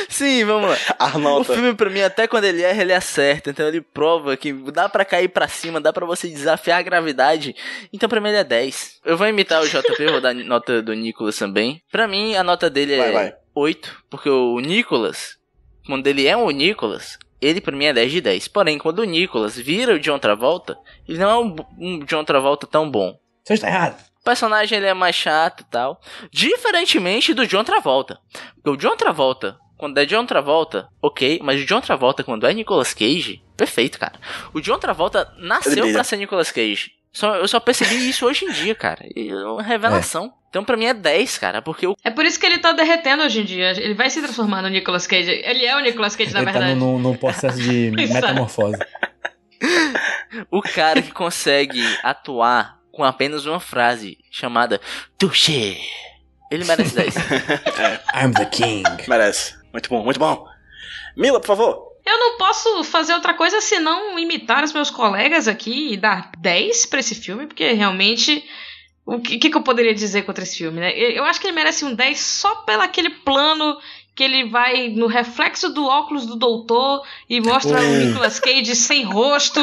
Sim, 0.09 0.45
vamos 0.45 0.69
lá. 0.69 0.77
A 0.99 1.17
O 1.39 1.43
filme, 1.43 1.73
pra 1.73 1.89
mim, 1.89 2.01
até 2.01 2.27
quando 2.27 2.45
ele 2.45 2.61
erra, 2.61 2.81
ele 2.81 2.93
acerta. 2.93 3.49
Então 3.49 3.67
ele 3.67 3.81
prova 3.81 4.35
que 4.35 4.53
dá 4.71 4.89
pra 4.89 5.05
cair 5.05 5.27
pra 5.29 5.47
cima, 5.47 5.79
dá 5.79 5.93
pra 5.93 6.05
você 6.05 6.27
desafiar 6.27 6.79
a 6.79 6.83
gravidade. 6.83 7.55
Então 7.91 8.09
pra 8.09 8.19
mim 8.19 8.29
ele 8.29 8.37
é 8.37 8.43
10. 8.43 9.01
Eu 9.05 9.17
vou 9.17 9.27
imitar 9.27 9.61
o 9.61 9.67
JP, 9.67 10.07
vou 10.07 10.21
dar 10.21 10.33
nota 10.33 10.81
do 10.81 10.93
Nicolas 10.93 11.37
também. 11.37 11.81
Pra 11.91 12.07
mim, 12.07 12.35
a 12.35 12.43
nota 12.43 12.69
dele 12.69 12.97
Vai, 12.97 13.09
é 13.09 13.11
vai. 13.11 13.35
8, 13.55 14.03
porque 14.09 14.29
o 14.29 14.59
Nicolas, 14.59 15.37
quando 15.85 16.07
ele 16.07 16.27
é 16.27 16.35
o 16.35 16.49
Nicolas, 16.49 17.17
ele 17.41 17.61
pra 17.61 17.75
mim 17.75 17.85
é 17.85 17.93
10 17.93 18.11
de 18.11 18.21
10. 18.21 18.47
Porém, 18.47 18.77
quando 18.77 18.99
o 18.99 19.05
Nicolas 19.05 19.57
vira 19.57 19.93
o 19.93 19.99
John 19.99 20.17
Travolta, 20.17 20.77
ele 21.07 21.19
não 21.19 21.29
é 21.29 21.37
um, 21.37 21.55
um 21.77 21.99
John 22.05 22.23
Travolta 22.23 22.65
tão 22.65 22.89
bom. 22.89 23.17
Você 23.43 23.53
está 23.53 23.67
errado. 23.67 24.12
O 24.23 24.25
personagem 24.25 24.77
ele 24.77 24.87
é 24.87 24.93
mais 24.93 25.15
chato 25.17 25.59
e 25.59 25.63
tal. 25.65 25.99
Diferentemente 26.31 27.33
do 27.33 27.45
John 27.45 27.63
Travolta. 27.65 28.17
Porque 28.55 28.69
o 28.69 28.77
John 28.77 28.95
Travolta, 28.95 29.57
quando 29.77 29.97
é 29.97 30.05
John 30.05 30.25
Travolta, 30.25 30.87
ok. 31.01 31.41
Mas 31.43 31.61
o 31.61 31.65
John 31.65 31.81
Travolta, 31.81 32.23
quando 32.23 32.47
é 32.47 32.53
Nicolas 32.53 32.93
Cage, 32.93 33.43
perfeito, 33.57 33.99
cara. 33.99 34.13
O 34.53 34.61
John 34.61 34.79
Travolta 34.79 35.29
Ele 35.37 35.45
nasceu 35.47 35.71
brilha. 35.73 35.93
pra 35.93 36.03
ser 36.05 36.15
Nicolas 36.15 36.51
Cage. 36.53 36.91
Só, 37.11 37.35
eu 37.35 37.47
só 37.49 37.59
percebi 37.59 37.95
isso 38.09 38.25
hoje 38.25 38.45
em 38.45 38.51
dia, 38.51 38.73
cara. 38.73 39.05
E 39.13 39.29
é 39.29 39.35
uma 39.45 39.61
revelação. 39.61 40.31
Então 40.49 40.63
pra 40.63 40.77
mim 40.77 40.85
é 40.85 40.93
10, 40.93 41.37
cara. 41.37 41.61
Porque 41.61 41.85
o 41.85 41.93
É 42.01 42.09
por 42.09 42.23
isso 42.23 42.39
que 42.39 42.45
ele 42.45 42.59
tá 42.59 42.71
derretendo 42.71 43.23
hoje 43.23 43.41
em 43.41 43.43
dia. 43.43 43.71
Ele 43.71 43.93
vai 43.93 44.09
se 44.09 44.21
transformar 44.21 44.61
no 44.61 44.69
Nicolas 44.69 45.05
Cage. 45.05 45.29
Ele 45.31 45.65
é 45.65 45.75
o 45.75 45.81
Nicolas 45.81 46.15
Cage, 46.15 46.31
na 46.33 46.39
Ele 46.39 46.45
tá 46.45 46.59
verdade. 46.59 46.79
num, 46.79 46.97
num 46.97 47.17
processo 47.17 47.57
de 47.61 47.91
metamorfose. 48.09 48.77
O 50.49 50.61
cara 50.61 51.01
que 51.01 51.11
consegue 51.11 51.81
atuar 52.03 52.79
com 52.93 53.03
apenas 53.03 53.45
uma 53.45 53.59
frase 53.59 54.19
chamada 54.31 54.79
Touché. 55.17 55.77
Ele 56.49 56.63
merece 56.63 56.95
10. 56.95 57.15
I'm 58.15 58.31
the 58.31 58.45
king. 58.45 58.83
Merece. 59.07 59.55
Muito 59.73 59.89
bom, 59.89 60.03
muito 60.03 60.19
bom. 60.19 60.47
Mila, 61.17 61.39
por 61.39 61.47
favor. 61.47 61.93
Eu 62.05 62.19
não 62.19 62.37
posso 62.37 62.83
fazer 62.83 63.13
outra 63.13 63.33
coisa 63.33 63.59
senão 63.61 64.19
imitar 64.19 64.63
os 64.63 64.71
meus 64.71 64.91
colegas 64.91 65.47
aqui 65.47 65.93
e 65.93 65.97
dar 65.97 66.31
10 66.37 66.85
pra 66.85 66.99
esse 66.99 67.15
filme, 67.15 67.47
porque 67.47 67.73
realmente. 67.73 68.47
O 69.05 69.19
que, 69.19 69.37
que 69.37 69.49
que 69.49 69.57
eu 69.57 69.63
poderia 69.63 69.93
dizer 69.93 70.21
contra 70.21 70.43
esse 70.43 70.57
filme, 70.57 70.79
né? 70.79 70.97
Eu 70.97 71.25
acho 71.25 71.41
que 71.41 71.47
ele 71.47 71.55
merece 71.55 71.83
um 71.83 71.93
10 71.93 72.17
só 72.19 72.55
pelo 72.57 72.83
aquele 72.83 73.09
plano 73.09 73.77
que 74.15 74.23
ele 74.23 74.49
vai 74.49 74.89
no 74.89 75.07
reflexo 75.07 75.69
do 75.69 75.85
óculos 75.85 76.25
do 76.25 76.37
doutor 76.37 77.05
e 77.29 77.41
mostra 77.41 77.81
o 77.81 77.83
Ui. 77.83 78.05
Nicolas 78.05 78.39
Cage 78.39 78.75
sem 78.75 79.03
rosto. 79.03 79.59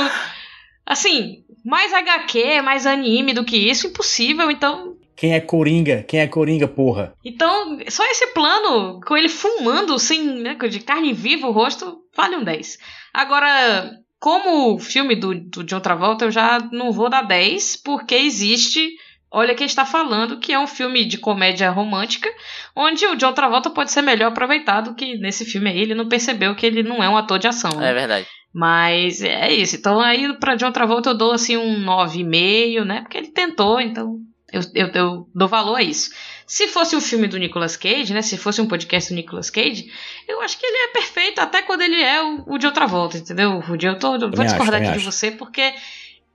Assim, 0.87 1.45
mais 1.64 1.93
HQ, 1.93 2.62
mais 2.62 2.87
anime 2.87 3.33
do 3.33 3.45
que 3.45 3.57
isso, 3.57 3.87
impossível. 3.89 4.51
Então, 4.51 4.97
Quem 5.16 5.35
é 5.35 5.41
Coringa? 5.41 6.03
Quem 6.09 6.20
é 6.20 6.26
Coringa, 6.26 6.66
porra? 6.66 7.14
então, 7.24 7.78
só 7.89 8.05
esse 8.07 8.28
plano, 8.28 9.01
com 9.07 9.16
ele 9.16 9.28
fumando, 9.28 9.99
sem, 9.99 10.22
né, 10.24 10.55
de 10.55 10.81
carne 10.81 11.12
viva 11.12 11.47
o 11.47 11.53
rosto, 11.53 11.99
vale 12.16 12.37
um 12.37 12.45
10. 12.45 12.78
Agora, 13.12 13.91
como 14.18 14.74
o 14.74 14.78
filme 14.78 15.14
do, 15.16 15.35
do 15.35 15.64
John 15.64 15.81
Travolta, 15.81 16.26
eu 16.26 16.31
já 16.31 16.59
não 16.72 16.93
vou 16.93 17.09
dar 17.09 17.22
10, 17.22 17.76
porque 17.85 18.14
existe. 18.14 18.91
Olha 19.33 19.55
quem 19.55 19.66
está 19.66 19.87
falando, 19.87 20.41
que 20.41 20.53
é 20.53 20.59
um 20.59 20.66
filme 20.66 21.05
de 21.05 21.16
comédia 21.16 21.70
romântica, 21.70 22.28
onde 22.74 23.07
o 23.07 23.14
John 23.14 23.33
Travolta 23.33 23.70
pode 23.70 23.93
ser 23.93 24.03
melhor 24.03 24.28
aproveitado 24.33 24.95
que 24.95 25.16
nesse 25.18 25.45
filme 25.45 25.70
aí. 25.70 25.78
Ele 25.78 25.95
não 25.95 26.09
percebeu 26.09 26.55
que 26.57 26.66
ele 26.66 26.83
não 26.83 27.03
é 27.03 27.09
um 27.09 27.16
ator 27.16 27.39
de 27.39 27.47
ação. 27.47 27.70
né? 27.78 27.91
é 27.91 27.95
verdade. 27.95 28.26
Mas 28.53 29.22
é 29.22 29.53
isso. 29.53 29.76
Então 29.76 30.01
aí 30.01 30.32
pra 30.38 30.57
John 30.57 30.72
Travolta 30.72 31.11
eu 31.11 31.14
dou 31.16 31.32
assim 31.32 31.57
um 31.57 31.84
9,5, 31.84 32.84
né? 32.84 33.01
Porque 33.03 33.18
ele 33.18 33.28
tentou, 33.28 33.80
então 33.80 34.18
eu, 34.53 34.62
eu, 34.74 34.88
eu 34.88 35.28
dou 35.34 35.48
valor 35.48 35.76
a 35.76 35.82
isso. 35.82 36.11
Se 36.46 36.66
fosse 36.66 36.96
um 36.96 37.01
filme 37.01 37.28
do 37.28 37.38
Nicolas 37.38 37.76
Cage, 37.76 38.12
né? 38.12 38.22
Se 38.22 38.36
fosse 38.36 38.61
um 38.61 38.66
podcast 38.66 39.12
do 39.12 39.16
Nicolas 39.16 39.51
Cage, 39.51 39.90
eu 40.26 40.40
acho 40.42 40.59
que 40.59 40.66
ele 40.66 40.76
é 40.76 40.88
perfeito 40.88 41.38
até 41.38 41.62
quando 41.62 41.82
ele 41.82 42.03
é 42.03 42.20
o, 42.22 42.42
o 42.55 42.59
de 42.59 42.66
outra 42.66 42.86
volta, 42.86 43.18
entendeu? 43.18 43.61
Rudy? 43.61 43.86
Eu, 43.86 43.98
tô, 43.98 44.14
eu 44.14 44.20
vou 44.20 44.28
acho, 44.30 44.42
discordar 44.42 44.80
também 44.80 44.88
aqui 44.88 44.98
de 44.98 45.07
acho. 45.07 45.12
você, 45.12 45.30
porque 45.30 45.72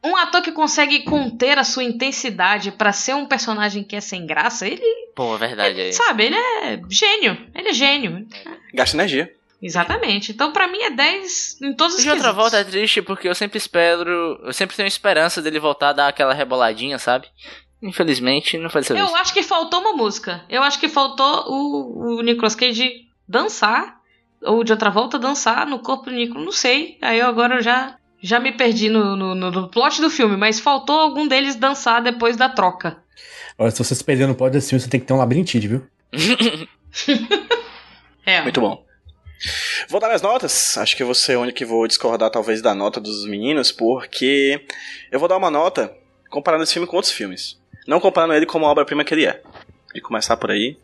um 0.02 0.16
ator 0.16 0.42
que 0.42 0.52
consegue 0.54 1.04
conter 1.04 1.58
a 1.58 1.66
sua 1.66 1.84
intensidade 1.84 2.72
pra 2.72 2.94
ser 2.94 3.16
um 3.16 3.26
personagem 3.26 3.84
que 3.84 3.96
é 3.96 4.00
sem 4.00 4.26
graça, 4.26 4.66
ele, 4.66 4.86
Pô, 5.16 5.36
é 5.36 5.40
verdade. 5.40 5.82
É. 5.82 5.92
sabe, 5.92 6.26
ele 6.26 6.36
é 6.36 6.80
gênio. 6.90 7.38
Ele 7.54 7.70
é 7.70 7.74
gênio. 7.74 8.28
Gasta 8.74 8.96
energia. 8.96 9.34
Exatamente. 9.62 10.32
Então, 10.32 10.52
pra 10.52 10.68
mim, 10.68 10.80
é 10.80 10.92
10 10.92 11.62
em 11.62 11.74
todos 11.74 11.96
os 11.96 12.04
De 12.04 12.10
outra 12.10 12.32
volta 12.32 12.58
é 12.60 12.64
triste 12.64 13.02
porque 13.02 13.28
eu 13.28 13.34
sempre 13.36 13.58
espero. 13.58 14.40
Eu 14.44 14.54
sempre 14.54 14.76
tenho 14.76 14.88
esperança 14.88 15.42
dele 15.42 15.60
voltar 15.60 15.90
a 15.90 15.94
dar 15.94 16.08
aquela 16.08 16.34
reboladinha, 16.34 17.00
sabe? 17.00 17.28
Infelizmente, 17.82 18.58
não 18.58 18.70
foi 18.70 18.82
dessa. 18.82 18.98
Eu 18.98 19.16
acho 19.16 19.34
que 19.34 19.44
faltou 19.44 19.80
uma 19.80 19.94
música. 19.94 20.44
Eu 20.50 20.62
acho 20.64 20.80
que 20.80 20.88
faltou 20.90 21.46
o, 21.48 22.18
o 22.18 22.22
Nicolas 22.22 22.56
Cage 22.56 23.08
dançar, 23.28 23.98
ou 24.44 24.64
de 24.64 24.72
outra 24.72 24.90
volta 24.90 25.18
dançar 25.20 25.66
no 25.68 25.80
corpo 25.80 26.06
do 26.06 26.12
Nicolas. 26.12 26.44
Não 26.46 26.52
sei. 26.52 26.98
Aí 27.02 27.20
eu 27.20 27.28
agora 27.28 27.56
eu 27.56 27.62
já, 27.62 27.96
já 28.22 28.40
me 28.40 28.52
perdi 28.52 28.90
no, 28.90 29.16
no, 29.16 29.36
no- 29.36 29.52
no 29.52 29.68
plot 29.70 30.02
do 30.02 30.10
filme, 30.10 30.36
mas 30.38 30.60
faltou 30.60 31.00
algum 31.00 31.28
deles 31.28 31.56
dançar 31.56 32.02
depois 32.02 32.36
da 32.38 32.50
troca. 32.50 32.98
Olha, 33.58 33.72
se 33.72 33.84
você 33.84 33.96
se 33.96 34.04
perder 34.04 34.28
no 34.28 34.36
pódio 34.36 34.54
desse 34.54 34.70
filme, 34.70 34.82
você 34.82 34.90
tem 34.90 35.00
que 35.00 35.06
ter 35.06 35.14
um 35.14 35.18
labirintite, 35.18 35.68
viu? 35.68 35.88
É. 38.26 38.42
Muito 38.42 38.60
bom. 38.60 38.84
Vou 39.88 40.00
dar 40.00 40.08
minhas 40.08 40.22
notas. 40.22 40.78
Acho 40.78 40.96
que 40.96 41.04
eu 41.04 41.08
vou 41.08 41.16
ser 41.16 41.38
o 41.38 41.42
único 41.42 41.58
que 41.58 41.66
vou 41.66 41.88
discordar, 41.88 42.30
talvez, 42.30 42.62
da 42.62 42.74
nota 42.74 43.00
dos 43.00 43.26
meninos, 43.26 43.72
porque 43.72 44.66
eu 45.12 45.20
vou 45.20 45.28
dar 45.28 45.38
uma 45.38 45.52
nota 45.52 45.96
comparando 46.30 46.64
esse 46.64 46.74
filme 46.74 46.88
com 46.88 46.96
outros 46.96 47.14
filmes. 47.14 47.60
Não 47.88 48.00
comparando 48.00 48.34
ele 48.34 48.46
como 48.46 48.66
a 48.66 48.70
obra-prima 48.70 49.04
que 49.04 49.14
ele 49.14 49.26
é. 49.26 49.42
E 49.94 50.02
começar 50.02 50.38
por 50.38 50.52
aí. 50.52 50.78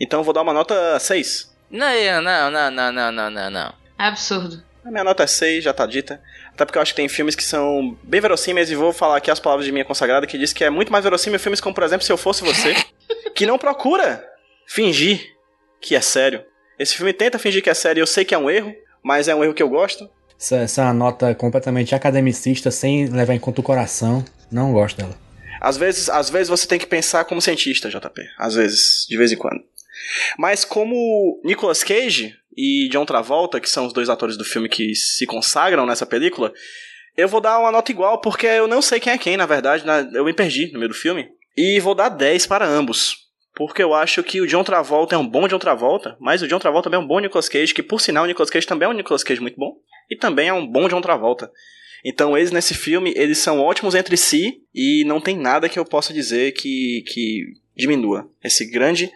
Então 0.00 0.20
eu 0.20 0.24
vou 0.24 0.34
dar 0.34 0.42
uma 0.42 0.52
nota 0.52 0.98
6. 0.98 1.54
Não, 1.70 2.22
não, 2.22 2.50
não, 2.50 2.70
não, 2.70 2.92
não, 2.92 3.12
não, 3.12 3.30
não, 3.30 3.50
não. 3.50 3.74
Absurdo. 3.98 4.62
A 4.84 4.90
minha 4.90 5.04
nota 5.04 5.22
é 5.22 5.26
6, 5.26 5.62
já 5.62 5.72
tá 5.72 5.86
dita. 5.86 6.20
Até 6.52 6.64
porque 6.64 6.76
eu 6.76 6.82
acho 6.82 6.92
que 6.92 6.96
tem 6.96 7.08
filmes 7.08 7.36
que 7.36 7.44
são 7.44 7.96
bem 8.02 8.20
verossímeis 8.20 8.70
e 8.70 8.74
vou 8.74 8.92
falar 8.92 9.16
aqui 9.16 9.30
as 9.30 9.38
palavras 9.38 9.64
de 9.64 9.72
minha 9.72 9.84
consagrada 9.84 10.26
que 10.26 10.36
diz 10.36 10.52
que 10.52 10.64
é 10.64 10.70
muito 10.70 10.90
mais 10.90 11.04
verossímil 11.04 11.38
filmes 11.38 11.60
como, 11.60 11.74
por 11.74 11.84
exemplo, 11.84 12.04
Se 12.04 12.12
Eu 12.12 12.16
Fosse 12.16 12.42
Você, 12.42 12.74
que 13.34 13.46
não 13.46 13.58
procura 13.58 14.24
fingir 14.66 15.36
que 15.80 15.94
é 15.94 16.00
sério. 16.00 16.44
Esse 16.82 16.96
filme 16.96 17.12
tenta 17.12 17.38
fingir 17.38 17.62
que 17.62 17.70
é 17.70 17.74
sério, 17.74 18.02
eu 18.02 18.06
sei 18.08 18.24
que 18.24 18.34
é 18.34 18.38
um 18.38 18.50
erro, 18.50 18.74
mas 19.04 19.28
é 19.28 19.34
um 19.34 19.44
erro 19.44 19.54
que 19.54 19.62
eu 19.62 19.68
gosto. 19.68 20.10
Essa, 20.36 20.56
essa 20.56 20.82
é 20.82 20.84
uma 20.86 20.92
nota 20.92 21.32
completamente 21.32 21.94
academicista, 21.94 22.72
sem 22.72 23.06
levar 23.06 23.34
em 23.34 23.38
conta 23.38 23.60
o 23.60 23.64
coração. 23.64 24.24
Não 24.50 24.72
gosto 24.72 24.96
dela. 24.96 25.16
Às 25.60 25.76
vezes, 25.76 26.10
às 26.10 26.28
vezes 26.28 26.48
você 26.48 26.66
tem 26.66 26.80
que 26.80 26.86
pensar 26.86 27.24
como 27.24 27.40
cientista, 27.40 27.88
JP. 27.88 28.20
Às 28.36 28.56
vezes, 28.56 29.06
de 29.08 29.16
vez 29.16 29.30
em 29.30 29.36
quando. 29.36 29.62
Mas 30.36 30.64
como 30.64 31.40
Nicolas 31.44 31.84
Cage 31.84 32.34
e 32.56 32.88
John 32.90 33.06
Travolta, 33.06 33.60
que 33.60 33.70
são 33.70 33.86
os 33.86 33.92
dois 33.92 34.08
atores 34.08 34.36
do 34.36 34.44
filme 34.44 34.68
que 34.68 34.92
se 34.96 35.24
consagram 35.24 35.86
nessa 35.86 36.04
película, 36.04 36.52
eu 37.16 37.28
vou 37.28 37.40
dar 37.40 37.60
uma 37.60 37.70
nota 37.70 37.92
igual, 37.92 38.20
porque 38.20 38.46
eu 38.46 38.66
não 38.66 38.82
sei 38.82 38.98
quem 38.98 39.12
é 39.12 39.18
quem, 39.18 39.36
na 39.36 39.46
verdade, 39.46 39.84
eu 40.14 40.24
me 40.24 40.34
perdi 40.34 40.72
no 40.72 40.80
meio 40.80 40.88
do 40.88 40.96
filme. 40.96 41.28
E 41.56 41.78
vou 41.78 41.94
dar 41.94 42.08
10 42.08 42.44
para 42.48 42.66
ambos. 42.66 43.21
Porque 43.54 43.82
eu 43.82 43.92
acho 43.94 44.22
que 44.22 44.40
o 44.40 44.46
John 44.46 44.64
Travolta 44.64 45.14
é 45.14 45.18
um 45.18 45.28
bom 45.28 45.46
John 45.46 45.58
Travolta, 45.58 46.16
mas 46.18 46.42
o 46.42 46.48
John 46.48 46.58
Travolta 46.58 46.88
também 46.88 47.00
é 47.00 47.04
um 47.04 47.06
bom 47.06 47.18
Nicolas 47.18 47.48
Cage, 47.48 47.74
que 47.74 47.82
por 47.82 48.00
sinal 48.00 48.24
o 48.24 48.26
Nicolas 48.26 48.50
Cage 48.50 48.66
também 48.66 48.86
é 48.86 48.90
um 48.90 48.94
Nicolas 48.94 49.22
Cage 49.22 49.40
muito 49.40 49.58
bom, 49.58 49.76
e 50.10 50.16
também 50.16 50.48
é 50.48 50.52
um 50.52 50.66
bom 50.66 50.88
John 50.88 51.00
Travolta. 51.00 51.50
Então 52.04 52.36
eles 52.36 52.50
nesse 52.50 52.74
filme, 52.74 53.12
eles 53.16 53.38
são 53.38 53.60
ótimos 53.60 53.94
entre 53.94 54.16
si 54.16 54.62
e 54.74 55.04
não 55.04 55.20
tem 55.20 55.36
nada 55.36 55.68
que 55.68 55.78
eu 55.78 55.84
possa 55.84 56.12
dizer 56.12 56.52
que, 56.52 57.04
que 57.06 57.54
diminua 57.76 58.28
esse 58.42 58.64
grande 58.64 59.10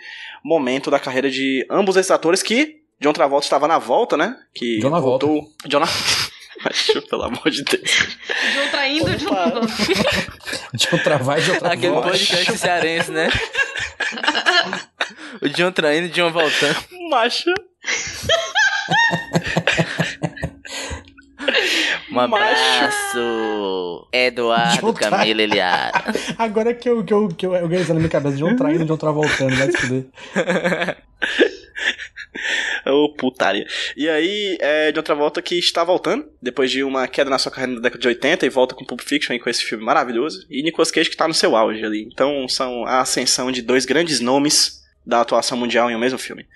momento 0.45 0.91
da 0.91 1.01
carreira 1.01 1.31
de 1.31 1.67
ambos 1.69 1.97
esses 1.97 2.11
atores 2.11 2.43
que 2.43 2.83
John 3.01 3.13
Travolta 3.13 3.47
estava 3.47 3.67
na 3.67 3.79
volta, 3.79 4.17
né? 4.17 4.37
Que 4.55 4.79
John 4.79 4.91
na 4.91 5.01
volta. 5.01 5.27
voltou. 5.27 5.53
John 5.67 5.81
na... 5.81 5.87
Macho, 6.65 7.03
pelo 7.09 7.25
amor 7.25 7.51
de 7.51 7.63
Deus. 7.63 8.19
John 8.55 8.71
traindo, 8.71 9.17
John 9.17 9.33
Opa. 9.33 9.61
De 10.75 10.89
outra 10.93 11.19
vai, 11.19 11.41
de 11.41 11.51
outra 11.53 11.73
Aquele 11.73 11.93
volta. 11.93 12.11
podcast 12.11 12.59
cearense, 12.59 13.11
né? 13.11 13.29
o 15.41 15.49
John 15.49 15.73
traindo 15.73 16.07
e 16.07 16.11
o 16.11 16.13
John 16.13 16.31
voltando. 16.31 16.77
Macho. 17.11 17.53
Um 22.11 22.21
abraço, 22.21 24.09
Eduardo 24.13 24.81
John 24.81 24.95
Camilo 24.95 25.41
Eliara. 25.41 26.05
Agora 26.39 26.73
que 26.73 26.89
eu, 26.89 27.05
que 27.05 27.13
eu, 27.13 27.29
que 27.29 27.47
eu 27.47 27.53
organizei 27.53 27.95
na 27.95 28.01
minha 28.01 28.11
cabeça, 28.11 28.37
de 28.37 28.45
um 28.45 28.57
traindo, 28.57 28.85
de 28.85 28.93
um 28.93 28.97
voltando, 28.97 29.55
vai 29.57 29.71
se 29.71 29.77
fuder. 29.77 30.07
Ô, 32.87 33.13
putaria. 33.15 33.67
E 33.97 34.09
aí, 34.09 34.57
é 34.61 34.93
de 34.93 34.99
outra 34.99 35.15
volta 35.15 35.43
que 35.43 35.59
está 35.59 35.85
voltando, 35.85 36.27
depois 36.41 36.71
de 36.71 36.83
uma 36.83 37.07
queda 37.09 37.31
na 37.31 37.39
sua 37.39 37.53
carreira 37.53 37.75
na 37.75 37.81
década 37.81 38.01
de 38.01 38.09
80 38.09 38.47
e 38.47 38.49
volta 38.49 38.75
com 38.75 38.85
Pulp 38.85 39.01
Fiction 39.01 39.35
e 39.35 39.39
com 39.39 39.51
esse 39.51 39.65
filme 39.65 39.85
maravilhoso. 39.85 40.47
E 40.51 40.63
Nicolas 40.63 40.91
Cage 40.91 41.09
que 41.09 41.15
está 41.15 41.29
no 41.29 41.35
seu 41.35 41.57
auge 41.57 41.85
ali. 41.85 42.09
Então, 42.13 42.49
são 42.49 42.85
a 42.87 43.01
ascensão 43.01 43.51
de 43.51 43.63
dois 43.63 43.85
grandes 43.85 44.21
nomes 44.21 44.83
da 45.05 45.21
atuação 45.21 45.57
mundial 45.57 45.91
em 45.91 45.97
um 45.97 45.99
mesmo 45.99 46.19
filme. 46.19 46.47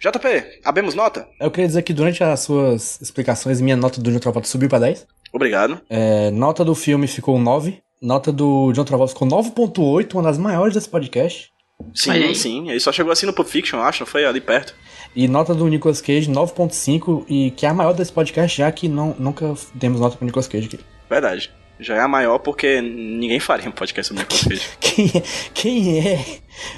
JP, 0.00 0.60
abemos 0.64 0.94
nota? 0.94 1.26
Eu 1.40 1.50
queria 1.50 1.66
dizer 1.66 1.82
que 1.82 1.92
durante 1.92 2.22
as 2.22 2.40
suas 2.40 3.00
explicações, 3.00 3.60
minha 3.60 3.76
nota 3.76 4.00
do 4.00 4.12
John 4.12 4.20
Travolta 4.20 4.46
subiu 4.46 4.68
pra 4.68 4.78
10. 4.78 5.06
Obrigado. 5.32 5.80
É, 5.90 6.30
nota 6.30 6.64
do 6.64 6.74
filme 6.74 7.08
ficou 7.08 7.38
9. 7.38 7.82
Nota 8.00 8.30
do 8.30 8.72
John 8.72 8.84
Travolta 8.84 9.12
ficou 9.12 9.26
9.8, 9.26 10.14
uma 10.14 10.22
das 10.22 10.38
maiores 10.38 10.74
desse 10.74 10.88
podcast. 10.88 11.50
Sim, 11.94 12.10
aí. 12.10 12.34
sim. 12.34 12.70
Ele 12.70 12.80
só 12.80 12.92
chegou 12.92 13.12
assim 13.12 13.26
no 13.26 13.32
Pulp 13.32 13.48
Fiction, 13.48 13.80
acho, 13.80 14.00
não 14.00 14.06
foi? 14.06 14.24
Ali 14.24 14.40
perto. 14.40 14.74
E 15.14 15.26
nota 15.26 15.54
do 15.54 15.66
Nicolas 15.66 16.00
Cage 16.00 16.30
9.5 16.30 17.24
e 17.28 17.50
que 17.52 17.66
é 17.66 17.68
a 17.68 17.74
maior 17.74 17.92
desse 17.92 18.12
podcast, 18.12 18.56
já 18.56 18.70
que 18.70 18.88
não, 18.88 19.14
nunca 19.18 19.54
demos 19.74 20.00
nota 20.00 20.16
pro 20.16 20.24
Nicolas 20.24 20.48
Cage 20.48 20.66
aqui. 20.66 20.80
Verdade. 21.08 21.50
Já 21.80 21.96
é 21.96 22.00
a 22.00 22.08
maior 22.08 22.38
porque 22.38 22.80
ninguém 22.80 23.40
faria 23.40 23.68
um 23.68 23.72
podcast 23.72 24.08
sobre 24.14 24.22
Nicolas 24.22 24.44
Cage. 24.44 24.68
Quem 24.80 25.06
é, 25.14 25.22
quem 25.54 26.08
é 26.08 26.24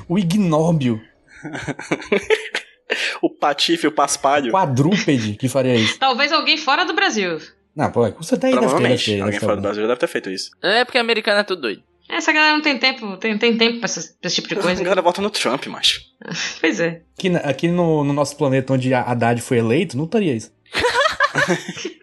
o 0.09 0.19
ignóbio 0.19 1.01
o 3.23 3.31
Patife, 3.31 3.87
o 3.87 3.93
Paspalho. 3.93 4.53
quadrúpede 4.53 5.35
que 5.35 5.49
faria 5.49 5.75
isso? 5.75 5.99
Talvez 5.99 6.33
alguém 6.33 6.57
fora 6.57 6.85
do 6.85 6.95
Brasil. 6.95 7.39
Não, 7.75 7.91
pô, 7.91 8.11
você 8.11 8.37
ter, 8.37 8.49
deve 8.49 8.59
Provavelmente. 8.59 9.21
Alguém 9.21 9.39
fora 9.41 9.57
do. 9.57 9.63
Brasil 9.63 9.83
já 9.83 9.89
deve 9.89 10.01
ter 10.01 10.07
feito 10.07 10.31
isso. 10.31 10.51
É 10.63 10.85
porque 10.85 10.99
americano 10.99 11.41
é 11.41 11.45
tudo 11.45 11.63
doido. 11.63 11.83
Essa 12.13 12.33
galera 12.33 12.55
não 12.55 12.63
tem 12.63 12.79
tempo, 12.79 13.17
tem, 13.17 13.39
tem 13.39 13.57
tempo 13.57 13.79
pra, 13.79 13.85
essas- 13.87 14.07
pra 14.21 14.27
esse 14.27 14.37
tipo 14.37 14.49
de 14.49 14.55
A 14.55 14.63
coisa. 14.63 14.83
galera 14.83 15.01
vota 15.03 15.23
no 15.23 15.31
Trump, 15.31 15.67
macho. 15.67 16.01
Pois 16.61 16.81
é. 16.81 17.03
Aqui, 17.19 17.29
aqui 17.37 17.69
no, 17.69 18.05
no 18.05 18.13
nosso 18.13 18.37
planeta 18.37 18.73
onde 18.73 18.93
a 18.93 19.01
Haddad 19.03 19.41
foi 19.41 19.59
eleito, 19.59 19.97
não 19.97 20.05
estaria 20.05 20.35
isso. 20.35 20.53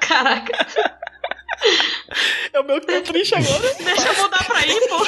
Caraca, 0.00 0.52
É 2.52 2.60
o 2.60 2.64
meu 2.64 2.80
que 2.80 2.86
tá 2.86 3.00
triste 3.00 3.34
agora. 3.34 3.74
deixa 3.82 4.08
eu 4.08 4.22
mudar 4.22 4.44
pra 4.44 4.58
aí, 4.58 4.80
pô. 4.88 5.06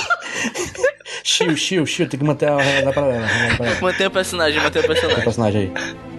Chiu, 1.22 1.56
chiu, 1.56 1.86
chiu, 1.86 2.08
tem 2.08 2.18
que 2.18 2.24
manter 2.26 2.48
a 2.48 2.56
realidade 2.60 2.94
paralela. 2.94 3.24
a 3.24 3.26
realidade 3.28 3.56
paralela. 3.58 3.80
Mantém 3.82 4.06
o 4.06 4.10
personagem, 4.10 4.60
mantém 4.62 4.82
o 4.82 4.86
personagem. 4.86 5.24
personagem 5.24 5.60
aí. 5.60 6.15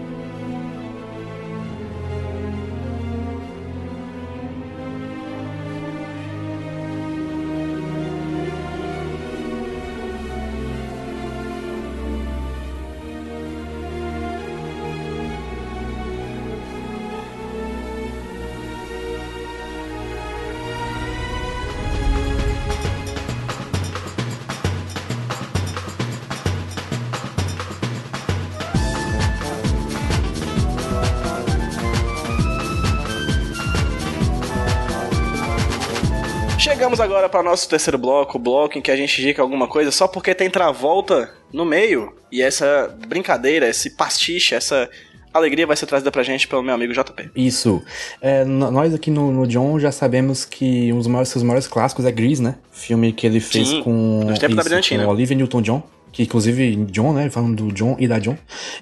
Para 37.30 37.44
nosso 37.44 37.68
terceiro 37.70 37.98
bloco, 37.98 38.38
o 38.38 38.42
bloco 38.42 38.78
em 38.78 38.82
que 38.82 38.92
a 38.92 38.96
gente 38.96 39.22
indica 39.22 39.42
alguma 39.42 39.68
coisa 39.68 39.92
só 39.92 40.08
porque 40.08 40.34
tem 40.34 40.50
Travolta 40.50 41.32
no 41.52 41.66
meio. 41.66 42.14
E 42.32 42.42
essa 42.42 42.96
brincadeira, 43.08 43.68
esse 43.68 43.92
pastiche, 43.92 44.56
essa 44.56 44.90
alegria 45.34 45.68
vai 45.68 45.76
ser 45.76 45.86
trazida 45.86 46.12
pra 46.12 46.24
gente 46.24 46.48
pelo 46.48 46.64
meu 46.64 46.74
amigo 46.74 46.94
JP. 46.94 47.32
Isso. 47.36 47.82
É, 48.22 48.44
nós 48.44 48.94
aqui 48.94 49.12
no, 49.12 49.32
no 49.32 49.48
John 49.48 49.80
já 49.80 49.92
sabemos 49.92 50.46
que 50.46 50.92
um 50.92 50.98
dos 50.98 51.08
maiores, 51.08 51.30
seus 51.30 51.44
maiores 51.44 51.68
clássicos 51.68 52.06
é 52.06 52.12
Grease, 52.12 52.42
né? 52.42 52.56
Filme 52.72 53.14
que 53.14 53.26
ele 53.26 53.40
fez 53.40 53.68
Sim, 53.68 53.84
com, 53.84 54.24
nos 54.26 54.40
tempos 54.40 54.56
da 54.56 54.64
Brilhantina. 54.64 55.06
com 55.06 55.12
Olivia 55.12 55.38
Newton-John. 55.38 55.84
Que 56.18 56.24
inclusive 56.24 56.76
John, 56.90 57.14
né? 57.14 57.30
Falando 57.30 57.68
do 57.68 57.72
John 57.72 57.96
e 58.00 58.08
da 58.08 58.18
John. 58.18 58.36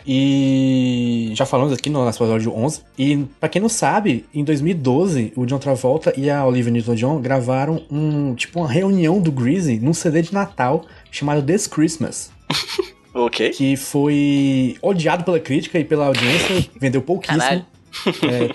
E 0.07 1.33
já 1.35 1.45
falamos 1.45 1.73
aqui 1.73 1.89
no 1.89 2.05
nosso 2.05 2.23
episódio 2.23 2.49
11. 2.55 2.81
E 2.97 3.25
pra 3.41 3.49
quem 3.49 3.61
não 3.61 3.67
sabe, 3.67 4.25
em 4.33 4.41
2012, 4.41 5.33
o 5.35 5.45
John 5.45 5.59
Travolta 5.59 6.13
e 6.15 6.29
a 6.29 6.45
Olivia 6.45 6.71
Newton-John 6.71 7.19
gravaram 7.19 7.83
um 7.91 8.33
tipo 8.35 8.61
uma 8.61 8.71
reunião 8.71 9.19
do 9.19 9.33
Greasy 9.33 9.79
num 9.79 9.93
CD 9.93 10.21
de 10.21 10.33
Natal 10.33 10.85
chamado 11.11 11.43
This 11.43 11.67
Christmas. 11.67 12.31
Ok. 13.17 13.51
Que 13.51 13.77
foi 13.77 14.75
odiado 14.81 15.23
pela 15.23 15.39
crítica 15.39 15.79
e 15.79 15.85
pela 15.85 16.07
audiência, 16.07 16.69
vendeu 16.77 17.01
pouquíssimo. 17.01 17.39
Caralho. 17.39 17.65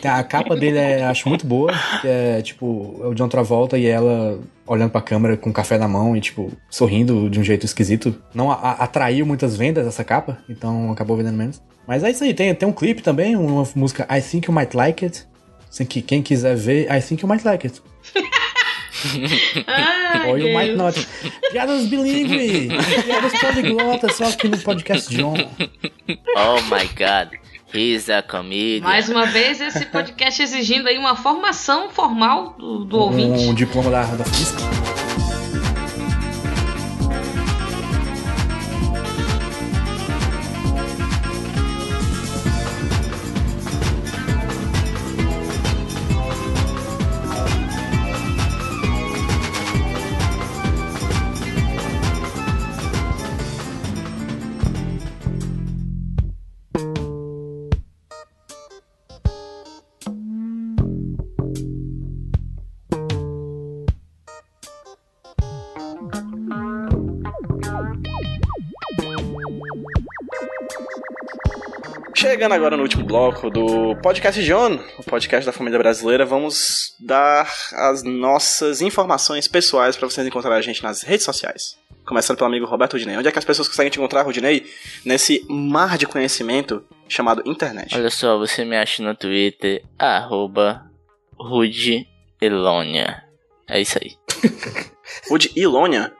É, 0.02 0.08
a 0.08 0.22
capa 0.22 0.54
dele 0.56 0.78
é, 0.78 1.04
acho 1.04 1.28
muito 1.28 1.46
boa, 1.46 1.72
que 2.00 2.06
é 2.08 2.42
tipo, 2.42 3.00
é 3.02 3.06
o 3.06 3.14
John 3.14 3.28
Travolta 3.28 3.78
e 3.78 3.86
ela 3.86 4.38
olhando 4.66 4.90
pra 4.90 5.00
câmera 5.00 5.36
com 5.36 5.52
café 5.52 5.76
na 5.78 5.88
mão 5.88 6.16
e 6.16 6.20
tipo, 6.20 6.52
sorrindo 6.68 7.28
de 7.30 7.40
um 7.40 7.44
jeito 7.44 7.64
esquisito. 7.66 8.14
Não 8.34 8.50
a- 8.50 8.54
a- 8.54 8.84
atraiu 8.84 9.24
muitas 9.26 9.56
vendas 9.56 9.86
essa 9.86 10.04
capa, 10.04 10.38
então 10.48 10.92
acabou 10.92 11.16
vendendo 11.16 11.36
menos. 11.36 11.60
Mas 11.86 12.04
é 12.04 12.10
isso 12.10 12.22
aí, 12.22 12.32
tem, 12.34 12.54
tem 12.54 12.68
um 12.68 12.72
clipe 12.72 13.02
também, 13.02 13.34
uma 13.36 13.66
música 13.74 14.06
I 14.14 14.20
Think 14.20 14.48
You 14.48 14.54
Might 14.54 14.76
Like 14.76 15.04
It. 15.04 15.24
Assim, 15.68 15.84
que 15.84 16.02
quem 16.02 16.20
quiser 16.22 16.56
ver, 16.56 16.88
I 16.92 17.00
Think 17.00 17.22
You 17.22 17.28
Might 17.28 17.44
Like 17.44 17.66
It. 17.66 17.80
Ai, 19.66 20.28
Or 20.28 20.38
you 20.38 20.52
might 20.52 20.76
not. 20.76 20.94
Piadas 21.52 21.86
bilíngue! 21.86 22.68
Piadas 23.04 23.32
poliglotas, 23.40 24.14
só 24.16 24.24
aqui 24.26 24.48
no 24.48 24.58
podcast 24.58 25.14
John. 25.14 25.34
Oh 26.36 26.60
my 26.64 26.86
god. 26.96 27.38
He's 27.72 28.08
a 28.08 28.22
comedian. 28.22 28.82
Mais 28.82 29.08
uma 29.08 29.26
vez, 29.26 29.60
esse 29.60 29.86
podcast 29.86 30.42
exigindo 30.42 30.88
aí 30.88 30.98
uma 30.98 31.14
formação 31.14 31.88
formal 31.90 32.56
do, 32.58 32.84
do 32.84 32.98
ouvinte. 32.98 33.44
Um 33.44 33.54
diploma 33.54 33.90
da, 33.90 34.04
da 34.04 34.24
FISC. 34.24 34.56
Chegando 72.40 72.54
agora 72.54 72.74
no 72.74 72.84
último 72.84 73.04
bloco 73.04 73.50
do 73.50 73.94
podcast 73.96 74.42
John, 74.42 74.82
o 74.96 75.02
podcast 75.02 75.44
da 75.44 75.52
família 75.52 75.78
brasileira, 75.78 76.24
vamos 76.24 76.94
dar 76.98 77.46
as 77.74 78.02
nossas 78.02 78.80
informações 78.80 79.46
pessoais 79.46 79.94
para 79.94 80.08
vocês 80.08 80.26
encontrarem 80.26 80.58
a 80.58 80.62
gente 80.62 80.82
nas 80.82 81.02
redes 81.02 81.26
sociais. 81.26 81.76
Começando 82.02 82.38
pelo 82.38 82.48
amigo 82.48 82.64
Roberto 82.64 82.94
Rudinei. 82.94 83.18
Onde 83.18 83.28
é 83.28 83.30
que 83.30 83.38
as 83.38 83.44
pessoas 83.44 83.68
conseguem 83.68 83.90
te 83.90 83.98
encontrar, 83.98 84.22
Rudinei? 84.22 84.64
Nesse 85.04 85.44
mar 85.50 85.98
de 85.98 86.06
conhecimento 86.06 86.82
chamado 87.06 87.42
internet. 87.44 87.94
Olha 87.94 88.08
só, 88.08 88.38
você 88.38 88.64
me 88.64 88.74
acha 88.74 89.02
no 89.02 89.14
Twitter, 89.14 89.84
arroba 89.98 90.90
Rudeelonia. 91.38 93.22
É 93.68 93.78
isso 93.82 93.98
aí. 94.02 94.16
Rude 95.28 95.52
Ilônia. 95.54 96.10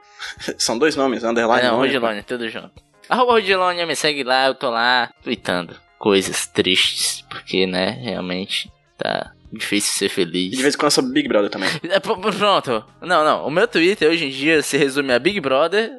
São 0.59 0.77
dois 0.77 0.95
nomes, 0.95 1.23
underline. 1.23 1.65
Ah, 1.65 1.71
não, 1.71 1.77
Ilônia. 1.77 1.93
Rudeelonia, 1.93 2.23
tudo 2.23 2.47
junto. 2.47 2.73
Arroba 3.09 3.31
Rudeelonia, 3.31 3.87
me 3.87 3.95
segue 3.95 4.23
lá, 4.23 4.45
eu 4.45 4.53
tô 4.53 4.69
lá 4.69 5.09
tweetando 5.23 5.75
coisas 6.01 6.47
tristes, 6.47 7.23
porque, 7.29 7.67
né, 7.67 7.91
realmente 8.01 8.71
tá 8.97 9.31
difícil 9.53 9.93
ser 9.93 10.05
E 10.05 10.09
feliz. 10.09 10.51
de 10.57 10.61
vez 10.61 10.73
em 10.73 10.77
quando 10.77 10.91
sobre 10.91 11.13
Big 11.13 11.27
Brother 11.27 11.49
também. 11.51 11.69
É, 11.83 11.99
Pronto. 11.99 12.83
Não, 13.01 13.23
não. 13.23 13.45
O 13.45 13.51
meu 13.51 13.67
Twitter 13.67 14.09
hoje 14.09 14.25
em 14.25 14.29
dia 14.29 14.61
se 14.63 14.77
resume 14.77 15.13
a 15.13 15.19
Big 15.19 15.39
Brother 15.39 15.91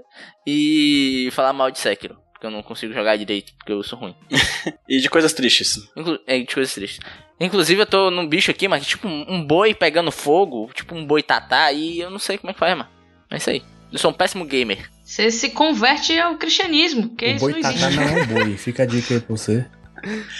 e 0.46 1.28
falar 1.32 1.52
mal 1.52 1.70
de 1.70 1.78
Sekiro. 1.78 2.16
Porque 2.32 2.46
eu 2.46 2.50
não 2.50 2.62
consigo 2.62 2.92
jogar 2.92 3.16
direito, 3.16 3.52
porque 3.56 3.72
eu 3.72 3.82
sou 3.84 3.98
ruim. 3.98 4.14
E 4.88 5.00
de 5.00 5.08
coisas 5.08 5.32
tristes. 5.32 5.78
Inclu 5.96 6.18
é, 6.26 6.38
de 6.40 6.52
coisas 6.54 6.74
tristes. 6.74 6.98
Inclusive, 7.40 7.80
eu 7.82 7.86
tô 7.86 8.10
num 8.10 8.26
bicho 8.26 8.50
aqui, 8.50 8.66
mas 8.68 8.84
tipo 8.86 9.06
um 9.08 9.44
boi 9.44 9.74
pegando 9.74 10.10
fogo, 10.12 10.70
tipo 10.74 10.94
um 10.94 11.04
boi 11.06 11.22
tatá, 11.22 11.72
e 11.72 12.00
eu 12.00 12.10
não 12.10 12.18
sei 12.18 12.36
como 12.38 12.50
é 12.50 12.54
que 12.54 12.58
faz, 12.60 12.76
mano. 12.76 12.88
É 13.30 13.36
isso 13.36 13.48
aí. 13.50 13.62
Eu 13.92 13.98
sou 13.98 14.10
um 14.10 14.14
péssimo 14.14 14.44
gamer. 14.44 14.90
Você 15.04 15.30
se 15.30 15.50
converte 15.50 16.18
ao 16.18 16.36
cristianismo, 16.36 17.08
porque 17.10 17.26
O 17.26 17.28
isso 17.36 17.44
não 17.46 17.52
boi 17.52 17.62
tatá 17.62 17.74
existe. 17.74 17.96
não 17.96 18.02
é 18.02 18.22
um 18.22 18.26
boi. 18.26 18.56
Fica 18.56 18.82
a 18.82 18.86
dica 18.86 19.14
aí 19.14 19.20
pra 19.20 19.36
você. 19.36 19.66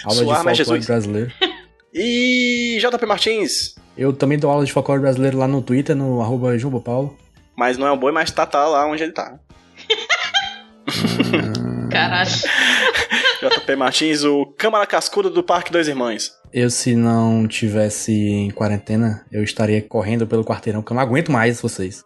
Aula 0.04 0.16
Sua 0.16 0.24
de 0.24 0.34
folclore 0.34 0.54
Jesus. 0.56 0.86
brasileiro. 0.86 1.32
E 1.94 2.78
JP 2.80 3.04
Martins. 3.04 3.74
Eu 3.98 4.14
também 4.14 4.38
dou 4.38 4.50
aula 4.50 4.64
de 4.64 4.72
folclore 4.72 5.02
brasileiro 5.02 5.36
lá 5.36 5.46
no 5.46 5.60
Twitter, 5.60 5.94
no 5.94 6.22
arroba 6.22 6.56
Jumbo 6.56 6.80
Paulo. 6.80 7.14
Mas 7.54 7.76
não 7.76 7.86
é 7.86 7.92
um 7.92 7.98
boi, 7.98 8.10
mas 8.10 8.30
tá, 8.30 8.46
tá 8.46 8.66
lá 8.66 8.86
onde 8.86 9.02
ele 9.02 9.12
tá. 9.12 9.38
Caralho. 11.90 12.30
JP 13.42 13.76
Martins, 13.76 14.24
o 14.24 14.46
Câmara 14.56 14.86
Cascudo 14.86 15.28
do 15.28 15.42
Parque 15.42 15.70
Dois 15.70 15.86
Irmãos. 15.86 16.32
Eu, 16.50 16.70
se 16.70 16.94
não 16.94 17.46
tivesse 17.46 18.12
em 18.12 18.50
quarentena, 18.50 19.26
eu 19.30 19.42
estaria 19.42 19.82
correndo 19.82 20.26
pelo 20.26 20.44
quarteirão, 20.44 20.80
porque 20.80 20.92
eu 20.92 20.96
não 20.96 21.02
aguento 21.02 21.30
mais 21.30 21.60
vocês. 21.60 22.02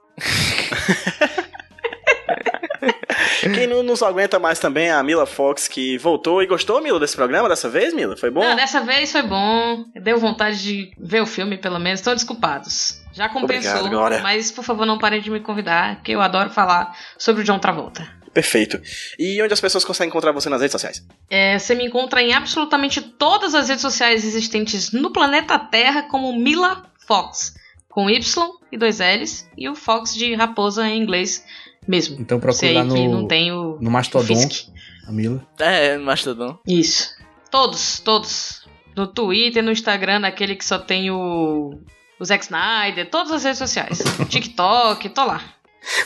Quem 3.55 3.67
não 3.67 3.83
nos 3.83 4.03
aguenta 4.03 4.39
mais 4.39 4.59
também 4.59 4.89
é 4.89 4.93
a 4.93 5.03
Mila 5.03 5.27
Fox, 5.27 5.69
que 5.69 5.99
voltou 5.99 6.43
e 6.43 6.47
gostou, 6.47 6.81
Mila, 6.81 7.01
desse 7.01 7.17
programa 7.17 7.49
dessa 7.49 7.69
vez, 7.69 7.93
Mila? 7.95 8.17
Foi 8.17 8.31
bom? 8.31 8.41
Não, 8.41 8.57
dessa 8.57 8.81
vez 8.81 9.13
foi 9.13 9.23
bom. 9.23 9.85
Deu 9.95 10.19
vontade 10.19 10.63
de 10.63 10.93
ver 10.99 11.23
o 11.23 11.27
filme, 11.27 11.59
pelo 11.59 11.79
menos. 11.79 12.01
Estão 12.01 12.15
desculpados. 12.15 13.01
Já 13.13 13.29
compensou. 13.29 13.87
Obrigado, 13.87 14.23
mas, 14.23 14.51
por 14.51 14.63
favor, 14.63 14.87
não 14.87 14.99
parem 14.99 15.21
de 15.21 15.31
me 15.31 15.41
convidar, 15.41 16.03
que 16.03 16.13
eu 16.13 16.21
adoro 16.21 16.51
falar 16.51 16.97
sobre 17.19 17.43
o 17.43 17.45
John 17.45 17.59
Travolta. 17.59 18.07
Perfeito. 18.37 18.79
E 19.19 19.43
onde 19.43 19.55
as 19.55 19.61
pessoas 19.63 19.83
conseguem 19.83 20.11
encontrar 20.11 20.31
você 20.31 20.51
nas 20.51 20.61
redes 20.61 20.73
sociais? 20.73 21.03
É, 21.31 21.59
você 21.59 21.75
me 21.75 21.87
encontra 21.87 22.21
em 22.21 22.35
absolutamente 22.35 23.01
todas 23.01 23.55
as 23.55 23.71
redes 23.71 23.81
sociais 23.81 24.27
existentes 24.27 24.93
no 24.93 25.11
planeta 25.11 25.59
Terra 25.59 26.03
como 26.03 26.39
Mila 26.39 26.83
Fox, 27.07 27.55
com 27.89 28.11
Y 28.11 28.51
e 28.71 28.77
dois 28.77 28.99
L's, 28.99 29.49
e 29.57 29.71
o 29.71 29.75
Fox 29.75 30.15
de 30.15 30.35
raposa 30.35 30.87
em 30.87 31.01
inglês 31.01 31.43
mesmo. 31.87 32.17
Então 32.21 32.41
Sei 32.53 32.73
procura 32.75 32.95
que 32.95 33.07
no, 33.07 33.13
não 33.21 33.29
tem 33.29 33.53
o, 33.53 33.79
no 33.81 33.91
Mastodon, 33.91 34.27
Fisk. 34.27 34.69
a 35.07 35.13
Mila. 35.13 35.47
É, 35.59 35.97
Mastodon. 35.99 36.59
Isso. 36.67 37.15
Todos, 37.51 38.01
todos. 38.01 38.67
No 38.97 39.07
Twitter, 39.07 39.63
no 39.63 39.71
Instagram, 39.71 40.21
naquele 40.21 40.57
que 40.57 40.65
só 40.65 40.79
tem 40.79 41.11
o, 41.11 41.79
o 42.19 42.25
Zack 42.25 42.45
Snyder, 42.45 43.09
todas 43.11 43.33
as 43.33 43.45
redes 43.45 43.59
sociais. 43.59 44.03
TikTok, 44.29 45.09
tô 45.11 45.25
lá. 45.25 45.43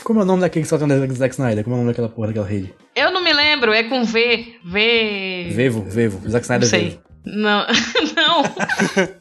Como 0.05 0.21
é 0.21 0.23
o 0.23 0.27
nome 0.27 0.41
daquele 0.43 0.65
que 0.65 0.69
só 0.69 0.77
tem 0.77 0.87
o 0.87 1.15
Zack 1.15 1.33
Snyder? 1.35 1.65
Como 1.65 1.75
é 1.75 1.79
o 1.79 1.83
nome 1.83 1.93
daquela 1.93 2.09
porra 2.09 2.29
daquela 2.29 2.47
rede? 2.47 2.75
Eu 2.95 3.11
não 3.11 3.23
me 3.23 3.33
lembro, 3.33 3.73
é 3.73 3.85
com 3.85 4.05
V. 4.05 4.57
V. 4.65 5.51
Vevo, 5.53 5.83
Vevo. 5.83 6.19
Zack 6.29 6.33
Não 6.49 6.57
Snyder 6.57 6.69
sei. 6.69 6.85
Vevo. 6.91 7.01
Não, 7.25 7.67
não. 8.17 8.43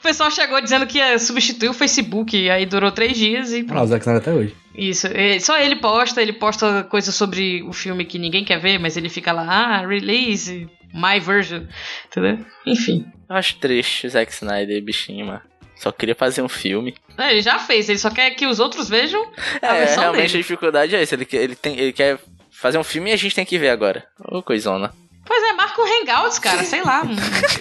o 0.00 0.02
pessoal 0.02 0.30
chegou 0.30 0.60
dizendo 0.60 0.86
que 0.86 0.98
ia 0.98 1.18
substituir 1.18 1.68
o 1.68 1.74
Facebook, 1.74 2.36
e 2.36 2.50
aí 2.50 2.66
durou 2.66 2.90
três 2.90 3.16
dias 3.16 3.52
e 3.52 3.64
Ah, 3.70 3.82
o. 3.82 3.86
Zack 3.86 4.02
Snyder 4.02 4.22
até 4.22 4.32
hoje. 4.32 4.54
Isso. 4.74 5.06
Só 5.40 5.58
ele 5.58 5.76
posta, 5.76 6.20
ele 6.22 6.32
posta 6.32 6.82
coisas 6.84 7.14
sobre 7.14 7.62
o 7.62 7.72
filme 7.72 8.04
que 8.04 8.18
ninguém 8.18 8.44
quer 8.44 8.58
ver, 8.58 8.78
mas 8.78 8.96
ele 8.96 9.08
fica 9.08 9.32
lá, 9.32 9.42
ah, 9.46 9.86
release, 9.86 10.68
my 10.94 11.20
version, 11.20 11.64
entendeu? 12.06 12.44
Enfim. 12.66 13.04
Eu 13.28 13.36
acho 13.36 13.56
triste 13.56 14.06
o 14.06 14.10
Zack 14.10 14.32
Snyder, 14.32 14.82
bichinho, 14.82 15.26
mano. 15.26 15.42
Só 15.76 15.90
queria 15.92 16.14
fazer 16.14 16.42
um 16.42 16.48
filme. 16.48 16.94
É, 17.16 17.32
Ele 17.32 17.40
já 17.42 17.58
fez, 17.58 17.88
ele 17.88 17.98
só 17.98 18.10
quer 18.10 18.30
que 18.32 18.46
os 18.46 18.58
outros 18.60 18.88
vejam 18.88 19.22
a 19.62 19.66
É, 19.76 19.78
versão 19.80 20.02
realmente 20.02 20.24
a 20.24 20.26
dele. 20.32 20.38
dificuldade 20.42 20.94
é 20.94 21.00
essa. 21.02 21.14
Ele, 21.14 21.26
ele, 21.32 21.54
tem, 21.54 21.78
ele 21.78 21.92
quer 21.92 22.18
fazer 22.50 22.76
um 22.76 22.84
filme 22.84 23.08
e 23.10 23.12
a 23.14 23.16
gente 23.16 23.34
tem 23.34 23.46
que 23.46 23.58
ver 23.58 23.70
agora. 23.70 24.04
Ô, 24.28 24.42
coisona. 24.42 24.92
Pois 25.32 25.44
é, 25.44 25.52
marca 25.52 25.80
o 25.80 25.84
Hangouts, 25.84 26.40
cara, 26.40 26.64
sei 26.64 26.82
lá. 26.82 27.02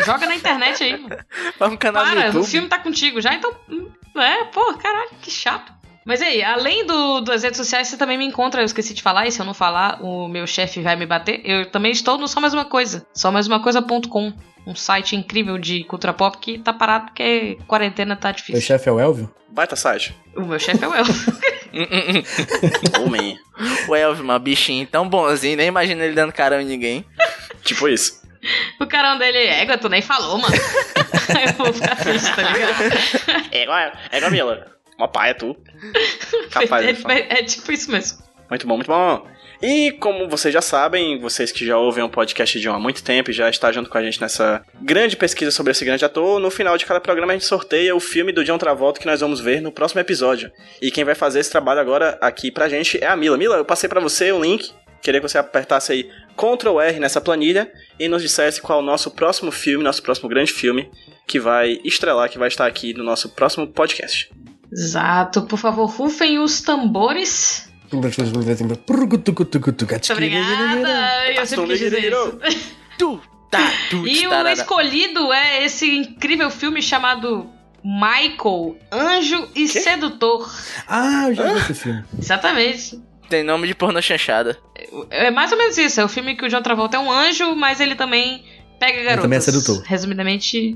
joga 0.03 0.25
na 0.25 0.35
internet 0.35 0.83
aí. 0.83 0.97
mano. 0.97 1.15
Faz 1.59 1.71
um 1.71 1.77
canal 1.77 2.03
no 2.03 2.11
Para, 2.13 2.25
YouTube. 2.25 2.41
o 2.41 2.43
filme 2.47 2.67
tá 2.67 2.79
contigo 2.79 3.21
já, 3.21 3.35
então. 3.35 3.53
hum, 3.69 3.87
É, 4.17 4.45
pô, 4.45 4.73
caralho, 4.73 5.11
que 5.21 5.29
chato. 5.29 5.71
Mas 6.03 6.19
aí, 6.19 6.41
além 6.43 6.83
do, 6.87 7.21
das 7.21 7.43
redes 7.43 7.57
sociais, 7.57 7.87
você 7.87 7.95
também 7.95 8.17
me 8.17 8.25
encontra, 8.25 8.61
eu 8.61 8.65
esqueci 8.65 8.95
de 8.95 9.03
falar, 9.03 9.27
e 9.27 9.31
se 9.31 9.39
eu 9.39 9.45
não 9.45 9.53
falar, 9.53 9.99
o 10.01 10.27
meu 10.27 10.47
chefe 10.47 10.81
vai 10.81 10.95
me 10.95 11.05
bater. 11.05 11.41
Eu 11.45 11.69
também 11.69 11.91
estou 11.91 12.17
no 12.17 12.27
Só 12.27 12.41
Mais 12.41 12.55
Uma 12.55 12.65
Coisa, 12.65 13.05
só 13.13 13.31
mais 13.31 13.45
uma 13.45 13.59
coisa.com, 13.61 14.33
um 14.65 14.73
site 14.73 15.15
incrível 15.15 15.59
de 15.59 15.83
cultura 15.83 16.11
pop 16.11 16.39
que 16.39 16.57
tá 16.57 16.73
parado 16.73 17.05
porque 17.05 17.59
quarentena 17.67 18.15
tá 18.15 18.29
Meu 18.29 18.35
difícil. 18.35 18.61
chefe 18.61 18.89
é 18.89 18.91
o 18.91 18.99
Elvio? 18.99 19.31
Baita 19.51 19.75
site. 19.75 20.15
O 20.35 20.41
meu 20.41 20.57
chefe 20.59 20.83
é 20.83 20.87
o 20.87 20.93
El. 20.95 21.03
Homem. 23.03 23.37
o 23.87 23.95
Elvima, 23.95 24.39
bichinho 24.39 24.87
tão 24.87 25.07
bonzinho, 25.07 25.57
nem 25.57 25.67
imagina 25.67 26.03
ele 26.03 26.13
dando 26.15 26.31
carão 26.33 26.59
em 26.61 26.65
ninguém. 26.65 27.05
Tipo 27.69 27.87
isso. 27.87 28.21
o 28.79 28.87
carão 28.87 29.17
dele 29.17 29.37
é 29.37 29.61
égua, 29.61 29.77
tu 29.77 29.89
nem 29.89 30.01
falou, 30.01 30.37
mano. 30.37 30.55
Eu 31.47 31.53
vou 31.53 31.73
ficar 31.73 31.95
triste, 31.95 32.35
tá 32.35 32.41
ligado? 32.41 32.83
É 33.51 33.63
igual, 33.63 33.79
é 33.79 34.17
igual 34.17 34.27
a 34.27 34.31
Mila. 34.31 34.67
Uma 34.97 35.07
paia, 35.07 35.33
tu. 35.33 35.55
Capaz 36.51 36.85
de 36.85 37.01
falar. 37.01 37.15
é, 37.15 37.39
é 37.39 37.43
tipo 37.43 37.71
isso 37.71 37.91
mesmo. 37.91 38.19
Muito 38.49 38.67
bom, 38.67 38.75
muito 38.75 38.87
bom. 38.87 39.27
E 39.61 39.91
como 39.99 40.27
vocês 40.27 40.53
já 40.53 40.61
sabem, 40.61 41.19
vocês 41.19 41.51
que 41.51 41.65
já 41.65 41.77
ouvem 41.77 42.03
o 42.03 42.09
podcast 42.09 42.57
de 42.57 42.63
John 42.63 42.73
há 42.73 42.79
muito 42.79 43.03
tempo 43.03 43.29
e 43.29 43.33
já 43.33 43.49
está 43.49 43.71
junto 43.71 43.89
com 43.89 43.97
a 43.97 44.01
gente 44.01 44.19
nessa 44.19 44.63
grande 44.81 45.17
pesquisa 45.17 45.51
sobre 45.51 45.71
esse 45.71 45.83
grande 45.83 46.05
ator, 46.05 46.39
no 46.39 46.49
final 46.49 46.77
de 46.77 46.85
cada 46.85 47.01
programa 47.01 47.33
a 47.33 47.35
gente 47.35 47.45
sorteia 47.45 47.93
o 47.93 47.99
filme 47.99 48.31
do 48.31 48.43
John 48.43 48.57
Travolta 48.57 48.99
que 49.01 49.05
nós 49.05 49.19
vamos 49.19 49.41
ver 49.41 49.61
no 49.61 49.71
próximo 49.71 49.99
episódio. 49.99 50.49
E 50.81 50.89
quem 50.89 51.03
vai 51.03 51.13
fazer 51.13 51.39
esse 51.41 51.51
trabalho 51.51 51.81
agora 51.81 52.17
aqui 52.21 52.49
pra 52.49 52.69
gente 52.69 53.03
é 53.03 53.07
a 53.07 53.17
Mila. 53.17 53.37
Mila, 53.37 53.57
eu 53.57 53.65
passei 53.65 53.89
pra 53.89 53.99
você 53.99 54.31
o 54.31 54.41
link. 54.41 54.71
Queria 55.01 55.21
que 55.21 55.27
você 55.27 55.37
apertasse 55.37 55.91
aí 55.91 56.09
Ctrl 56.39 56.79
R 56.79 56.99
nessa 56.99 57.19
planilha 57.19 57.69
e 57.99 58.07
nos 58.07 58.21
dissesse 58.21 58.61
qual 58.61 58.79
é 58.79 58.81
o 58.81 58.85
nosso 58.85 59.11
próximo 59.11 59.51
filme, 59.51 59.83
nosso 59.83 60.01
próximo 60.01 60.29
grande 60.29 60.53
filme 60.53 60.89
que 61.27 61.37
vai 61.37 61.81
estrelar, 61.83 62.29
que 62.29 62.39
vai 62.39 62.47
estar 62.47 62.65
aqui 62.65 62.93
no 62.93 63.03
nosso 63.03 63.27
próximo 63.29 63.67
podcast. 63.67 64.31
Exato, 64.71 65.41
por 65.41 65.59
favor, 65.59 65.87
rufem 65.87 66.39
os 66.39 66.61
tambores. 66.61 67.69
Muito 67.91 67.97
obrigada, 70.13 71.31
eu 71.33 71.45
sempre 71.45 71.67
quis 71.67 71.79
dizer 71.79 72.13
isso. 72.13 72.39
Tu, 72.99 73.17
tá, 73.49 73.71
tu, 73.89 74.05
E 74.05 74.27
o 74.27 74.47
escolhido 74.49 75.31
é 75.31 75.63
esse 75.63 75.89
incrível 75.89 76.51
filme 76.51 76.81
chamado 76.81 77.49
Michael, 77.81 78.77
Anjo 78.91 79.49
e 79.55 79.69
Sedutor. 79.69 80.53
Ah, 80.85 81.29
eu 81.29 81.35
já 81.35 81.53
vi 81.53 81.59
esse 81.59 81.73
filme. 81.75 82.03
Exatamente. 82.19 83.08
Tem 83.29 83.43
nome 83.43 83.67
de 83.67 83.75
porno 83.75 84.01
chanchada. 84.01 84.57
É 85.11 85.29
mais 85.29 85.51
ou 85.51 85.57
menos 85.57 85.77
isso. 85.77 86.01
É 86.01 86.03
o 86.03 86.09
filme 86.09 86.35
que 86.35 86.45
o 86.45 86.49
John 86.49 86.61
Travolta 86.61 86.97
é 86.97 86.99
um 86.99 87.11
anjo, 87.11 87.55
mas 87.55 87.79
ele 87.79 87.95
também 87.95 88.43
pega 88.79 89.03
garotas. 89.03 89.21
também 89.23 89.37
é 89.37 89.41
sedutor. 89.41 89.83
Resumidamente, 89.85 90.73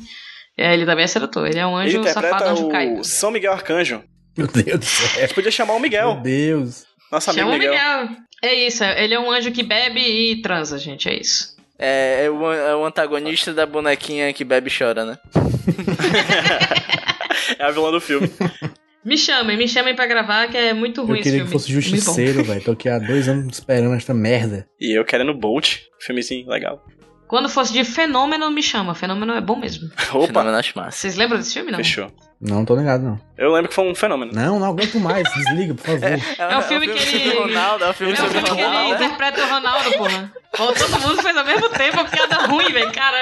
é, 0.57 0.73
ele 0.73 0.85
também 0.85 1.03
é 1.03 1.07
sedutor. 1.07 1.47
Ele 1.47 1.59
é 1.59 1.65
um 1.65 1.81
Ele 1.81 1.97
anjo 1.97 2.03
safado, 2.09 2.27
interpreta 2.27 2.51
anjo 2.51 2.69
caído. 2.69 3.01
o 3.01 3.03
São 3.03 3.31
Miguel 3.31 3.53
Arcanjo. 3.53 4.03
Meu 4.37 4.47
Deus 4.47 4.79
do 4.79 4.85
céu. 4.85 5.07
A 5.17 5.21
gente 5.21 5.33
podia 5.33 5.51
chamar 5.51 5.73
o 5.73 5.79
Miguel, 5.79 6.13
Meu 6.13 6.21
Deus. 6.23 6.85
nosso 7.11 7.29
amigo 7.31 7.45
Chama 7.45 7.55
o 7.55 7.59
Miguel. 7.59 8.01
Miguel. 8.03 8.17
É 8.43 8.53
isso, 8.53 8.83
ele 8.83 9.13
é 9.13 9.19
um 9.19 9.31
anjo 9.31 9.51
que 9.51 9.63
bebe 9.63 10.01
e 10.01 10.41
transa, 10.41 10.77
gente. 10.77 11.07
É 11.07 11.19
isso. 11.19 11.53
É, 11.79 12.25
é 12.25 12.29
o, 12.29 12.51
é 12.51 12.75
o 12.75 12.85
antagonista 12.85 13.53
da 13.53 13.65
bonequinha 13.65 14.31
que 14.33 14.43
bebe 14.43 14.69
e 14.69 14.77
chora, 14.77 15.05
né? 15.05 15.17
É 17.59 17.65
a 17.65 17.71
vilã 17.71 17.91
do 17.91 17.99
filme. 17.99 18.29
Me 19.05 19.17
chamem, 19.17 19.57
me 19.57 19.67
chamem 19.67 19.95
pra 19.95 20.05
gravar, 20.05 20.47
que 20.47 20.57
é 20.57 20.73
muito 20.73 21.03
ruim 21.03 21.17
Eu 21.17 21.23
queria 21.23 21.37
esse 21.39 21.45
que 21.47 21.51
fosse 21.51 21.67
filme. 21.67 21.81
Muito 21.81 21.95
bom. 22.05 22.05
justiceiro, 22.05 22.43
velho. 22.45 22.61
Tô 22.63 22.71
aqui 22.71 22.87
há 22.89 22.99
dois 22.99 23.27
anos 23.27 23.57
esperando 23.57 23.93
esta 23.95 24.13
merda. 24.13 24.65
E 24.79 24.97
eu 24.97 25.03
querendo 25.03 25.33
Bolt, 25.33 25.79
filmezinho 25.99 26.47
legal. 26.49 26.83
Quando 27.27 27.49
fosse 27.49 27.73
de 27.73 27.83
Fenômeno, 27.83 28.49
me 28.51 28.61
chama. 28.61 28.93
Fenômeno 28.93 29.33
é 29.33 29.41
bom 29.41 29.55
mesmo. 29.55 29.89
Opa, 30.13 30.27
Fenômeno 30.27 30.55
acho 30.57 30.77
massa. 30.77 30.91
Vocês 30.97 31.15
lembram 31.15 31.39
desse 31.39 31.53
filme, 31.53 31.71
não? 31.71 31.77
fechou. 31.79 32.11
Não 32.39 32.63
tô 32.65 32.75
ligado, 32.75 33.01
não. 33.03 33.19
Eu 33.37 33.51
lembro 33.53 33.69
que 33.69 33.73
foi 33.75 33.89
um 33.89 33.95
fenômeno. 33.95 34.31
Não, 34.33 34.59
não 34.59 34.67
aguento 34.67 34.99
mais. 34.99 35.23
Desliga, 35.33 35.73
por 35.73 35.85
favor. 35.85 36.09
É 36.37 36.57
o 36.57 36.61
filme 36.61 36.87
que 36.87 36.91
ele- 36.99 37.31
sobre 37.31 37.39
Ronaldo, 37.39 37.83
é 37.85 37.87
o 37.87 37.89
É 37.89 37.93
filme 37.93 38.13
o 38.13 38.17
sobre 38.17 38.33
filme 38.41 38.49
que 38.55 38.61
ele 38.61 38.89
interpreta 38.93 39.45
o 39.45 39.49
Ronaldo, 39.49 39.91
porra. 39.97 40.33
Pô, 40.55 40.71
todo 40.73 40.99
mundo 40.99 41.21
fez 41.23 41.35
ao 41.35 41.45
mesmo 41.45 41.69
tempo, 41.69 41.99
a 42.01 42.05
piada 42.05 42.35
ruim, 42.45 42.71
velho, 42.71 42.91
cara. 42.91 43.17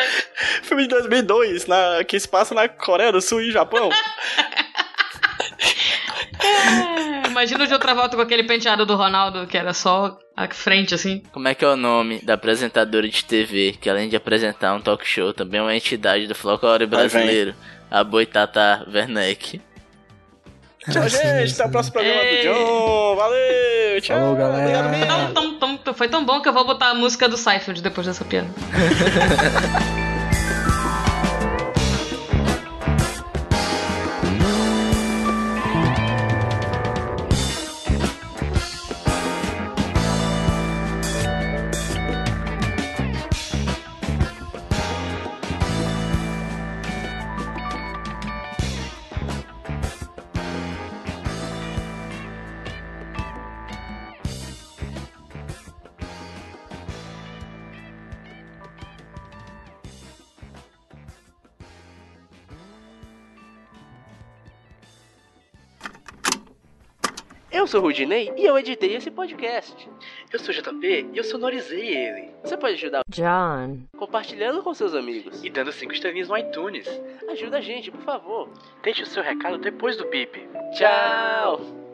Filme 0.64 0.84
de 0.84 0.90
2002, 0.90 1.68
na, 1.68 2.04
que 2.04 2.20
se 2.20 2.28
passa 2.28 2.54
na 2.56 2.68
Coreia 2.68 3.12
do 3.12 3.22
Sul 3.22 3.42
e 3.42 3.52
Japão. 3.52 3.90
É, 6.40 7.28
Imagina 7.32 7.64
o 7.64 7.68
de 7.68 7.74
outra 7.74 7.94
volta 7.94 8.16
com 8.16 8.22
aquele 8.22 8.44
penteado 8.44 8.86
do 8.86 8.96
Ronaldo, 8.96 9.48
que 9.48 9.58
era 9.58 9.74
só 9.74 10.18
a 10.36 10.48
frente, 10.50 10.94
assim. 10.94 11.24
Como 11.32 11.48
é 11.48 11.56
que 11.56 11.64
é 11.64 11.68
o 11.68 11.76
nome 11.76 12.20
da 12.22 12.34
apresentadora 12.34 13.08
de 13.08 13.24
TV, 13.24 13.76
que 13.80 13.90
além 13.90 14.10
de 14.10 14.16
apresentar 14.16 14.74
um 14.74 14.82
talk 14.82 15.08
show, 15.08 15.34
também 15.34 15.60
é 15.60 15.64
uma 15.64 15.76
entidade 15.76 16.28
do 16.28 16.36
folclore 16.36 16.86
brasileiro, 16.86 17.56
a 17.90 18.04
Boitata 18.04 18.86
Werneck. 18.92 19.62
Tchau, 20.90 21.08
gente. 21.08 21.54
Até 21.54 21.66
o 21.66 21.72
próximo 21.72 21.94
programa 21.94 22.22
Ei. 22.24 22.38
do 22.38 22.54
John. 22.54 23.16
Valeu. 23.16 24.02
Tchau. 24.02 24.18
Falou, 24.18 24.36
galera. 24.36 24.88
Obrigado. 24.88 25.34
Tão, 25.34 25.60
tão, 25.60 25.78
tão, 25.78 25.94
foi 25.94 26.08
tão 26.10 26.26
bom 26.26 26.42
que 26.42 26.50
eu 26.50 26.54
vou 26.54 26.66
botar 26.66 26.90
a 26.90 26.96
música 26.96 27.30
do 27.30 27.38
Seinfeld 27.38 27.82
depois 27.82 28.08
dessa 28.08 28.26
piada. 28.26 28.50
sou 67.72 67.80
o 67.80 67.84
Rudinei 67.84 68.34
e 68.36 68.46
eu 68.46 68.60
editei 68.60 68.96
esse 68.96 69.10
podcast. 69.10 69.90
Eu 70.30 70.40
sou 70.40 70.54
o 70.54 70.58
JP 70.58 71.10
e 71.14 71.18
eu 71.18 71.24
sonorizei 71.24 71.96
ele. 71.96 72.30
Você 72.44 72.58
pode 72.58 72.74
ajudar 72.74 73.02
John. 73.08 73.80
compartilhando 73.98 74.62
com 74.62 74.74
seus 74.74 74.94
amigos 74.94 75.42
E 75.42 75.50
dando 75.50 75.72
cinco 75.72 75.94
estrelinhas 75.94 76.28
no 76.28 76.38
iTunes. 76.38 76.86
Ajuda 77.30 77.60
a 77.60 77.62
gente, 77.62 77.90
por 77.90 78.02
favor. 78.02 78.50
Deixe 78.84 79.04
o 79.04 79.06
seu 79.06 79.24
recado 79.24 79.58
depois 79.58 79.96
do 79.96 80.06
bip. 80.10 80.38
Tchau! 80.78 81.91